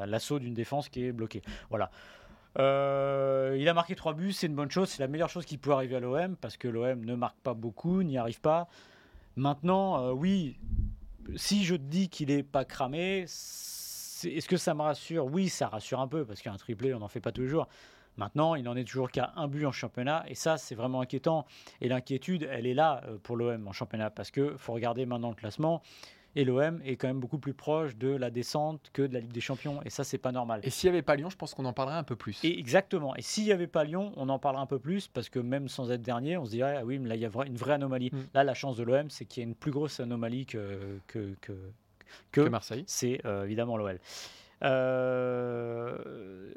l'assaut 0.06 0.40
d'une 0.40 0.54
défense 0.54 0.90
qui 0.90 1.06
est 1.06 1.12
bloquée. 1.12 1.42
Voilà. 1.70 1.92
Il 2.58 3.68
a 3.68 3.74
marqué 3.74 3.96
trois 3.96 4.14
buts, 4.14 4.32
c'est 4.32 4.48
une 4.48 4.56
bonne 4.56 4.72
chose, 4.72 4.90
c'est 4.90 5.04
la 5.04 5.08
meilleure 5.08 5.30
chose 5.30 5.46
qui 5.46 5.58
peut 5.58 5.72
arriver 5.72 5.98
à 5.98 6.00
l'OM 6.00 6.36
parce 6.38 6.58
que 6.58 6.68
l'OM 6.68 7.04
ne 7.04 7.16
marque 7.16 7.38
pas 7.40 7.54
beaucoup, 7.54 8.02
n'y 8.02 8.18
arrive 8.18 8.40
pas. 8.40 8.68
Maintenant, 9.36 10.12
oui, 10.12 10.58
si 11.36 11.66
je 11.66 11.76
te 11.76 11.82
dis 11.82 12.08
qu'il 12.08 12.32
est 12.32 12.44
pas 12.44 12.64
cramé, 12.64 13.24
est-ce 13.24 14.48
que 14.48 14.56
ça 14.56 14.74
me 14.74 14.82
rassure? 14.82 15.26
Oui, 15.26 15.50
ça 15.50 15.68
rassure 15.68 16.00
un 16.00 16.08
peu 16.08 16.24
parce 16.24 16.42
qu'un 16.42 16.56
triplé, 16.56 16.94
on 16.94 17.00
n'en 17.00 17.10
fait 17.10 17.20
pas 17.20 17.34
tous 17.34 17.42
les 17.42 17.50
jours. 17.50 17.68
Maintenant, 18.18 18.56
il 18.56 18.64
n'en 18.64 18.76
est 18.76 18.86
toujours 18.86 19.12
qu'à 19.12 19.34
un 19.36 19.48
but 19.48 19.66
en 19.66 19.72
championnat 19.72 20.24
et 20.28 20.36
ça, 20.36 20.58
c'est 20.58 20.76
vraiment 20.76 21.02
inquiétant. 21.02 21.46
Et 21.82 21.90
l'inquiétude, 21.90 22.48
elle 22.50 22.68
est 22.68 22.74
là 22.74 23.02
euh, 23.06 23.18
pour 23.22 23.36
l'OM 23.36 23.68
en 23.68 23.72
championnat 23.72 24.10
parce 24.10 24.32
que 24.32 24.56
faut 24.58 24.74
regarder 24.74 25.06
maintenant 25.06 25.30
le 25.30 25.36
classement 25.36 25.82
et 26.36 26.44
l'OM 26.44 26.82
est 26.84 26.98
quand 26.98 27.08
même 27.08 27.20
beaucoup 27.20 27.40
plus 27.40 27.54
proche 27.54 27.96
de 27.96 28.10
la 28.10 28.30
descente 28.30 28.90
que 28.94 29.02
de 29.02 29.14
la 29.14 29.22
Ligue 29.22 29.32
des 29.32 29.42
Champions 29.42 29.82
et 29.84 29.90
ça, 29.90 30.04
c'est 30.04 30.18
pas 30.18 30.32
normal. 30.32 30.60
Et 30.64 30.70
s'il 30.70 30.90
n'y 30.90 30.96
avait 30.96 31.02
pas 31.02 31.16
Lyon, 31.16 31.30
je 31.30 31.38
pense 31.38 31.54
qu'on 31.54 31.66
en 31.66 31.74
parlerait 31.74 31.98
un 31.98 32.04
peu 32.04 32.16
plus. 32.16 32.44
Et 32.44 32.60
exactement. 32.60 33.16
Et 33.16 33.22
s'il 33.22 33.46
n'y 33.46 33.52
avait 33.52 33.68
pas 33.68 33.84
Lyon, 33.84 34.12
on 34.18 34.30
en 34.30 34.40
parlerait 34.40 34.64
un 34.64 34.68
peu 34.68 34.80
plus 34.80 35.08
parce 35.08 35.30
que 35.30 35.40
même 35.40 35.70
sans 35.70 35.92
être 35.92 36.02
dernier, 36.02 36.38
on 36.38 36.46
se 36.46 36.52
dirait 36.52 36.78
ah 36.78 36.86
oui, 36.86 37.00
mais 37.00 37.10
là 37.10 37.16
il 37.16 37.22
y 37.22 37.26
a 37.26 37.30
une 37.46 37.56
vraie 37.56 37.74
anomalie. 37.74 38.10
Mm. 38.12 38.18
Là, 38.34 38.44
la 38.44 38.54
chance 38.54 38.78
de 38.78 38.84
l'OM, 38.84 39.10
c'est 39.10 39.26
qu'il 39.26 39.44
y 39.44 39.46
a 39.46 39.48
une 39.48 39.56
plus 39.56 39.72
grosse 39.72 40.00
anomalie 40.00 40.46
que 40.46 41.00
que, 41.08 41.36
que, 41.42 41.54
que 42.32 42.42
que 42.42 42.50
Marseille. 42.50 42.84
c'est 42.88 43.26
euh, 43.26 43.46
évidemment 43.46 43.78
l'OL. 43.78 44.00
Euh, 44.66 46.52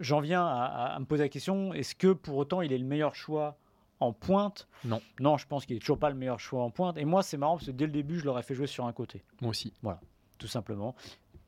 J'en 0.00 0.20
viens 0.20 0.44
à, 0.44 0.64
à- 0.64 0.94
à 0.96 0.98
me 0.98 1.04
poser 1.04 1.22
la 1.22 1.28
question 1.28 1.72
est-ce 1.72 1.94
que 1.94 2.12
pour 2.12 2.36
autant 2.36 2.60
il 2.62 2.72
est 2.72 2.78
le 2.78 2.84
meilleur 2.84 3.14
choix 3.14 3.56
en 4.00 4.12
pointe? 4.12 4.66
Non. 4.84 5.00
Non, 5.20 5.36
je 5.38 5.46
pense 5.46 5.64
qu'il 5.66 5.76
est 5.76 5.80
toujours 5.80 5.98
pas 5.98 6.10
le 6.10 6.16
meilleur 6.16 6.40
choix 6.40 6.62
en 6.64 6.70
pointe. 6.70 6.98
Et 6.98 7.04
moi, 7.04 7.22
c'est 7.22 7.36
marrant 7.36 7.54
parce 7.56 7.66
que 7.66 7.70
dès 7.70 7.86
le 7.86 7.92
début, 7.92 8.18
je 8.18 8.24
l'aurais 8.24 8.42
fait 8.42 8.54
jouer 8.54 8.66
sur 8.66 8.86
un 8.86 8.92
côté 8.92 9.22
Moi 9.40 9.50
aussi. 9.50 9.72
tout 10.38 10.48
simplement, 10.48 10.94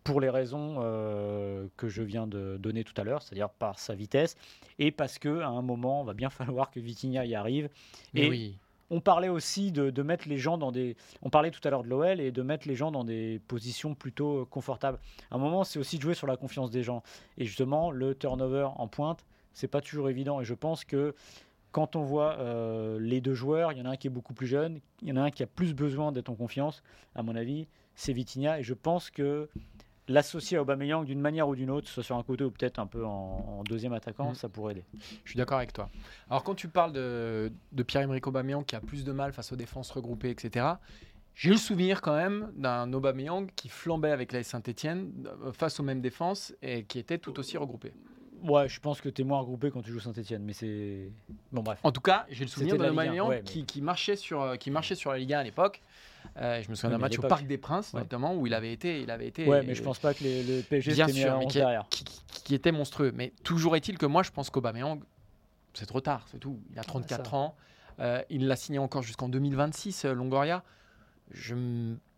pour 0.04 0.20
les 0.20 0.30
raisons 0.30 0.76
euh, 0.78 1.66
que 1.76 1.88
je 1.88 2.02
viens 2.02 2.26
de 2.28 2.56
donner 2.58 2.84
tout 2.84 2.94
à 2.96 3.02
l'heure, 3.04 3.20
c'est-à-dire 3.22 3.50
par 3.50 3.78
sa 3.80 3.94
vitesse, 3.96 4.36
et 4.78 4.92
parce 4.92 5.18
que 5.18 5.40
à 5.40 5.48
un 5.48 5.62
moment, 5.62 6.02
il 6.04 6.06
va 6.06 6.14
bien 6.14 6.30
falloir 6.30 6.70
que 6.70 6.78
Vitinha 6.78 7.26
y 7.26 7.34
arrive. 7.34 7.68
Mais 8.14 8.26
Et 8.26 8.30
oui. 8.30 8.58
On 8.90 9.00
parlait 9.00 9.28
aussi 9.28 9.72
de, 9.72 10.02
mettre 10.02 10.28
les 10.28 10.38
gens 10.38 10.58
dans 10.58 10.72
des. 10.72 10.96
On 11.22 11.30
parlait 11.30 11.50
tout 11.50 11.60
à 11.64 11.70
l'heure 11.70 11.82
de 11.82 11.88
l'OL 11.88 12.20
et 12.20 12.30
de 12.30 12.42
mettre 12.42 12.68
les 12.68 12.76
gens 12.76 12.90
dans 12.90 13.04
des 13.04 13.40
positions 13.48 13.94
plutôt 13.94 14.46
confortables. 14.46 14.98
À 15.30 15.36
un 15.36 15.38
moment, 15.38 15.64
c'est 15.64 15.78
aussi 15.78 15.96
de 15.96 16.02
jouer 16.02 16.14
sur 16.14 16.26
la 16.26 16.36
confiance 16.36 16.70
des 16.70 16.82
gens. 16.82 17.02
Et 17.38 17.44
justement, 17.44 17.90
le 17.90 18.14
turnover 18.14 18.68
en 18.76 18.86
pointe, 18.86 19.24
c'est 19.52 19.68
pas 19.68 19.80
toujours 19.80 20.08
évident. 20.08 20.40
Et 20.40 20.44
je 20.44 20.54
pense 20.54 20.84
que 20.84 21.14
quand 21.72 21.96
on 21.96 22.02
voit 22.02 22.38
euh, 22.38 22.98
les 23.00 23.20
deux 23.20 23.34
joueurs, 23.34 23.72
il 23.72 23.78
y 23.78 23.82
en 23.82 23.86
a 23.86 23.90
un 23.90 23.96
qui 23.96 24.06
est 24.06 24.10
beaucoup 24.10 24.34
plus 24.34 24.46
jeune, 24.46 24.80
il 25.02 25.08
y 25.08 25.12
en 25.12 25.16
a 25.16 25.22
un 25.22 25.30
qui 25.30 25.42
a 25.42 25.46
plus 25.46 25.74
besoin 25.74 26.12
d'être 26.12 26.30
en 26.30 26.34
confiance, 26.34 26.82
à 27.14 27.22
mon 27.22 27.36
avis, 27.36 27.68
c'est 27.94 28.12
Vitinha. 28.12 28.60
Et 28.60 28.62
je 28.62 28.74
pense 28.74 29.10
que 29.10 29.48
l'associer 30.08 30.56
à 30.58 30.62
Aubameyang 30.62 31.04
d'une 31.04 31.20
manière 31.20 31.48
ou 31.48 31.56
d'une 31.56 31.70
autre, 31.70 31.88
soit 31.88 32.02
sur 32.02 32.16
un 32.16 32.22
côté 32.22 32.44
ou 32.44 32.50
peut-être 32.50 32.78
un 32.78 32.86
peu 32.86 33.04
en, 33.04 33.58
en 33.58 33.62
deuxième 33.64 33.92
attaquant, 33.92 34.30
Mm. 34.32 34.34
ça 34.36 34.48
pourrait 34.48 34.72
aider. 34.72 34.84
Je 35.24 35.30
suis 35.30 35.36
d'accord 35.38 35.58
avec 35.58 35.72
toi. 35.72 35.88
Alors 36.30 36.42
quand 36.44 36.54
tu 36.54 36.68
parles 36.68 36.92
de, 36.92 37.52
de 37.72 37.82
Pierre-Emerick 37.82 38.26
Aubameyang 38.26 38.64
qui 38.64 38.76
a 38.76 38.80
plus 38.80 39.04
de 39.04 39.12
mal 39.12 39.32
face 39.32 39.52
aux 39.52 39.56
défenses 39.56 39.90
regroupées, 39.90 40.30
etc. 40.30 40.66
J'ai 41.34 41.50
le 41.50 41.56
souvenir 41.58 42.00
quand 42.00 42.16
même 42.16 42.50
d'un 42.56 42.90
Aubameyang 42.92 43.48
qui 43.56 43.68
flambait 43.68 44.10
avec 44.12 44.32
la 44.32 44.42
Saint-Etienne 44.42 45.12
face 45.52 45.78
aux 45.80 45.82
mêmes 45.82 46.00
défenses 46.00 46.54
et 46.62 46.84
qui 46.84 46.98
était 46.98 47.18
tout 47.18 47.38
aussi 47.38 47.58
regroupé. 47.58 47.92
Ouais, 48.42 48.68
je 48.68 48.80
pense 48.80 49.00
que 49.00 49.08
tu 49.08 49.22
es 49.22 49.24
moins 49.24 49.40
regroupé 49.40 49.70
quand 49.70 49.82
tu 49.82 49.90
joues 49.90 49.98
Saint-Etienne, 50.00 50.42
mais 50.44 50.52
c'est. 50.52 51.10
Bon, 51.52 51.62
bref. 51.62 51.78
En 51.82 51.90
tout 51.90 52.02
cas, 52.02 52.26
j'ai 52.30 52.44
le 52.44 52.48
souvenir 52.50 52.76
d'un 52.76 52.90
Aubameyang 52.92 53.28
ouais, 53.28 53.36
mais- 53.38 53.42
qui, 53.42 53.64
qui 53.64 53.80
marchait 53.82 54.14
sur, 54.16 54.40
euh, 54.42 54.56
qui 54.56 54.70
marchait 54.70 54.94
sur 54.94 55.10
la 55.10 55.18
Ligue 55.18 55.32
1 55.32 55.38
à 55.40 55.42
l'époque. 55.42 55.80
Euh, 56.38 56.62
je 56.62 56.68
me 56.70 56.74
souviens 56.74 56.90
d'un 56.90 56.98
match 56.98 57.18
au. 57.18 57.22
Parc 57.22 57.46
des 57.46 57.58
Princes, 57.58 57.92
Ouais. 57.92 58.00
notamment, 58.00 58.34
où 58.34 58.46
il 58.46 58.54
avait 58.54 58.72
été. 58.72 59.00
Il 59.00 59.10
avait 59.10 59.26
été 59.28 59.46
Ouais, 59.46 59.62
mais 59.62 59.74
je 59.74 59.82
pense 59.82 59.98
pas 59.98 60.14
que 60.14 60.22
les- 60.24 60.42
le 60.42 60.62
PSG 60.62 60.92
Bien 60.94 61.06
mis 61.06 61.12
sûr, 61.14 61.32
à 61.32 61.38
mais 61.38 61.44
11 61.46 61.52
qui, 61.52 61.58
derrière. 61.58 61.86
qui- 61.90 62.04
qui- 62.04 62.22
qui 62.44 62.54
était 62.54 62.72
monstrueux. 62.72 63.12
Mais 63.14 63.32
toujours 63.44 63.76
est-il 63.76 63.98
que 63.98 64.06
moi, 64.06 64.22
je 64.22 64.30
pense 64.30 64.50
qu'Aubameyang, 64.50 65.00
c'est 65.74 65.86
trop 65.86 66.00
tard, 66.00 66.26
c'est 66.30 66.38
tout. 66.38 66.58
Il 66.72 66.78
a 66.78 66.84
34 66.84 67.30
ça. 67.30 67.36
ans. 67.36 67.56
Euh, 68.00 68.22
il 68.30 68.46
l'a 68.46 68.56
signé 68.56 68.78
encore 68.78 69.02
jusqu'en 69.02 69.28
2026, 69.28 70.04
euh, 70.04 70.12
Longoria. 70.14 70.62
Je 71.30 71.54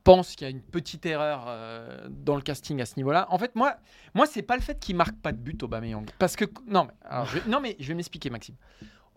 pense 0.04 0.34
qu'il 0.36 0.46
y 0.46 0.48
a 0.48 0.50
une 0.50 0.60
petite 0.62 1.04
erreur 1.06 1.44
euh, 1.48 2.08
dans 2.10 2.34
le 2.36 2.42
casting 2.42 2.80
à 2.80 2.86
ce 2.86 2.94
niveau-là. 2.96 3.26
En 3.30 3.38
fait, 3.38 3.54
moi, 3.54 3.76
moi 4.14 4.26
c'est 4.26 4.42
pas 4.42 4.56
le 4.56 4.62
fait 4.62 4.78
qu'il 4.80 4.96
marque 4.96 5.16
pas 5.16 5.32
de 5.32 5.36
but, 5.38 5.62
Aubameyang. 5.62 6.06
Parce 6.18 6.34
que... 6.36 6.46
Non, 6.66 6.84
mais, 6.84 6.92
alors, 7.08 7.26
je, 7.26 7.38
non, 7.48 7.60
mais 7.60 7.76
je 7.78 7.88
vais 7.88 7.94
m'expliquer, 7.94 8.30
Maxime. 8.30 8.54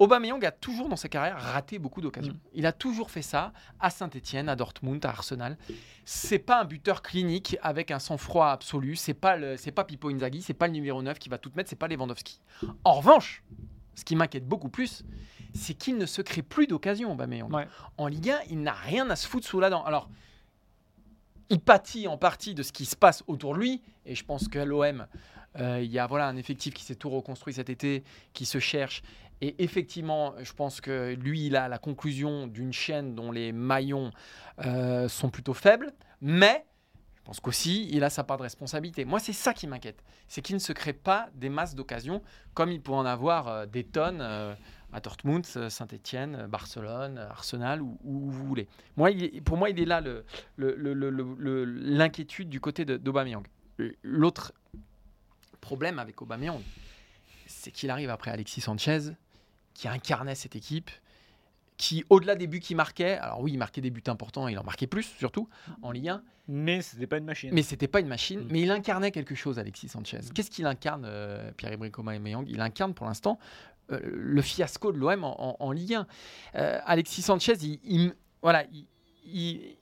Aubameyang 0.01 0.43
a 0.43 0.51
toujours 0.51 0.89
dans 0.89 0.95
sa 0.95 1.09
carrière 1.09 1.39
raté 1.39 1.77
beaucoup 1.77 2.01
d'occasions. 2.01 2.33
Mm. 2.33 2.39
Il 2.55 2.65
a 2.65 2.71
toujours 2.71 3.11
fait 3.11 3.21
ça 3.21 3.53
à 3.79 3.91
Saint-Etienne, 3.91 4.49
à 4.49 4.55
Dortmund, 4.55 5.05
à 5.05 5.09
Arsenal. 5.09 5.59
C'est 6.05 6.39
pas 6.39 6.59
un 6.59 6.65
buteur 6.65 7.03
clinique 7.03 7.55
avec 7.61 7.91
un 7.91 7.99
sang-froid 7.99 8.47
absolu. 8.47 8.95
C'est 8.95 9.13
pas 9.13 9.37
le, 9.37 9.57
c'est 9.57 9.71
pas 9.71 9.83
Pipo 9.83 10.09
Inzaghi, 10.09 10.41
c'est 10.41 10.55
pas 10.55 10.65
le 10.65 10.73
numéro 10.73 11.03
9 11.03 11.19
qui 11.19 11.29
va 11.29 11.37
tout 11.37 11.51
mettre, 11.55 11.69
c'est 11.69 11.75
pas 11.75 11.87
Lewandowski. 11.87 12.41
En 12.83 12.93
revanche, 12.93 13.43
ce 13.93 14.03
qui 14.03 14.15
m'inquiète 14.15 14.47
beaucoup 14.47 14.69
plus, 14.69 15.03
c'est 15.53 15.75
qu'il 15.75 15.99
ne 15.99 16.07
se 16.07 16.23
crée 16.23 16.41
plus 16.41 16.65
d'occasion, 16.65 17.11
Aubameyang. 17.11 17.53
Ouais. 17.53 17.67
En 17.97 18.07
Ligue 18.07 18.31
1, 18.31 18.39
il 18.49 18.61
n'a 18.61 18.73
rien 18.73 19.07
à 19.11 19.15
se 19.15 19.27
foutre 19.27 19.45
sous 19.45 19.59
la 19.59 19.69
dent. 19.69 19.83
Alors, 19.83 20.09
il 21.51 21.59
pâtit 21.59 22.07
en 22.07 22.17
partie 22.17 22.55
de 22.55 22.63
ce 22.63 22.71
qui 22.71 22.85
se 22.85 22.95
passe 22.95 23.23
autour 23.27 23.53
de 23.53 23.59
lui, 23.59 23.83
et 24.07 24.15
je 24.15 24.25
pense 24.25 24.47
qu'à 24.47 24.65
l'OM, 24.65 25.05
euh, 25.59 25.79
il 25.83 25.91
y 25.91 25.99
a 25.99 26.07
voilà 26.07 26.27
un 26.27 26.37
effectif 26.37 26.73
qui 26.73 26.83
s'est 26.83 26.95
tout 26.95 27.09
reconstruit 27.09 27.53
cet 27.53 27.69
été, 27.69 28.03
qui 28.33 28.47
se 28.47 28.57
cherche. 28.57 29.03
Et 29.41 29.63
effectivement, 29.63 30.35
je 30.41 30.53
pense 30.53 30.81
que 30.81 31.15
lui, 31.15 31.47
il 31.47 31.55
a 31.55 31.67
la 31.67 31.79
conclusion 31.79 32.45
d'une 32.45 32.71
chaîne 32.71 33.15
dont 33.15 33.31
les 33.31 33.51
maillons 33.51 34.11
euh, 34.65 35.07
sont 35.07 35.31
plutôt 35.31 35.55
faibles, 35.55 35.91
mais 36.21 36.65
je 37.17 37.25
pense 37.25 37.39
qu'aussi, 37.39 37.89
il 37.91 38.03
a 38.03 38.11
sa 38.11 38.23
part 38.23 38.37
de 38.37 38.43
responsabilité. 38.43 39.03
Moi, 39.03 39.19
c'est 39.19 39.33
ça 39.33 39.53
qui 39.53 39.65
m'inquiète. 39.65 40.03
C'est 40.27 40.41
qu'il 40.41 40.55
ne 40.55 40.59
se 40.59 40.73
crée 40.73 40.93
pas 40.93 41.29
des 41.33 41.49
masses 41.49 41.73
d'occasions 41.73 42.21
comme 42.53 42.71
il 42.71 42.81
pourrait 42.81 42.99
en 42.99 43.05
avoir 43.05 43.47
euh, 43.47 43.65
des 43.65 43.83
tonnes 43.83 44.21
euh, 44.21 44.53
à 44.93 44.99
Dortmund, 44.99 45.45
Saint-Etienne, 45.45 46.47
Barcelone, 46.47 47.17
Arsenal, 47.17 47.81
où 47.81 47.97
vous 48.03 48.45
voulez. 48.45 48.67
Moi, 48.97 49.11
pour 49.45 49.57
moi, 49.57 49.69
il 49.69 49.79
est 49.79 49.85
là 49.85 50.03
l'inquiétude 50.57 52.49
du 52.49 52.59
côté 52.59 52.83
d'Aubameyang. 52.83 53.47
L'autre 54.03 54.51
problème 55.61 55.97
avec 55.97 56.21
Aubameyang, 56.21 56.61
c'est 57.47 57.71
qu'il 57.71 57.89
arrive 57.89 58.09
après 58.09 58.31
Alexis 58.31 58.59
Sanchez, 58.59 59.13
qui 59.73 59.87
incarnait 59.87 60.35
cette 60.35 60.55
équipe, 60.55 60.89
qui, 61.77 62.03
au-delà 62.09 62.35
des 62.35 62.45
buts 62.47 62.59
qu'il 62.59 62.75
marquait, 62.77 63.17
alors 63.17 63.41
oui, 63.41 63.53
il 63.53 63.57
marquait 63.57 63.81
des 63.81 63.89
buts 63.89 64.03
importants, 64.07 64.47
il 64.47 64.57
en 64.59 64.63
marquait 64.63 64.85
plus, 64.87 65.03
surtout, 65.17 65.49
en 65.81 65.91
Ligue 65.91 66.09
1, 66.09 66.23
Mais 66.47 66.81
c'était 66.83 67.07
pas 67.07 67.17
une 67.17 67.25
machine. 67.25 67.49
mais 67.53 67.63
c'était 67.63 67.87
pas 67.87 67.99
une 68.01 68.07
machine, 68.07 68.41
Mm. 68.41 68.47
mais 68.51 68.61
il 68.61 68.69
incarnait 68.71 69.11
quelque 69.11 69.33
chose, 69.33 69.57
Alexis 69.57 69.89
Sanchez. 69.89 70.19
Qu'est-ce 70.35 70.51
qu'il 70.51 70.65
incarne, 70.67 71.05
euh, 71.05 71.51
Pierre-Emerick 71.53 71.97
Aubameyang? 71.97 72.45
Il 72.47 72.61
incarne 72.61 72.93
pour 72.93 73.07
l'instant 73.07 73.39
euh, 73.91 73.99
le 74.03 74.41
fiasco 74.41 74.91
de 74.93 74.97
l'OM 74.99 75.23
en, 75.23 75.49
en- 75.49 75.57
en 75.59 75.71
Ligue 75.71 75.95
1. 75.95 76.07
Euh, 76.55 76.79
Alexis 76.85 77.23
Sanchez, 77.23 77.53
il, 77.63 77.79
il- 77.83 78.13
voilà, 78.41 78.63
il, 78.71 78.85
il- 79.25 79.77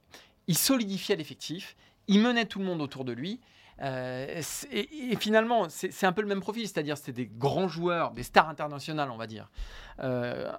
il 0.48 0.58
solidifiait 0.58 1.16
l'effectif, 1.16 1.76
il 2.08 2.20
menait 2.22 2.46
tout 2.46 2.58
le 2.60 2.66
monde 2.66 2.82
autour 2.82 3.04
de 3.06 3.12
lui. 3.12 3.40
Euh, 3.82 4.40
c'est- 4.42 4.68
et, 4.72 5.12
et 5.14 5.16
finalement, 5.16 5.70
c'est 5.70 5.92
c'est 5.92 6.06
un 6.06 6.12
peu 6.12 6.22
le 6.22 6.28
même 6.28 6.42
profil, 6.42 6.68
c'est-à-dire 6.68 6.98
c'était 6.98 7.12
des 7.14 7.28
grands 7.28 7.68
joueurs, 7.68 8.12
des 8.12 8.24
stars 8.24 8.50
internationales, 8.50 9.10
on 9.12 9.18
va 9.18 9.28
dire. 9.28 9.50
Euh, 10.02 10.52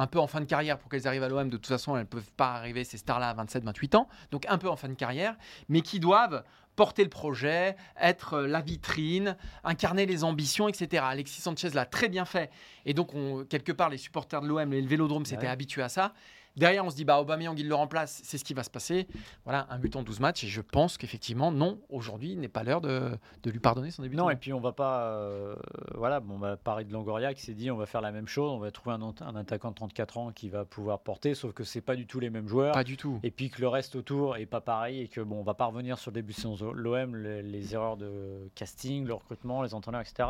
un 0.00 0.06
peu 0.06 0.20
en 0.20 0.28
fin 0.28 0.40
de 0.40 0.44
carrière 0.44 0.78
pour 0.78 0.88
qu'elles 0.90 1.08
arrivent 1.08 1.24
à 1.24 1.28
l'OM. 1.28 1.48
De 1.50 1.56
toute 1.56 1.66
façon, 1.66 1.96
elles 1.96 2.02
ne 2.02 2.06
peuvent 2.06 2.30
pas 2.36 2.52
arriver, 2.52 2.84
ces 2.84 2.98
stars-là, 2.98 3.30
à 3.30 3.34
27-28 3.34 3.96
ans. 3.96 4.08
Donc 4.30 4.46
un 4.48 4.56
peu 4.56 4.68
en 4.68 4.76
fin 4.76 4.88
de 4.88 4.94
carrière, 4.94 5.34
mais 5.68 5.80
qui 5.80 5.98
doivent 5.98 6.44
porter 6.76 7.02
le 7.02 7.10
projet, 7.10 7.74
être 8.00 8.34
euh, 8.34 8.46
la 8.46 8.60
vitrine, 8.60 9.36
incarner 9.64 10.06
les 10.06 10.22
ambitions, 10.22 10.68
etc. 10.68 11.02
Alexis 11.04 11.40
Sanchez 11.40 11.70
l'a 11.70 11.84
très 11.84 12.08
bien 12.08 12.24
fait. 12.24 12.50
Et 12.86 12.94
donc, 12.94 13.12
on- 13.14 13.44
quelque 13.44 13.72
part, 13.72 13.88
les 13.88 13.98
supporters 13.98 14.40
de 14.40 14.46
l'OM, 14.46 14.70
le 14.70 14.86
Vélodrome, 14.86 15.24
s'étaient 15.26 15.46
Ouais. 15.46 15.48
habitués 15.52 15.82
à 15.82 15.88
ça. 15.88 16.12
Derrière, 16.58 16.84
on 16.84 16.90
se 16.90 16.96
dit, 16.96 17.04
bah, 17.04 17.20
Aubameyang, 17.20 17.58
il 17.58 17.68
le 17.68 17.74
remplace, 17.74 18.20
c'est 18.24 18.36
ce 18.38 18.44
qui 18.44 18.52
va 18.54 18.62
se 18.62 18.70
passer. 18.70 19.06
Voilà, 19.44 19.66
un 19.70 19.78
but 19.78 19.94
en 19.96 20.02
12 20.02 20.20
matchs. 20.20 20.44
Et 20.44 20.48
je 20.48 20.60
pense 20.60 20.98
qu'effectivement, 20.98 21.50
non, 21.52 21.80
aujourd'hui 21.88 22.36
n'est 22.36 22.48
pas 22.48 22.64
l'heure 22.64 22.80
de, 22.80 23.12
de 23.42 23.50
lui 23.50 23.60
pardonner 23.60 23.90
son 23.90 24.02
début 24.02 24.16
Non, 24.16 24.28
et 24.30 24.36
puis 24.36 24.52
on 24.52 24.60
va 24.60 24.72
pas. 24.72 25.02
euh, 25.12 25.54
voilà, 25.94 26.20
bon, 26.20 26.34
on 26.34 26.38
va 26.38 26.56
parler 26.56 26.84
de 26.84 26.92
Longoria 26.92 27.32
qui 27.34 27.42
s'est 27.42 27.54
dit 27.54 27.70
on 27.70 27.76
va 27.76 27.86
faire 27.86 28.00
la 28.00 28.12
même 28.12 28.28
chose, 28.28 28.50
on 28.52 28.58
va 28.58 28.70
trouver 28.70 28.94
un, 28.96 29.02
ant- 29.02 29.14
un 29.20 29.36
attaquant 29.36 29.70
de 29.70 29.76
34 29.76 30.18
ans 30.18 30.32
qui 30.32 30.48
va 30.48 30.64
pouvoir 30.64 31.00
porter, 31.00 31.34
sauf 31.34 31.52
que 31.52 31.64
c'est 31.64 31.80
pas 31.80 31.96
du 31.96 32.06
tout 32.06 32.20
les 32.20 32.30
mêmes 32.30 32.48
joueurs. 32.48 32.72
Pas 32.74 32.84
du 32.84 32.96
tout. 32.96 33.20
Et 33.22 33.30
puis 33.30 33.50
que 33.50 33.60
le 33.60 33.68
reste 33.68 33.94
autour 33.96 34.36
est 34.36 34.46
pas 34.46 34.60
pareil 34.60 35.00
et 35.00 35.08
que 35.08 35.20
bon, 35.20 35.40
on 35.40 35.44
va 35.44 35.54
pas 35.54 35.66
revenir 35.66 35.98
sur 35.98 36.10
le 36.10 36.14
début 36.16 36.32
de 36.32 36.36
saison 36.38 36.54
de 36.56 36.70
l'OM, 36.72 37.16
les, 37.16 37.42
les 37.42 37.74
erreurs 37.74 37.96
de 37.96 38.50
casting, 38.54 39.06
le 39.06 39.14
recrutement, 39.14 39.62
les 39.62 39.74
entraîneurs, 39.74 40.00
etc. 40.00 40.28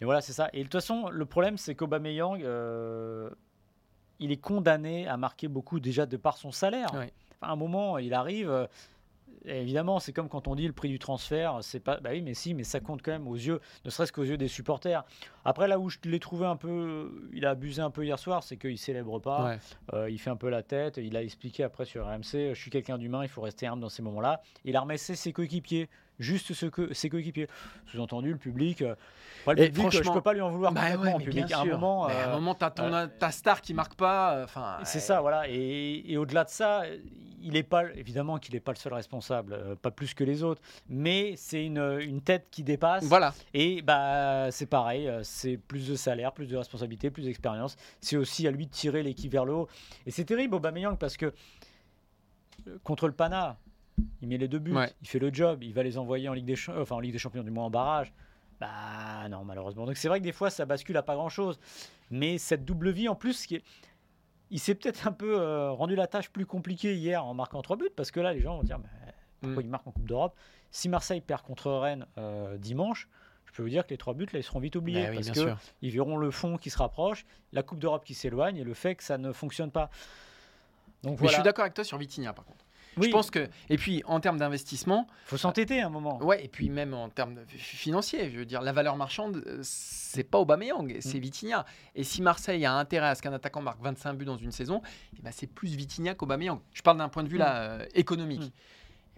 Et 0.00 0.04
voilà, 0.04 0.20
c'est 0.20 0.32
ça. 0.32 0.48
Et 0.52 0.58
de 0.58 0.62
toute 0.64 0.74
façon, 0.74 1.08
le 1.10 1.24
problème, 1.26 1.56
c'est 1.56 1.74
qu'Aubameyang, 1.74 2.42
euh, 2.44 3.28
il 4.20 4.32
est 4.32 4.40
condamné 4.40 5.06
à 5.06 5.16
marquer 5.16 5.48
beaucoup 5.48 5.80
déjà 5.80 6.06
de 6.06 6.16
par 6.16 6.36
son 6.36 6.50
salaire. 6.50 6.88
Enfin, 6.92 7.06
à 7.42 7.52
un 7.52 7.56
moment, 7.56 7.98
il 7.98 8.14
arrive. 8.14 8.50
euh, 8.50 8.66
et 9.44 9.60
évidemment, 9.60 10.00
c'est 10.00 10.12
comme 10.12 10.28
quand 10.28 10.48
on 10.48 10.54
dit 10.54 10.66
le 10.66 10.72
prix 10.72 10.88
du 10.88 10.98
transfert, 10.98 11.58
c'est 11.62 11.80
pas. 11.80 12.00
Bah 12.00 12.10
oui, 12.12 12.22
mais 12.22 12.34
si, 12.34 12.54
mais 12.54 12.64
ça 12.64 12.80
compte 12.80 13.02
quand 13.02 13.12
même 13.12 13.28
aux 13.28 13.36
yeux, 13.36 13.60
ne 13.84 13.90
serait-ce 13.90 14.12
qu'aux 14.12 14.24
yeux 14.24 14.36
des 14.36 14.48
supporters. 14.48 15.04
Après, 15.44 15.68
là 15.68 15.78
où 15.78 15.88
je 15.88 15.98
l'ai 16.04 16.18
trouvé 16.18 16.46
un 16.46 16.56
peu, 16.56 17.30
il 17.32 17.46
a 17.46 17.50
abusé 17.50 17.80
un 17.80 17.90
peu 17.90 18.04
hier 18.04 18.18
soir, 18.18 18.42
c'est 18.42 18.56
qu'il 18.56 18.76
célèbre 18.78 19.20
pas. 19.20 19.44
Ouais. 19.44 19.58
Euh, 19.94 20.10
il 20.10 20.18
fait 20.18 20.30
un 20.30 20.36
peu 20.36 20.48
la 20.48 20.62
tête. 20.62 20.98
Il 20.98 21.16
a 21.16 21.22
expliqué 21.22 21.62
après 21.62 21.84
sur 21.84 22.06
RMC 22.06 22.52
Je 22.52 22.54
suis 22.54 22.70
quelqu'un 22.70 22.98
d'humain, 22.98 23.22
il 23.22 23.28
faut 23.28 23.40
rester 23.40 23.66
humble 23.66 23.80
dans 23.80 23.88
ces 23.88 24.02
moments-là. 24.02 24.40
Il 24.64 24.76
a 24.76 24.80
remercié 24.80 25.14
ses 25.14 25.32
coéquipiers, 25.32 25.88
juste 26.18 26.52
ce 26.52 26.66
que, 26.66 26.92
ses 26.94 27.08
coéquipiers. 27.08 27.48
Sous-entendu, 27.86 28.32
le 28.32 28.38
public. 28.38 28.82
euh, 28.82 28.94
le 29.46 29.54
public, 29.54 29.86
euh, 29.86 29.90
je 29.90 29.96
franchement- 29.98 30.14
peux 30.14 30.20
pas 30.20 30.32
lui 30.34 30.40
en 30.40 30.50
vouloir 30.50 30.72
Bah 30.72 30.80
complètement, 30.92 31.16
ouais, 31.18 31.24
public. 31.24 31.52
À 31.52 31.60
un 31.60 31.64
moment, 31.64 32.08
Mais 32.08 32.14
à 32.14 32.26
un 32.26 32.30
euh, 32.30 32.34
moment, 32.34 32.54
t'as 32.54 32.70
ton- 32.70 32.92
euh, 32.92 33.06
ta 33.06 33.30
star 33.30 33.60
qui 33.60 33.72
marque 33.74 33.94
pas. 33.94 34.34
euh, 34.34 34.44
Enfin, 34.44 34.78
c'est 34.84 34.98
euh, 34.98 35.00
ça, 35.00 35.20
voilà. 35.20 35.48
Et, 35.48 36.10
et 36.12 36.16
au-delà 36.16 36.44
de 36.44 36.50
ça, 36.50 36.82
il 37.40 37.56
est 37.56 37.62
pas, 37.62 37.84
évidemment 37.94 38.38
qu'il 38.38 38.54
n'est 38.54 38.60
pas 38.60 38.72
le 38.72 38.78
seul 38.78 38.92
responsable, 38.92 39.52
euh, 39.52 39.74
pas 39.76 39.90
plus 39.92 40.12
que 40.12 40.24
les 40.24 40.42
autres. 40.42 40.60
Mais 40.88 41.34
c'est 41.36 41.64
une, 41.64 41.78
une 42.00 42.20
tête 42.20 42.48
qui 42.50 42.64
dépasse. 42.64 43.04
Voilà. 43.04 43.32
Et 43.54 43.80
bah, 43.82 44.50
c'est 44.50 44.66
pareil, 44.66 45.06
euh, 45.08 45.20
c'est 45.22 45.56
plus 45.56 45.88
de 45.88 45.94
salaire, 45.94 46.32
plus 46.32 46.46
de 46.48 46.56
responsabilité, 46.56 47.10
plus 47.10 47.22
d'expérience. 47.24 47.76
C'est 48.00 48.16
aussi 48.16 48.46
à 48.48 48.50
lui 48.50 48.66
de 48.66 48.72
tirer 48.72 49.02
l'équipe 49.04 49.30
vers 49.32 49.44
le 49.44 49.52
haut. 49.54 49.68
Et 50.04 50.10
c'est 50.10 50.24
terrible, 50.24 50.56
Aubameyang, 50.56 50.96
parce 50.98 51.16
que 51.16 51.32
euh, 52.66 52.76
contre 52.82 53.06
le 53.06 53.12
Pana, 53.14 53.56
il 54.22 54.28
met 54.28 54.38
les 54.38 54.48
deux 54.48 54.58
buts, 54.58 54.74
Ouais. 54.74 54.92
il 55.02 55.08
fait 55.08 55.18
le 55.18 55.32
job, 55.32 55.62
il 55.62 55.72
va 55.72 55.82
les 55.82 55.98
envoyer 55.98 56.28
en 56.28 56.32
Ligue 56.34 56.44
des, 56.46 56.56
Cha- 56.56 56.80
enfin, 56.80 56.96
en 56.96 57.00
Ligue 57.00 57.12
des 57.12 57.18
Champions, 57.18 57.42
du 57.42 57.50
moins 57.50 57.64
en 57.66 57.70
barrage. 57.70 58.12
Bah 58.60 59.28
non, 59.30 59.44
malheureusement. 59.44 59.86
Donc 59.86 59.96
c'est 59.96 60.08
vrai 60.08 60.18
que 60.18 60.24
des 60.24 60.32
fois, 60.32 60.50
ça 60.50 60.64
bascule 60.66 60.96
à 60.96 61.02
pas 61.02 61.14
grand-chose. 61.14 61.60
Mais 62.10 62.38
cette 62.38 62.64
double 62.64 62.90
vie, 62.90 63.08
en 63.08 63.14
plus, 63.14 63.46
qui 63.46 63.56
est- 63.56 63.62
il 64.50 64.58
s'est 64.58 64.74
peut-être 64.74 65.06
un 65.06 65.12
peu 65.12 65.38
euh, 65.40 65.70
rendu 65.70 65.94
la 65.94 66.06
tâche 66.06 66.30
plus 66.30 66.46
compliquée 66.46 66.96
hier 66.96 67.24
en 67.24 67.34
marquant 67.34 67.62
trois 67.62 67.76
buts, 67.76 67.90
parce 67.94 68.10
que 68.10 68.18
là, 68.20 68.32
les 68.32 68.40
gens 68.40 68.56
vont 68.56 68.62
dire, 68.64 68.78
mais 68.78 68.88
pourquoi 69.40 69.62
Mm. 69.62 69.66
il 69.66 69.70
marque 69.70 69.86
en 69.86 69.92
Coupe 69.92 70.08
d'Europe? 70.08 70.34
Si 70.70 70.88
Marseille 70.88 71.20
perd 71.20 71.42
contre 71.42 71.70
Rennes 71.70 72.06
euh, 72.18 72.56
dimanche, 72.58 73.08
je 73.46 73.52
peux 73.52 73.62
vous 73.62 73.68
dire 73.68 73.84
que 73.86 73.90
les 73.90 73.98
trois 73.98 74.14
buts, 74.14 74.26
là, 74.32 74.38
ils 74.40 74.42
seront 74.42 74.58
vite 74.60 74.74
oubliés, 74.76 75.02
Bah 75.04 75.08
oui, 75.10 75.14
parce 75.16 75.26
bien 75.30 75.34
que 75.44 75.48
sûr. 75.50 75.58
ils 75.82 75.90
verront 75.90 76.16
le 76.16 76.30
fond 76.30 76.56
qui 76.56 76.70
se 76.70 76.78
rapproche, 76.78 77.24
la 77.52 77.62
Coupe 77.62 77.78
d'Europe 77.78 78.04
qui 78.04 78.14
s'éloigne, 78.14 78.56
et 78.56 78.64
le 78.64 78.74
fait 78.74 78.94
que 78.96 79.04
ça 79.04 79.18
ne 79.18 79.32
fonctionne 79.32 79.70
pas. 79.70 79.88
Donc 81.04 81.20
Mais 81.20 81.28
je 81.28 81.34
suis 81.34 81.42
d'accord 81.42 81.62
avec 81.62 81.74
toi 81.74 81.84
sur 81.84 81.96
Vitinha, 81.98 82.32
par 82.32 82.44
contre. 82.44 82.64
Oui. 82.98 83.06
Je 83.06 83.12
pense 83.12 83.30
que. 83.30 83.48
Et 83.68 83.76
puis, 83.76 84.02
en 84.06 84.20
termes 84.20 84.38
d'investissement, 84.38 85.06
faut 85.26 85.36
s'entêter 85.36 85.80
un 85.80 85.88
moment. 85.88 86.22
ouais, 86.22 86.44
et 86.44 86.48
puis 86.48 86.68
même 86.70 86.94
en 86.94 87.08
termes 87.08 87.36
financiers, 87.48 88.30
je 88.30 88.38
veux 88.38 88.44
dire, 88.44 88.62
la 88.62 88.72
valeur 88.72 88.96
marchande, 88.96 89.42
euh, 89.46 89.60
c'est 89.62 90.24
pas 90.24 90.38
Aubameyang, 90.38 90.96
c'est 91.00 91.18
Vitinha. 91.18 91.64
Et 91.94 92.04
si 92.04 92.22
Marseille 92.22 92.64
a 92.64 92.74
intérêt 92.74 93.08
à 93.08 93.14
ce 93.14 93.22
qu'un 93.22 93.32
attaquant 93.32 93.62
marque 93.62 93.80
25 93.82 94.14
buts 94.14 94.24
dans 94.24 94.36
une 94.36 94.52
saison, 94.52 94.82
eh 95.18 95.22
ben, 95.22 95.30
c'est 95.32 95.46
plus 95.46 95.74
Vitinha 95.76 96.14
qu'Aubameyang. 96.14 96.60
Je 96.72 96.82
parle 96.82 96.98
d'un 96.98 97.08
point 97.08 97.22
de 97.22 97.28
vue 97.28 97.38
là, 97.38 97.62
euh, 97.62 97.86
économique. 97.94 98.40
Mm. 98.40 98.44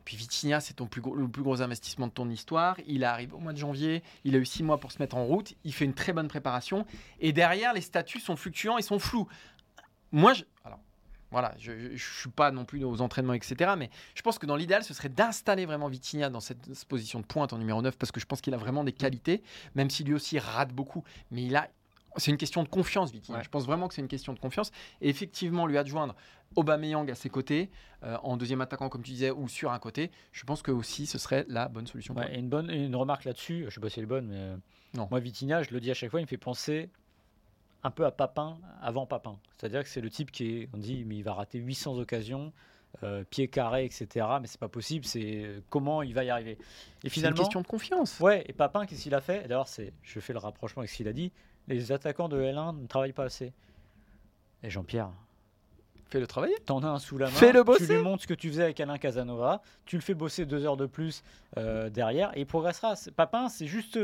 Et 0.01 0.03
puis 0.05 0.17
Vitinha, 0.17 0.61
c'est 0.61 0.75
ton 0.75 0.87
plus 0.87 1.01
gros, 1.01 1.15
le 1.15 1.29
plus 1.29 1.43
gros 1.43 1.61
investissement 1.61 2.07
de 2.07 2.13
ton 2.13 2.29
histoire. 2.31 2.77
Il 2.87 3.05
arrive 3.05 3.35
au 3.35 3.39
mois 3.39 3.53
de 3.53 3.59
janvier, 3.59 4.03
il 4.25 4.35
a 4.35 4.39
eu 4.39 4.47
six 4.47 4.63
mois 4.63 4.79
pour 4.79 4.93
se 4.93 4.99
mettre 4.99 5.17
en 5.17 5.25
route, 5.25 5.55
il 5.65 5.75
fait 5.75 5.85
une 5.85 5.95
très 5.95 6.13
bonne 6.13 6.29
préparation. 6.29 6.87
Et 7.21 7.33
derrière, 7.33 7.75
les 7.75 7.83
statuts 7.83 8.21
sont 8.21 8.37
fluctuants 8.37 8.79
et 8.79 8.83
sont 8.83 8.99
flous. 8.99 9.29
Moi, 10.13 10.33
je, 10.33 10.43
voilà, 11.31 11.55
je 11.59 11.73
ne 11.73 11.97
suis 11.97 12.31
pas 12.31 12.51
non 12.51 12.65
plus 12.65 12.85
aux 12.85 13.01
entraînements, 13.01 13.35
etc. 13.35 13.73
Mais 13.79 13.91
je 14.15 14.23
pense 14.23 14.39
que 14.39 14.47
dans 14.47 14.57
l'idéal, 14.57 14.83
ce 14.83 14.95
serait 14.95 15.09
d'installer 15.09 15.67
vraiment 15.67 15.89
Vitinha 15.89 16.29
dans 16.29 16.41
cette, 16.41 16.59
position 16.89 17.21
de 17.21 17.27
pointe 17.27 17.53
en 17.53 17.59
numéro 17.59 17.81
9 17.83 17.97
parce 17.97 18.11
que 18.11 18.21
je 18.21 18.27
pense 18.27 18.41
qu'il 18.41 18.55
a 18.55 18.57
vraiment 18.57 18.85
des 18.85 18.93
qualités, 18.93 19.43
même 19.75 19.91
si 19.91 20.03
lui 20.05 20.15
aussi 20.15 20.39
rate 20.39 20.73
beaucoup. 20.73 21.05
Mais 21.31 21.45
il 21.45 21.57
a. 21.57 21.69
C'est 22.17 22.33
une 22.33 22.37
question 22.37 22.65
de 22.65 22.69
confiance, 22.69 23.13
Vitinha. 23.13 23.39
Ouais. 23.39 23.45
Je 23.45 23.49
pense 23.49 23.67
vraiment 23.67 23.87
que 23.87 23.95
c'est 23.95 24.03
une 24.03 24.09
question 24.09 24.33
de 24.33 24.41
confiance. 24.41 24.73
Et 25.01 25.09
effectivement, 25.09 25.67
lui 25.69 25.79
adjoindre 25.79 26.17
Aubameyang 26.57 27.09
à 27.09 27.15
ses 27.15 27.31
côtés, 27.31 27.71
euh, 28.03 28.17
en 28.25 28.37
deuxième 28.37 28.61
attaquant, 28.61 28.89
comme 28.89 29.03
tu 29.03 29.13
disais, 29.13 29.31
ou 29.31 29.49
sur 29.49 29.71
un 29.71 29.79
côté, 29.79 30.11
je 30.33 30.43
pense 30.45 30.63
que 30.63 30.73
aussi 30.73 31.07
ce 31.07 31.19
serait 31.19 31.45
la 31.49 31.69
bonne 31.69 31.87
solution. 31.87 32.15
Ouais, 32.15 32.35
et 32.35 32.39
une 32.41 32.49
bonne 32.49 32.69
et 32.69 32.85
une 32.85 32.97
remarque 32.97 33.25
là-dessus, 33.25 33.67
je 33.69 33.75
sais 33.75 33.81
pas 33.81 33.89
si 33.89 34.01
elle 34.01 34.05
est 34.05 34.09
bonne, 34.09 34.27
mais 34.27 34.39
euh, 34.39 34.57
Non. 34.95 35.07
moi 35.09 35.21
Vitinha, 35.21 35.63
je 35.63 35.71
le 35.71 35.81
dis 35.81 35.93
à 35.93 35.95
chaque 35.95 36.11
fois, 36.11 36.19
il 36.19 36.25
me 36.25 36.29
fait 36.29 36.37
penser 36.37 36.91
un 37.83 37.91
peu 37.91 38.05
à 38.05 38.11
Papin 38.11 38.59
avant 38.83 39.07
Papin. 39.07 39.39
C'est-à-dire 39.57 39.83
que 39.83 39.89
c'est 39.89 40.01
le 40.01 40.11
type 40.11 40.31
qui 40.31 40.57
est, 40.63 40.69
on 40.75 40.79
dit, 40.79 41.05
mais 41.07 41.17
il 41.17 41.23
va 41.23 41.35
rater 41.35 41.59
800 41.59 41.99
occasions, 41.99 42.53
euh, 43.03 43.25
pied 43.25 43.49
carré, 43.49 43.85
etc. 43.85 44.27
Mais 44.41 44.47
c'est 44.47 44.61
pas 44.61 44.69
possible. 44.69 45.05
C'est 45.05 45.45
euh, 45.45 45.61
comment 45.71 46.03
il 46.03 46.13
va 46.15 46.25
y 46.25 46.31
arriver. 46.31 46.53
Et 46.53 46.57
C'est 47.03 47.07
une 47.07 47.11
finalement, 47.11 47.37
question 47.39 47.61
de 47.63 47.67
confiance. 47.67 48.19
ouais. 48.21 48.45
Et 48.49 48.53
Papin, 48.53 48.85
qu'est-ce 48.87 49.03
qu'il 49.05 49.15
a 49.15 49.21
fait? 49.21 49.47
D'ailleurs, 49.49 49.69
c'est, 49.69 49.93
je 50.03 50.21
fais 50.21 50.33
le 50.33 50.39
rapprochement 50.39 50.81
avec 50.81 50.91
ce 50.91 50.97
qu'il 50.97 51.09
a 51.09 51.13
dit. 51.13 51.33
Les 51.69 51.93
attaquants 51.93 52.29
de 52.29 52.41
L1 52.41 52.81
ne 52.83 52.87
travaillent 52.87 53.13
pas 53.13 53.25
assez. 53.25 53.53
Et 54.63 54.71
Jean-Pierre, 54.71 55.11
Fais 56.11 56.19
le 56.19 56.27
travailler. 56.27 56.57
T'en 56.67 56.83
as 56.83 56.89
un 56.89 56.99
sous 56.99 57.19
la 57.19 57.27
main. 57.27 57.33
Fais-le 57.33 57.61
Tu 57.61 57.65
bosser. 57.65 57.95
lui 57.97 58.03
montres 58.03 58.25
ce 58.25 58.27
que 58.27 58.35
tu 58.35 58.49
faisais 58.49 58.65
avec 58.65 58.81
Alain 58.81 58.99
Casanova. 58.99 59.63
Tu 59.87 59.95
le 59.95 60.03
fais 60.03 60.15
bosser 60.15 60.45
deux 60.45 60.65
heures 60.67 60.77
de 60.77 60.87
plus 60.87 61.23
euh, 61.57 61.89
derrière 61.89 62.37
et 62.37 62.41
il 62.41 62.47
progressera. 62.47 62.95
Papin, 63.15 63.49
c'est 63.49 63.69
juste. 63.69 63.97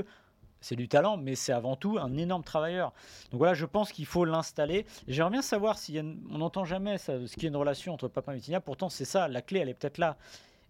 C'est 0.66 0.74
du 0.74 0.88
talent, 0.88 1.16
mais 1.16 1.36
c'est 1.36 1.52
avant 1.52 1.76
tout 1.76 1.96
un 1.96 2.16
énorme 2.16 2.42
travailleur. 2.42 2.92
Donc 3.30 3.38
voilà, 3.38 3.54
je 3.54 3.66
pense 3.66 3.92
qu'il 3.92 4.04
faut 4.04 4.24
l'installer. 4.24 4.84
J'aimerais 5.06 5.30
bien 5.30 5.42
savoir 5.42 5.76
une- 5.88 6.20
on 6.28 6.38
n'entend 6.38 6.64
jamais 6.64 6.98
ça, 6.98 7.24
ce 7.24 7.34
qu'il 7.34 7.44
y 7.44 7.46
a 7.46 7.50
une 7.50 7.56
relation 7.56 7.94
entre 7.94 8.08
Papin 8.08 8.32
et 8.32 8.36
Vitinha. 8.36 8.60
Pourtant, 8.60 8.88
c'est 8.88 9.04
ça, 9.04 9.28
la 9.28 9.42
clé, 9.42 9.60
elle 9.60 9.68
est 9.68 9.74
peut-être 9.74 9.98
là. 9.98 10.16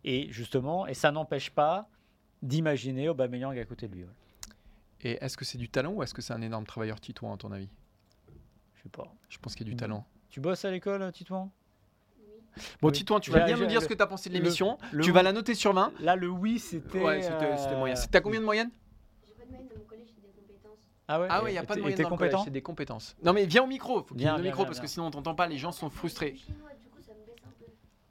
Et 0.04 0.30
justement, 0.30 0.86
et 0.86 0.92
ça 0.92 1.12
n'empêche 1.12 1.48
pas 1.48 1.88
d'imaginer 2.42 3.08
Aubameyang 3.08 3.58
à 3.58 3.64
côté 3.64 3.88
de 3.88 3.94
lui. 3.94 4.02
ouais. 4.04 4.10
Et 5.00 5.12
est-ce 5.24 5.38
que 5.38 5.46
c'est 5.46 5.56
du 5.56 5.70
talent 5.70 5.92
ou 5.92 6.02
est-ce 6.02 6.12
que 6.12 6.20
c'est 6.20 6.34
un 6.34 6.42
énorme 6.42 6.66
travailleur 6.66 7.00
titouan, 7.00 7.32
à 7.32 7.38
ton 7.38 7.50
avis? 7.50 7.70
Je 8.74 8.82
sais 8.82 8.88
pas. 8.90 9.06
Je 9.30 9.38
pense 9.38 9.54
qu'il 9.54 9.66
y 9.66 9.70
a 9.70 9.72
du 9.72 9.76
Mm. 9.76 9.80
talent. 9.80 10.04
Tu 10.28 10.40
bosses 10.40 10.66
à 10.66 10.70
l'école, 10.70 11.10
Titouan? 11.12 11.50
Bon, 12.82 12.88
Oui. 12.88 12.92
Titouan, 12.92 13.18
tu 13.18 13.30
vas 13.30 13.40
bien 13.44 13.56
nous 13.56 13.64
dire 13.64 13.80
le- 13.80 13.84
ce 13.84 13.88
que 13.88 13.94
tu 13.94 14.02
as 14.02 14.06
pensé 14.06 14.28
de 14.28 14.34
l'émission. 14.34 14.76
Tu 15.02 15.10
vas 15.10 15.22
la 15.22 15.32
noter 15.32 15.54
sur 15.54 15.72
20. 15.72 15.90
Là, 16.00 16.16
le 16.16 16.28
oui, 16.28 16.58
c'était. 16.58 17.02
Ouais, 17.02 17.22
c'était 17.22 17.56
c'était 17.56 17.74
euh, 17.74 17.78
moyen. 17.78 17.94
T'as 18.10 18.20
combien 18.20 18.40
de 18.40 18.44
moyenne 18.44 18.70
J'ai 19.26 19.32
pas 19.34 19.44
de 19.44 19.50
moyenne 19.50 19.68
dans 19.68 19.76
mon 19.78 19.84
collège, 19.84 20.06
j'ai 20.14 20.22
des 20.22 20.32
compétences. 20.34 20.88
Ah 21.08 21.20
ouais 21.20 21.26
Ah 21.30 21.42
ouais, 21.42 21.50
il 21.50 21.52
n'y 21.52 21.58
a 21.58 21.62
pas 21.62 21.74
de 21.74 21.80
le 21.80 21.84
collège, 21.92 22.08
compétent 22.08 22.42
c'est 22.44 22.50
des 22.50 22.62
compétences. 22.62 23.16
Non 23.22 23.32
mais 23.32 23.46
viens 23.46 23.62
au 23.62 23.66
micro, 23.66 24.02
faut 24.02 24.14
Viens, 24.14 24.34
viens, 24.34 24.42
micro 24.44 24.58
viens, 24.58 24.66
parce 24.66 24.80
que 24.80 24.86
sinon 24.86 25.06
on 25.06 25.10
t'entend 25.10 25.34
pas, 25.34 25.46
les 25.46 25.58
gens 25.58 25.72
sont 25.72 25.88
frustrés. 25.90 26.36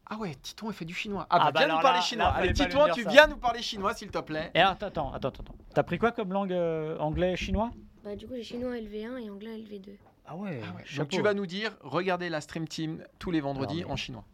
Ah 0.08 0.18
ouais, 0.18 0.36
Titouan 0.36 0.70
il 0.72 0.76
fait 0.76 0.86
du 0.86 0.94
chinois. 0.94 1.26
Ah, 1.32 1.38
Ah 1.40 1.46
bah, 1.46 1.52
bah 1.52 1.66
viens 1.66 1.76
nous 1.76 1.82
parler 1.82 1.98
là- 1.98 2.06
chinois. 2.06 2.26
là, 2.26 2.34
Allez, 2.36 2.54
dire 2.54 2.68
tu 2.94 3.04
ça. 3.04 3.10
viens 3.10 3.28
nous 3.28 3.38
parler 3.38 3.62
chinois 3.64 3.94
s'il 3.96 4.12
te 4.12 4.20
plaît. 4.20 4.52
Et 4.54 4.60
attends, 4.60 4.86
attends, 4.86 5.14
attends, 5.14 5.30
attends. 5.30 5.56
T'as 5.74 5.82
pris 5.84 5.98
quoi 5.98 6.12
comme 6.12 6.32
langue 6.32 6.54
euh, 6.54 6.96
anglais, 7.00 7.36
chinois? 7.36 7.72
Bah, 8.04 8.16
du 8.16 8.28
coup, 8.28 8.34
j'ai 8.36 8.44
chinois 8.44 8.76
LV1 8.78 9.18
et 9.18 9.30
anglais 9.32 9.58
LV2. 9.58 9.96
Ah 10.28 10.36
ouais. 10.36 10.62
Ah 10.64 10.76
ouais, 10.76 10.84
Donc 10.98 11.10
tu 11.10 11.22
vas 11.24 11.34
nous 11.34 11.48
dire, 11.48 11.76
regardez 11.82 12.30
la 12.30 12.40
Stream 12.40 12.68
Team 12.68 13.04
tous 13.18 13.32
les 13.32 13.42
vendredis 13.42 13.82
Non, 13.82 13.88
mais- 13.88 13.94
en 13.94 13.96
chinois. 13.96 14.26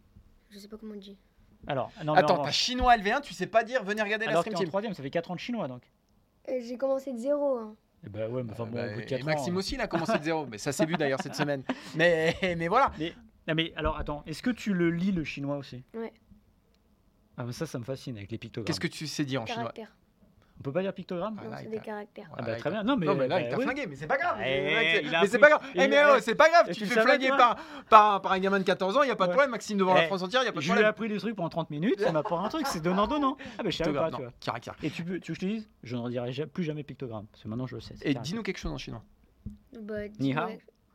Je 0.50 0.58
sais 0.58 0.68
pas 0.68 0.76
comment 0.76 0.92
on 0.94 0.98
dit. 0.98 1.16
Alors, 1.66 1.90
non, 2.04 2.12
mais 2.14 2.18
Attends, 2.18 2.40
en- 2.40 2.44
t'as 2.44 2.50
chinois 2.50 2.94
LV1, 2.96 3.22
tu 3.22 3.32
sais 3.32 3.46
pas 3.46 3.64
dire, 3.64 3.82
venez 3.82 4.02
regarder 4.02 4.26
la 4.26 4.32
alors 4.32 4.42
Stream 4.42 4.56
en 4.56 4.58
Team. 4.58 4.68
troisième, 4.68 4.92
ça 4.94 5.02
fait 5.02 5.10
4 5.10 5.30
ans 5.30 5.34
de 5.34 5.40
chinois 5.40 5.68
donc. 5.68 5.82
Euh, 6.50 6.58
j'ai 6.60 6.76
commencé 6.76 7.12
de 7.14 7.18
zéro. 7.18 7.56
Hein. 7.56 7.74
Eh 8.04 8.08
bah 8.08 8.28
ouais, 8.28 8.42
mais 8.42 8.52
enfin 8.52 8.66
bon, 8.66 8.72
Bah, 8.76 8.86
au 8.86 8.94
bout 8.94 8.96
de 8.96 9.02
et 9.02 9.06
4 9.06 9.22
ans. 9.22 9.26
Maxime 9.26 9.54
hein. 9.54 9.58
aussi, 9.58 9.74
il 9.74 9.80
a 9.80 9.86
commencé 9.86 10.18
de 10.18 10.24
zéro. 10.24 10.46
Mais 10.46 10.58
ça 10.58 10.72
s'est 10.72 10.86
vu 10.86 10.96
d'ailleurs 10.96 11.20
cette 11.22 11.34
semaine. 11.36 11.62
Mais, 11.94 12.36
mais 12.56 12.68
voilà. 12.68 12.92
Non 13.48 13.54
mais 13.54 13.72
alors 13.74 13.98
attends, 13.98 14.22
est-ce 14.26 14.40
que 14.42 14.50
tu 14.50 14.72
le 14.72 14.90
lis 14.90 15.10
le 15.10 15.24
chinois 15.24 15.56
aussi? 15.56 15.82
Ouais. 15.94 16.12
Ah 17.36 17.44
mais 17.44 17.52
ça, 17.52 17.66
ça 17.66 17.78
me 17.78 17.84
fascine 17.84 18.16
avec 18.16 18.30
les 18.30 18.38
pictogrammes. 18.38 18.66
Qu'est-ce 18.66 18.78
que 18.80 18.86
tu 18.86 19.06
sais 19.08 19.24
dire 19.24 19.42
en 19.42 19.46
chinois? 19.46 19.72
On 20.58 20.62
peut 20.62 20.72
pas 20.72 20.82
dire 20.82 20.92
pictogramme 20.94 21.40
Ah, 21.50 21.56
c'est 21.58 21.68
des 21.70 21.78
caractères. 21.80 22.28
Ah 22.36 22.42
bah, 22.42 22.52
là, 22.52 22.56
très 22.56 22.70
bien. 22.70 22.84
Non 22.84 22.96
mais, 22.96 23.06
non, 23.06 23.14
mais 23.16 23.26
là, 23.26 23.36
bah, 23.36 23.40
il 23.42 23.48
t'a 23.48 23.56
oui. 23.58 23.64
flingué, 23.64 23.86
mais 23.86 23.96
c'est 23.96 24.06
pas 24.06 24.16
grave. 24.16 24.36
Eh, 24.40 24.42
Mais 24.42 25.02
mais 25.20 25.26
c'est 25.26 25.38
pas 25.40 25.48
grave. 25.48 25.62
Eh, 25.74 25.88
mais 25.88 25.96
oh, 26.06 26.16
c'est 26.20 26.34
pas 26.36 26.48
grave. 26.48 26.66
Tu 26.68 26.74
tu 26.74 26.80
te 26.86 26.92
fais 26.92 27.00
flinguer 27.02 27.28
par, 27.30 27.56
par, 27.88 28.22
par 28.22 28.32
un 28.32 28.38
gamin 28.38 28.58
de 28.60 28.64
14 28.64 28.96
ans, 28.96 29.02
il 29.02 29.06
n'y 29.06 29.10
a 29.12 29.16
pas 29.16 29.24
de 29.26 29.30
Ouais. 29.30 29.34
problème. 29.36 29.50
Maxime 29.50 29.78
devant 29.78 29.92
Eh, 29.96 30.00
la 30.02 30.06
France 30.06 30.22
entière, 30.22 30.42
il 30.42 30.44
n'y 30.44 30.50
a 30.50 30.52
pas 30.52 30.58
de 30.60 30.62
Je 30.62 30.66
lui 30.68 30.72
ai 30.72 30.74
problème. 30.82 30.90
appris 30.90 31.08
des 31.08 31.18
trucs 31.18 31.34
pendant 31.34 31.48
30 31.48 31.70
minutes, 31.70 32.00
ça 32.00 32.12
m'a 32.12 32.22
pas 32.22 32.36
un 32.38 32.48
truc, 32.48 32.66
c'est 32.68 32.80
donnant-donnant. 32.82 33.36
Ah 33.58 33.62
bah 33.64 33.70
je 33.70 33.76
savais 33.76 33.92
pas, 33.92 34.06
tu 34.06 34.12
non, 34.12 34.18
vois. 34.18 34.32
caractère. 34.40 34.74
Et 34.82 34.90
tu, 34.90 35.02
veux 35.02 35.18
que 35.18 35.34
je 35.34 35.40
te 35.40 35.46
dise 35.46 35.68
Je 35.82 35.96
n'en 35.96 36.08
dirai 36.08 36.32
ja- 36.32 36.46
plus 36.46 36.62
jamais 36.64 36.84
pictogramme, 36.84 37.26
parce 37.32 37.42
que 37.42 37.48
maintenant 37.48 37.66
je 37.66 37.74
le 37.76 37.80
sais. 37.80 37.94
Et 38.02 38.14
dis-nous 38.14 38.42
quelque 38.42 38.58
chose 38.58 38.72
en 38.72 38.78
chinois. 38.78 39.02
Bah, 39.80 39.94
Ni 40.20 40.32
hao. 40.36 40.48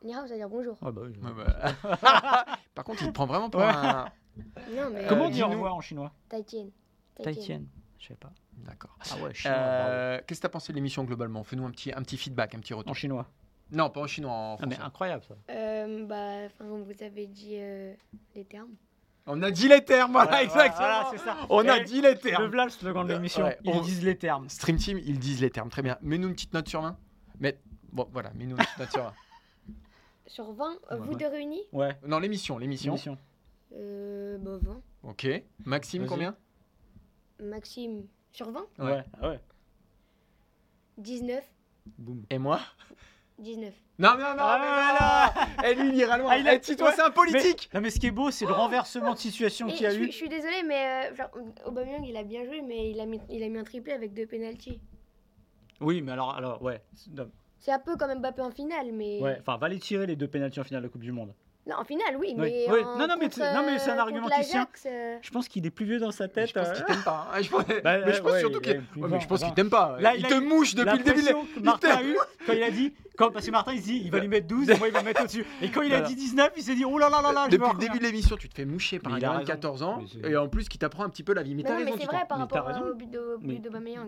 Ni 0.04 0.14
hao, 0.14 0.22
ça 0.26 0.32
veut 0.32 0.38
dire 0.38 0.48
bonjour. 0.48 0.78
Ouais, 0.82 0.92
bah. 0.92 1.74
Par 2.74 2.84
contre, 2.84 3.02
il 3.02 3.08
te 3.08 3.12
prend 3.12 3.26
vraiment 3.26 3.50
pour 3.50 3.60
un. 3.62 4.06
Mais. 4.36 5.04
Comment 5.08 5.24
Euh, 5.24 5.26
on 5.26 5.30
dit 5.30 5.42
au 5.42 5.48
revoir 5.48 5.74
en 5.74 5.80
chinois 5.80 6.12
Taïtien. 6.28 6.66
Taïtien. 7.22 7.62
Je 7.98 8.06
sais 8.08 8.14
pas. 8.14 8.30
D'accord. 8.64 8.96
Ah 9.10 9.16
ouais. 9.22 9.32
Euh, 9.46 10.20
Qu'est-ce 10.26 10.40
que 10.40 10.42
tu 10.42 10.46
as 10.46 10.50
pensé 10.50 10.72
de 10.72 10.76
l'émission 10.76 11.04
globalement? 11.04 11.42
Fais-nous 11.44 11.64
un 11.66 11.70
petit, 11.70 11.92
un 11.92 12.02
petit 12.02 12.16
feedback, 12.16 12.54
un 12.54 12.60
petit 12.60 12.74
En 12.74 12.78
retour. 12.78 12.94
chinois? 12.94 13.26
Non, 13.70 13.90
pas 13.90 14.00
en 14.00 14.06
chinois, 14.06 14.32
en 14.32 14.56
Ah 14.60 14.66
mais 14.66 14.78
incroyable 14.80 15.22
ça. 15.24 15.34
Euh, 15.50 16.04
bah, 16.06 16.48
vous 16.60 17.02
avez 17.02 17.26
dit 17.26 17.56
euh, 17.58 17.92
les 18.34 18.44
termes. 18.44 18.70
On 19.26 19.42
a 19.42 19.50
dit 19.50 19.68
les 19.68 19.84
termes, 19.84 20.12
voilà, 20.12 20.28
Voilà, 20.30 20.42
exactement. 20.44 20.76
voilà, 20.78 21.08
c'est 21.10 21.18
ça. 21.18 21.36
On 21.50 21.68
a 21.68 21.80
dit 21.80 22.00
les 22.00 22.12
Le 22.14 22.18
termes. 22.18 22.50
le 22.50 22.68
slogan 22.70 23.06
de 23.06 23.12
l'émission. 23.12 23.44
Ouais, 23.44 23.58
Ils 23.64 23.74
on- 23.74 23.82
disent 23.82 24.02
les 24.02 24.16
termes. 24.16 24.48
Stream 24.48 24.76
Team, 24.78 24.98
ils 25.04 25.18
disent 25.18 25.42
les 25.42 25.50
termes, 25.50 25.68
très 25.68 25.82
bien. 25.82 25.98
Mets-nous 26.00 26.28
une 26.28 26.34
petite 26.34 26.54
note 26.54 26.66
sur 26.68 26.80
20. 26.80 26.96
Mais 27.40 27.60
bon, 27.92 28.08
voilà, 28.10 28.30
mets-nous 28.34 28.56
une 28.56 28.62
petite 28.64 28.78
note 28.78 28.90
sur 28.90 29.02
20. 29.02 29.14
Sur 30.26 30.52
20, 30.52 30.72
euh, 30.90 30.94
Ouais, 30.98 31.00
vous 31.06 31.12
ouais. 31.12 31.16
deux 31.16 31.26
réunis? 31.28 31.62
Ouais. 31.72 31.96
Non, 32.06 32.18
l'émission, 32.18 32.58
l'émission. 32.58 32.92
Émission. 32.92 33.16
euh, 33.74 34.36
Bah, 34.38 34.58
20. 34.60 34.82
Ok. 35.04 35.26
Maxime, 35.64 36.06
combien? 36.06 36.36
Maxime, 37.40 38.04
sur 38.32 38.50
20 38.50 38.66
Ouais. 38.78 38.84
Ouais. 38.92 39.04
Ah 39.20 39.28
ouais. 39.30 39.40
19. 40.98 41.44
Boum. 41.98 42.24
Et 42.30 42.38
moi 42.38 42.60
19. 43.38 43.72
Non, 44.00 44.10
non, 44.12 44.18
non, 44.18 44.24
Ah, 44.38 45.32
mais 45.32 45.62
voilà 45.62 45.70
Et 45.70 45.74
lui, 45.76 45.88
il 45.90 45.94
ira 45.96 46.18
loin. 46.18 46.30
Ah, 46.32 46.38
il 46.38 46.48
a- 46.48 46.54
Eh, 46.54 46.60
Tito, 46.60 46.84
c'est 46.94 47.02
un 47.02 47.10
politique 47.10 47.70
Non 47.72 47.80
mais 47.80 47.90
ce 47.90 48.00
qui 48.00 48.06
est 48.08 48.10
beau, 48.12 48.30
c'est 48.32 48.46
le 48.46 48.52
renversement 48.52 49.12
de 49.14 49.18
situation 49.18 49.68
qu'il 49.68 49.82
y 49.82 49.86
a 49.86 49.90
je, 49.90 50.00
eu. 50.00 50.06
je 50.06 50.10
suis 50.10 50.28
désolée, 50.28 50.62
mais 50.64 51.10
euh, 51.10 51.14
genre, 51.14 51.30
Aubameyang, 51.66 52.04
il 52.04 52.16
a 52.16 52.24
bien 52.24 52.44
joué, 52.44 52.62
mais 52.62 52.90
il 52.90 53.00
a 53.00 53.06
mis, 53.06 53.20
il 53.30 53.42
a 53.44 53.48
mis 53.48 53.58
un 53.58 53.64
triplé 53.64 53.92
avec 53.92 54.12
deux 54.12 54.26
pénalties. 54.26 54.80
Oui, 55.80 56.02
mais 56.02 56.12
alors, 56.12 56.34
alors 56.34 56.60
ouais. 56.62 56.82
C'est 57.60 57.70
un 57.72 57.78
peu 57.78 57.96
comme 57.96 58.18
Mbappé 58.18 58.42
en 58.42 58.50
finale, 58.50 58.92
mais. 58.92 59.20
Ouais, 59.20 59.36
enfin, 59.40 59.56
va 59.56 59.68
les 59.68 59.78
tirer 59.78 60.06
les 60.06 60.16
deux 60.16 60.28
pénaltys 60.28 60.58
en 60.60 60.64
finale 60.64 60.82
de 60.82 60.86
la 60.88 60.92
Coupe 60.92 61.02
du 61.02 61.12
Monde. 61.12 61.32
Non, 61.68 61.76
en 61.80 61.84
finale, 61.84 62.16
oui, 62.18 62.34
mais. 62.36 62.64
oui. 62.68 62.80
en- 62.82 62.98
Non, 62.98 63.06
non, 63.06 63.14
mais 63.18 63.26
contre, 63.28 63.40
non, 63.40 63.62
mais 63.66 63.78
c'est 63.78 63.90
un 63.90 63.96
euh, 63.96 64.00
argument 64.00 64.28
qui 64.28 64.40
tient. 64.48 64.66
euh, 64.86 65.18
Je 65.20 65.30
pense 65.30 65.48
qu'il 65.48 65.66
est 65.66 65.70
plus 65.70 65.84
vieux 65.84 65.98
dans 65.98 66.10
sa 66.10 66.24
Mais 66.24 66.30
tête. 66.30 66.48
je 66.48 66.54
pense 66.54 66.68
euh, 66.68 66.72
qu'il 66.72 66.84
t'aime 66.86 67.02
pas. 67.04 67.28
hein. 67.32 67.42
Je 67.42 67.50
pense- 67.50 67.64
Bah, 67.84 67.98
mais 68.06 68.12
je 68.14 68.22
pense 68.22 68.32
ouais, 68.32 68.40
surtout 68.40 68.58
il 68.58 68.62
qu'il 68.62 69.02
ouais, 69.02 69.08
mais 69.10 69.20
je 69.20 69.26
pense 69.28 69.42
qu'il 69.42 69.54
t'aime 69.54 69.68
pas. 69.70 69.96
Là, 70.00 70.14
il 70.16 70.26
te 70.26 70.34
mouche 70.34 70.74
depuis 70.74 70.98
le 70.98 71.04
début. 71.04 71.22
Que 71.22 71.60
Martin 71.60 71.88
a 71.90 72.02
eu 72.02 72.16
quand 72.46 72.52
il 72.54 72.62
a 72.62 72.70
dit, 72.70 72.94
quand, 73.18 73.30
parce 73.30 73.44
que 73.44 73.50
Martin 73.50 73.72
il 73.74 73.80
se 73.80 73.84
dit, 73.84 74.00
il 74.04 74.10
va 74.10 74.18
lui 74.20 74.28
mettre 74.28 74.46
12, 74.46 74.70
et 74.70 74.78
moi 74.78 74.88
il 74.88 74.94
va 74.94 75.00
me 75.00 75.06
mettre 75.06 75.22
au-dessus. 75.22 75.44
Et 75.60 75.70
quand 75.70 75.82
il 75.82 75.92
a 75.92 76.00
dit 76.00 76.14
19, 76.14 76.52
il 76.56 76.62
s'est 76.62 76.74
dit, 76.74 76.84
oh 76.84 76.96
là 76.98 77.10
là 77.10 77.20
là 77.20 77.32
là, 77.32 77.48
Depuis 77.48 77.70
le 77.72 77.78
début 77.78 77.98
de 77.98 78.04
l'émission, 78.04 78.36
tu 78.36 78.48
te 78.48 78.54
fais 78.54 78.64
moucher 78.64 78.98
par 78.98 79.12
Mais 79.12 79.18
un 79.18 79.20
gamin 79.20 79.34
de 79.34 79.38
raison. 79.40 79.52
14 79.52 79.82
ans 79.82 80.02
Mais 80.22 80.30
et 80.30 80.36
en 80.36 80.48
plus 80.48 80.68
qui 80.68 80.78
t'apprend 80.78 81.04
un 81.04 81.10
petit 81.10 81.22
peu 81.22 81.34
la 81.34 81.42
vie. 81.42 81.54
Mais 81.54 81.62
Mais 81.64 81.68
t'as 81.68 81.78
mais 81.84 81.92
c'est 81.98 82.06
vrai 82.06 82.24
par 82.28 82.38
Mais 82.38 82.44
rapport 82.44 82.64
raison. 82.66 82.80
au 82.90 82.94
but 82.94 83.10
de- 83.10 83.36
Mais-. 83.42 83.60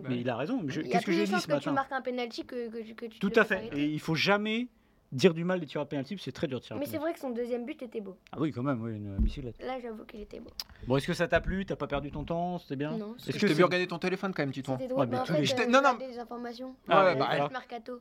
Mais 0.09 0.17
il 0.21 0.31
a 0.31 0.37
raison. 0.37 0.61
mais 0.63 0.73
je- 0.73 0.81
Il 0.81 0.87
y 0.87 0.91
a 0.91 0.93
Qu'est-ce 0.93 1.01
que 1.03 1.11
plus 1.11 1.15
de 1.15 1.19
j'ai 1.21 1.25
dit 1.27 1.33
chances 1.33 1.43
ce 1.43 1.47
que 1.49 1.53
tu 1.53 1.59
matin 1.69 1.73
marques 1.73 1.93
un 1.93 2.01
penalty 2.01 2.45
que, 2.47 2.69
que, 2.69 2.93
que 2.95 3.07
tu 3.07 3.19
Tout 3.19 3.33
à 3.37 3.45
fait. 3.45 3.69
Et 3.75 3.85
il 3.85 4.01
faut 4.01 4.15
jamais 4.15 4.69
dire 5.13 5.35
du 5.35 5.45
mal 5.45 5.59
des 5.61 5.67
tireurs 5.67 5.89
pénalty, 5.89 6.15
parce 6.15 6.21
que 6.21 6.25
c'est 6.25 6.33
très 6.33 6.47
dur 6.47 6.61
de 6.61 6.65
tirer. 6.65 6.79
Mais 6.79 6.87
c'est 6.87 6.99
vrai 6.99 7.13
que 7.13 7.19
son 7.19 7.31
deuxième 7.31 7.65
but 7.67 7.83
était 7.83 8.01
beau. 8.01 8.17
Ah 8.33 8.37
oui, 8.41 8.53
quand 8.53 8.63
même, 8.63 8.81
oui, 8.83 8.93
une 8.97 9.17
bicyclette. 9.17 9.61
Là, 9.63 9.79
j'avoue 9.81 10.05
qu'il 10.05 10.21
était 10.21 10.41
beau. 10.41 10.51
Bon, 10.87 10.97
est-ce 10.97 11.07
que 11.07 11.13
ça 11.15 11.27
t'a 11.29 11.41
plu? 11.41 11.67
T'as 11.67 11.77
pas 11.77 11.87
perdu 11.87 12.11
ton 12.11 12.25
temps? 12.25 12.59
C'était 12.59 12.77
bien? 12.77 12.97
Non, 12.97 13.15
Est-ce 13.17 13.27
que 13.27 13.33
t'ai 13.33 13.49
c'est- 13.49 13.55
vu 13.55 13.65
regarder 13.65 13.87
ton 13.87 13.99
téléphone 13.99 14.33
quand 14.35 14.43
même, 14.43 14.53
Tito. 14.53 14.77
C'était 14.79 14.93
Ouais, 14.93 15.07
mais 15.07 15.13
mais 15.13 15.19
en 15.19 15.25
tous 15.25 15.33
fait, 15.35 15.41
les- 15.43 15.61
euh, 15.63 15.67
non, 15.67 15.83
non. 15.83 15.95
des 15.99 16.19
informations. 16.19 16.77
Ah 16.89 17.05
ouais, 17.05 17.11
Euh, 17.13 17.15
bah, 17.17 17.27
alors. 17.27 17.51
Mercato. 17.51 18.01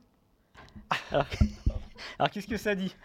Alors 2.17 2.29
qu'est-ce 2.31 2.47
que 2.47 2.57
ça 2.57 2.75
dit? 2.75 2.95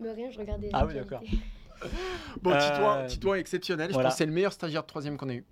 Mais 0.00 0.12
rien, 0.12 0.30
je 0.30 0.38
regardais. 0.38 0.70
Ah 0.72 0.86
oui, 0.86 0.94
l'actualité. 0.94 1.38
Bon, 2.42 2.50
Euh, 2.52 2.58
Titouan, 2.58 3.06
Titouan 3.06 3.34
est 3.36 3.40
exceptionnel. 3.40 3.90
Je 3.90 3.94
pense 3.96 4.04
que 4.12 4.18
c'est 4.18 4.26
le 4.26 4.32
meilleur 4.32 4.52
stagiaire 4.52 4.82
de 4.82 4.86
troisième 4.86 5.16
qu'on 5.16 5.28
ait 5.30 5.36
eu. 5.36 5.44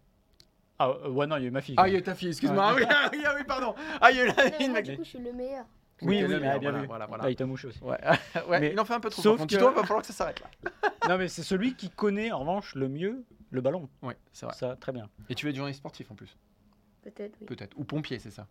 Ah 0.78 0.90
euh, 0.90 1.08
ouais, 1.08 1.26
non, 1.26 1.36
il 1.36 1.42
y 1.42 1.44
a 1.46 1.48
eu 1.48 1.50
ma 1.50 1.62
fille. 1.62 1.74
Ah, 1.78 1.88
il 1.88 1.92
y 1.92 1.96
a 1.96 1.98
eu 1.98 2.02
ta 2.02 2.14
fille, 2.14 2.28
excuse-moi. 2.28 2.62
Ah 2.68 2.74
oui, 2.76 2.82
ah 2.88 3.08
oui, 3.12 3.18
ah 3.26 3.32
oui, 3.36 3.44
pardon. 3.46 3.74
Ah, 4.00 4.10
il 4.10 4.18
y 4.18 4.20
a 4.20 4.24
eu 4.24 4.26
la 4.28 4.32
Non, 4.34 4.42
mais 4.44 4.50
fille, 4.52 4.68
moi, 4.68 4.78
mec. 4.78 4.84
du 4.90 4.96
coup, 4.98 5.04
je 5.04 5.08
suis 5.08 5.18
le 5.18 5.32
meilleur. 5.32 5.64
Oui, 6.02 6.24
oui, 6.24 6.34
ah, 6.34 6.38
bien 6.38 6.58
voilà, 6.58 6.78
vu. 6.80 6.86
voilà, 6.86 7.06
voilà. 7.06 7.24
Ah, 7.24 7.30
il 7.30 7.36
t'a 7.36 7.46
mouché 7.46 7.68
aussi. 7.68 7.82
Ouais, 7.82 7.98
ouais 8.48 8.60
Mais- 8.60 8.72
il 8.72 8.80
en 8.80 8.84
fait 8.84 8.94
un 8.94 9.00
peu 9.00 9.10
trop. 9.10 9.22
sauf 9.22 9.40
que- 9.40 9.46
Tito, 9.46 9.70
il 9.70 9.74
va 9.74 9.82
falloir 9.82 10.00
que 10.02 10.06
ça 10.06 10.12
s'arrête 10.12 10.40
là. 10.40 10.70
non, 11.08 11.18
mais 11.18 11.28
c'est 11.28 11.42
celui 11.42 11.74
qui 11.74 11.90
connaît, 11.90 12.30
en 12.32 12.40
revanche, 12.40 12.74
le 12.74 12.88
mieux 12.88 13.24
le 13.50 13.60
ballon. 13.60 13.88
Ouais, 14.02 14.16
c'est 14.32 14.46
vrai. 14.46 14.54
Ça, 14.54 14.76
très 14.76 14.92
bien. 14.92 15.08
Et 15.28 15.34
tu 15.34 15.48
être 15.48 15.56
journaliste 15.56 15.78
sportif 15.80 16.10
en 16.10 16.14
plus 16.14 16.36
Peut-être, 17.02 17.36
oui. 17.40 17.46
Peut-être. 17.46 17.76
Ou 17.78 17.84
pompier, 17.84 18.18
c'est 18.18 18.30
ça 18.30 18.46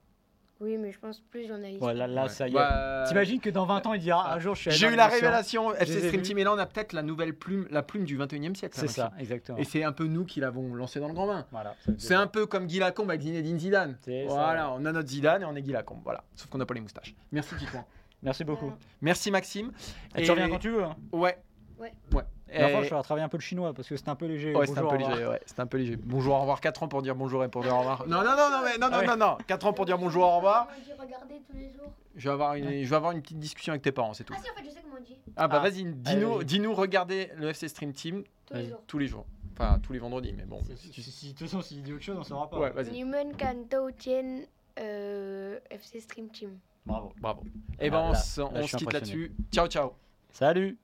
Oui, 0.60 0.78
mais 0.78 0.92
je 0.92 1.00
pense 1.00 1.20
plus 1.20 1.48
journaliste. 1.48 1.80
Voilà, 1.80 2.08
là, 2.08 2.24
Ouais. 2.24 2.30
ça 2.30 2.48
y 2.48 2.52
est. 2.52 2.54
Bah, 2.54 3.06
T'imagines 3.08 3.40
que 3.40 3.50
dans 3.52 3.66
20 3.66 3.86
ans, 3.86 3.94
il 3.94 4.00
dira 4.02 4.34
un 4.34 4.40
jour, 4.40 4.56
je 4.56 4.62
suis 4.62 4.72
J'ai 4.72 4.88
eu 4.88 4.96
la 4.96 5.08
révélation 5.08 5.74
FC 5.76 6.08
Stream. 6.08 6.22
Team 6.24 6.38
et 6.40 6.44
là 6.44 6.54
on 6.54 6.58
a 6.58 6.66
peut-être 6.66 6.94
la 6.94 7.04
nouvelle 7.04 7.36
plume, 7.36 7.68
la 7.70 7.84
plume 7.84 8.06
du 8.06 8.18
21e 8.18 8.56
siècle. 8.56 8.76
C'est 8.76 8.88
là, 8.88 8.92
ça, 8.92 9.12
aussi. 9.14 9.22
exactement. 9.22 9.58
Et 9.60 9.64
c'est 9.66 9.84
un 9.84 9.92
peu 9.92 10.06
nous 10.08 10.26
qui 10.26 10.40
l'avons 10.40 10.74
lancé 10.74 11.00
dans 11.00 11.08
le 11.08 11.14
grand 11.14 11.28
bain. 11.28 11.46
Voilà, 11.52 11.76
C'est 11.98 12.16
un 12.16 12.26
peu 12.28 12.46
comme 12.48 12.66
Guy 12.66 12.80
Lacombe 12.80 13.10
avec 13.10 13.22
Zinedine 13.22 13.60
Zidane. 13.60 13.98
Ça. 14.04 14.12
Voilà, 14.28 14.72
on 14.72 14.84
a 14.86 14.92
notre 14.92 15.10
Zidane 15.10 15.44
et 15.44 15.46
on 15.46 15.56
est 15.56 15.62
Guy 15.62 15.72
Lacombe. 15.74 16.02
Voilà, 16.04 16.24
sauf 16.36 16.50
qu'on 16.50 16.58
n'a 16.58 16.66
pas 16.66 16.74
les 16.74 16.82
moustaches. 16.82 17.14
Merci 17.32 17.56
Titouan. 17.56 17.86
Merci 18.24 18.44
beaucoup. 18.44 18.74
Merci 19.02 19.30
Maxime. 19.30 19.72
Et 20.16 20.24
tu 20.24 20.32
reviens 20.32 20.50
quand 20.50 20.58
tu 20.60 20.72
veux. 20.72 20.84
Hein. 20.84 20.96
Ouais. 21.12 21.38
Ouais. 21.78 21.94
Ouais. 22.14 22.24
La 22.54 22.70
fois, 22.70 22.82
je 22.84 22.88
ferai 22.88 23.02
travailler 23.04 23.26
un 23.26 23.30
peu 23.30 23.38
le 23.38 23.42
chinois 23.42 23.74
parce 23.74 23.88
que 23.88 23.96
c'est 23.98 24.10
un 24.10 24.16
peu 24.16 24.26
léger. 24.26 24.56
Ouais, 24.56 24.66
c'est 24.66 24.72
un 24.74 24.76
peu 24.82 24.88
au 24.88 24.90
revoir. 24.90 25.16
léger. 25.16 25.28
Ouais, 25.28 25.42
c'est 25.46 25.60
un 25.60 25.68
peu 25.68 25.78
léger. 25.78 25.96
Bonjour, 25.98 26.36
au 26.36 26.40
revoir. 26.40 26.62
4 26.62 26.84
ans 26.84 26.88
pour 26.88 27.02
dire 27.02 27.16
bonjour 27.16 27.44
et 27.44 27.50
pour 27.50 27.62
dire 27.64 27.76
au 27.76 27.80
revoir. 27.80 28.08
Non, 28.08 28.18
non, 28.24 28.36
non, 28.38 28.50
non, 28.52 28.62
mais 28.64 28.78
non, 28.78 28.88
non, 28.90 28.94
Ah 28.94 29.00
ouais. 29.00 29.08
non, 29.08 29.18
non. 29.18 29.38
4 29.48 29.66
ans 29.68 29.74
pour 29.74 29.86
dire 29.86 29.98
bonjour, 29.98 30.24
au 30.24 30.36
revoir. 30.38 30.68
Comment 30.68 30.80
on 30.80 30.84
dit 30.84 31.02
regarder 31.02 31.42
tous 31.50 31.58
les 31.58 31.70
jours 31.72 31.92
Je 32.16 32.30
vais 32.30 32.34
avoir 32.34 32.56
une, 32.56 32.84
je 32.84 32.90
vais 32.90 32.96
avoir 32.96 33.12
une 33.12 33.22
petite 33.22 33.40
discussion 33.40 33.72
avec 33.74 33.82
tes 33.84 33.92
parents, 33.92 34.14
c'est 34.14 34.24
tout. 34.24 34.34
Ah 34.38 34.42
si, 34.44 34.50
en 34.50 34.54
fait, 34.56 34.64
je 34.64 34.70
sais 34.74 34.82
comment 34.82 34.96
on 35.00 35.04
dit. 35.04 35.18
Ah 35.36 35.48
bah 35.48 35.58
Ah. 35.64 35.70
vas-y, 35.70 35.84
dis-nous, 35.86 36.44
dis-nous, 36.44 36.74
regardez 36.74 37.32
le 37.36 37.50
FC 37.50 37.68
Stream 37.68 37.92
Team 37.94 38.24
Tous 38.46 38.54
les 38.56 38.70
jours. 38.70 38.82
tous 38.88 38.98
les 38.98 39.08
jours. 39.08 39.26
Enfin, 39.60 39.80
tous 39.82 39.92
les 39.94 40.00
vendredis, 40.00 40.34
mais 40.38 40.46
bon. 40.46 40.60
Si- 40.78 40.94
si- 41.02 41.12
si- 41.12 41.34
De 41.34 41.38
toute 41.40 41.48
façon, 41.48 41.62
s'il 41.62 41.82
dit 41.82 41.92
autre 41.92 42.04
chose, 42.04 42.18
on 42.20 42.24
saura 42.24 42.50
pas. 42.50 42.60
Ouais, 42.60 42.70
vas-y. 42.72 43.04
Kanto 43.38 43.92
Tien 43.92 44.42
euh, 44.80 45.58
FC 45.72 46.00
Stream 46.00 46.30
Team. 46.30 46.58
Bravo. 46.86 47.12
Bravo. 47.20 47.44
Et 47.80 47.90
ben 47.90 47.98
Ah, 47.98 48.04
on 48.10 48.12
là- 48.12 48.18
se- 48.20 48.40
là, 48.42 48.48
on 48.54 48.58
je 48.58 48.62
se 48.62 48.68
suis 48.68 48.78
quitte 48.78 48.94
là-dessus. 48.94 49.32
Ciao, 49.52 49.68
ciao. 49.68 49.94
Salut 50.32 50.78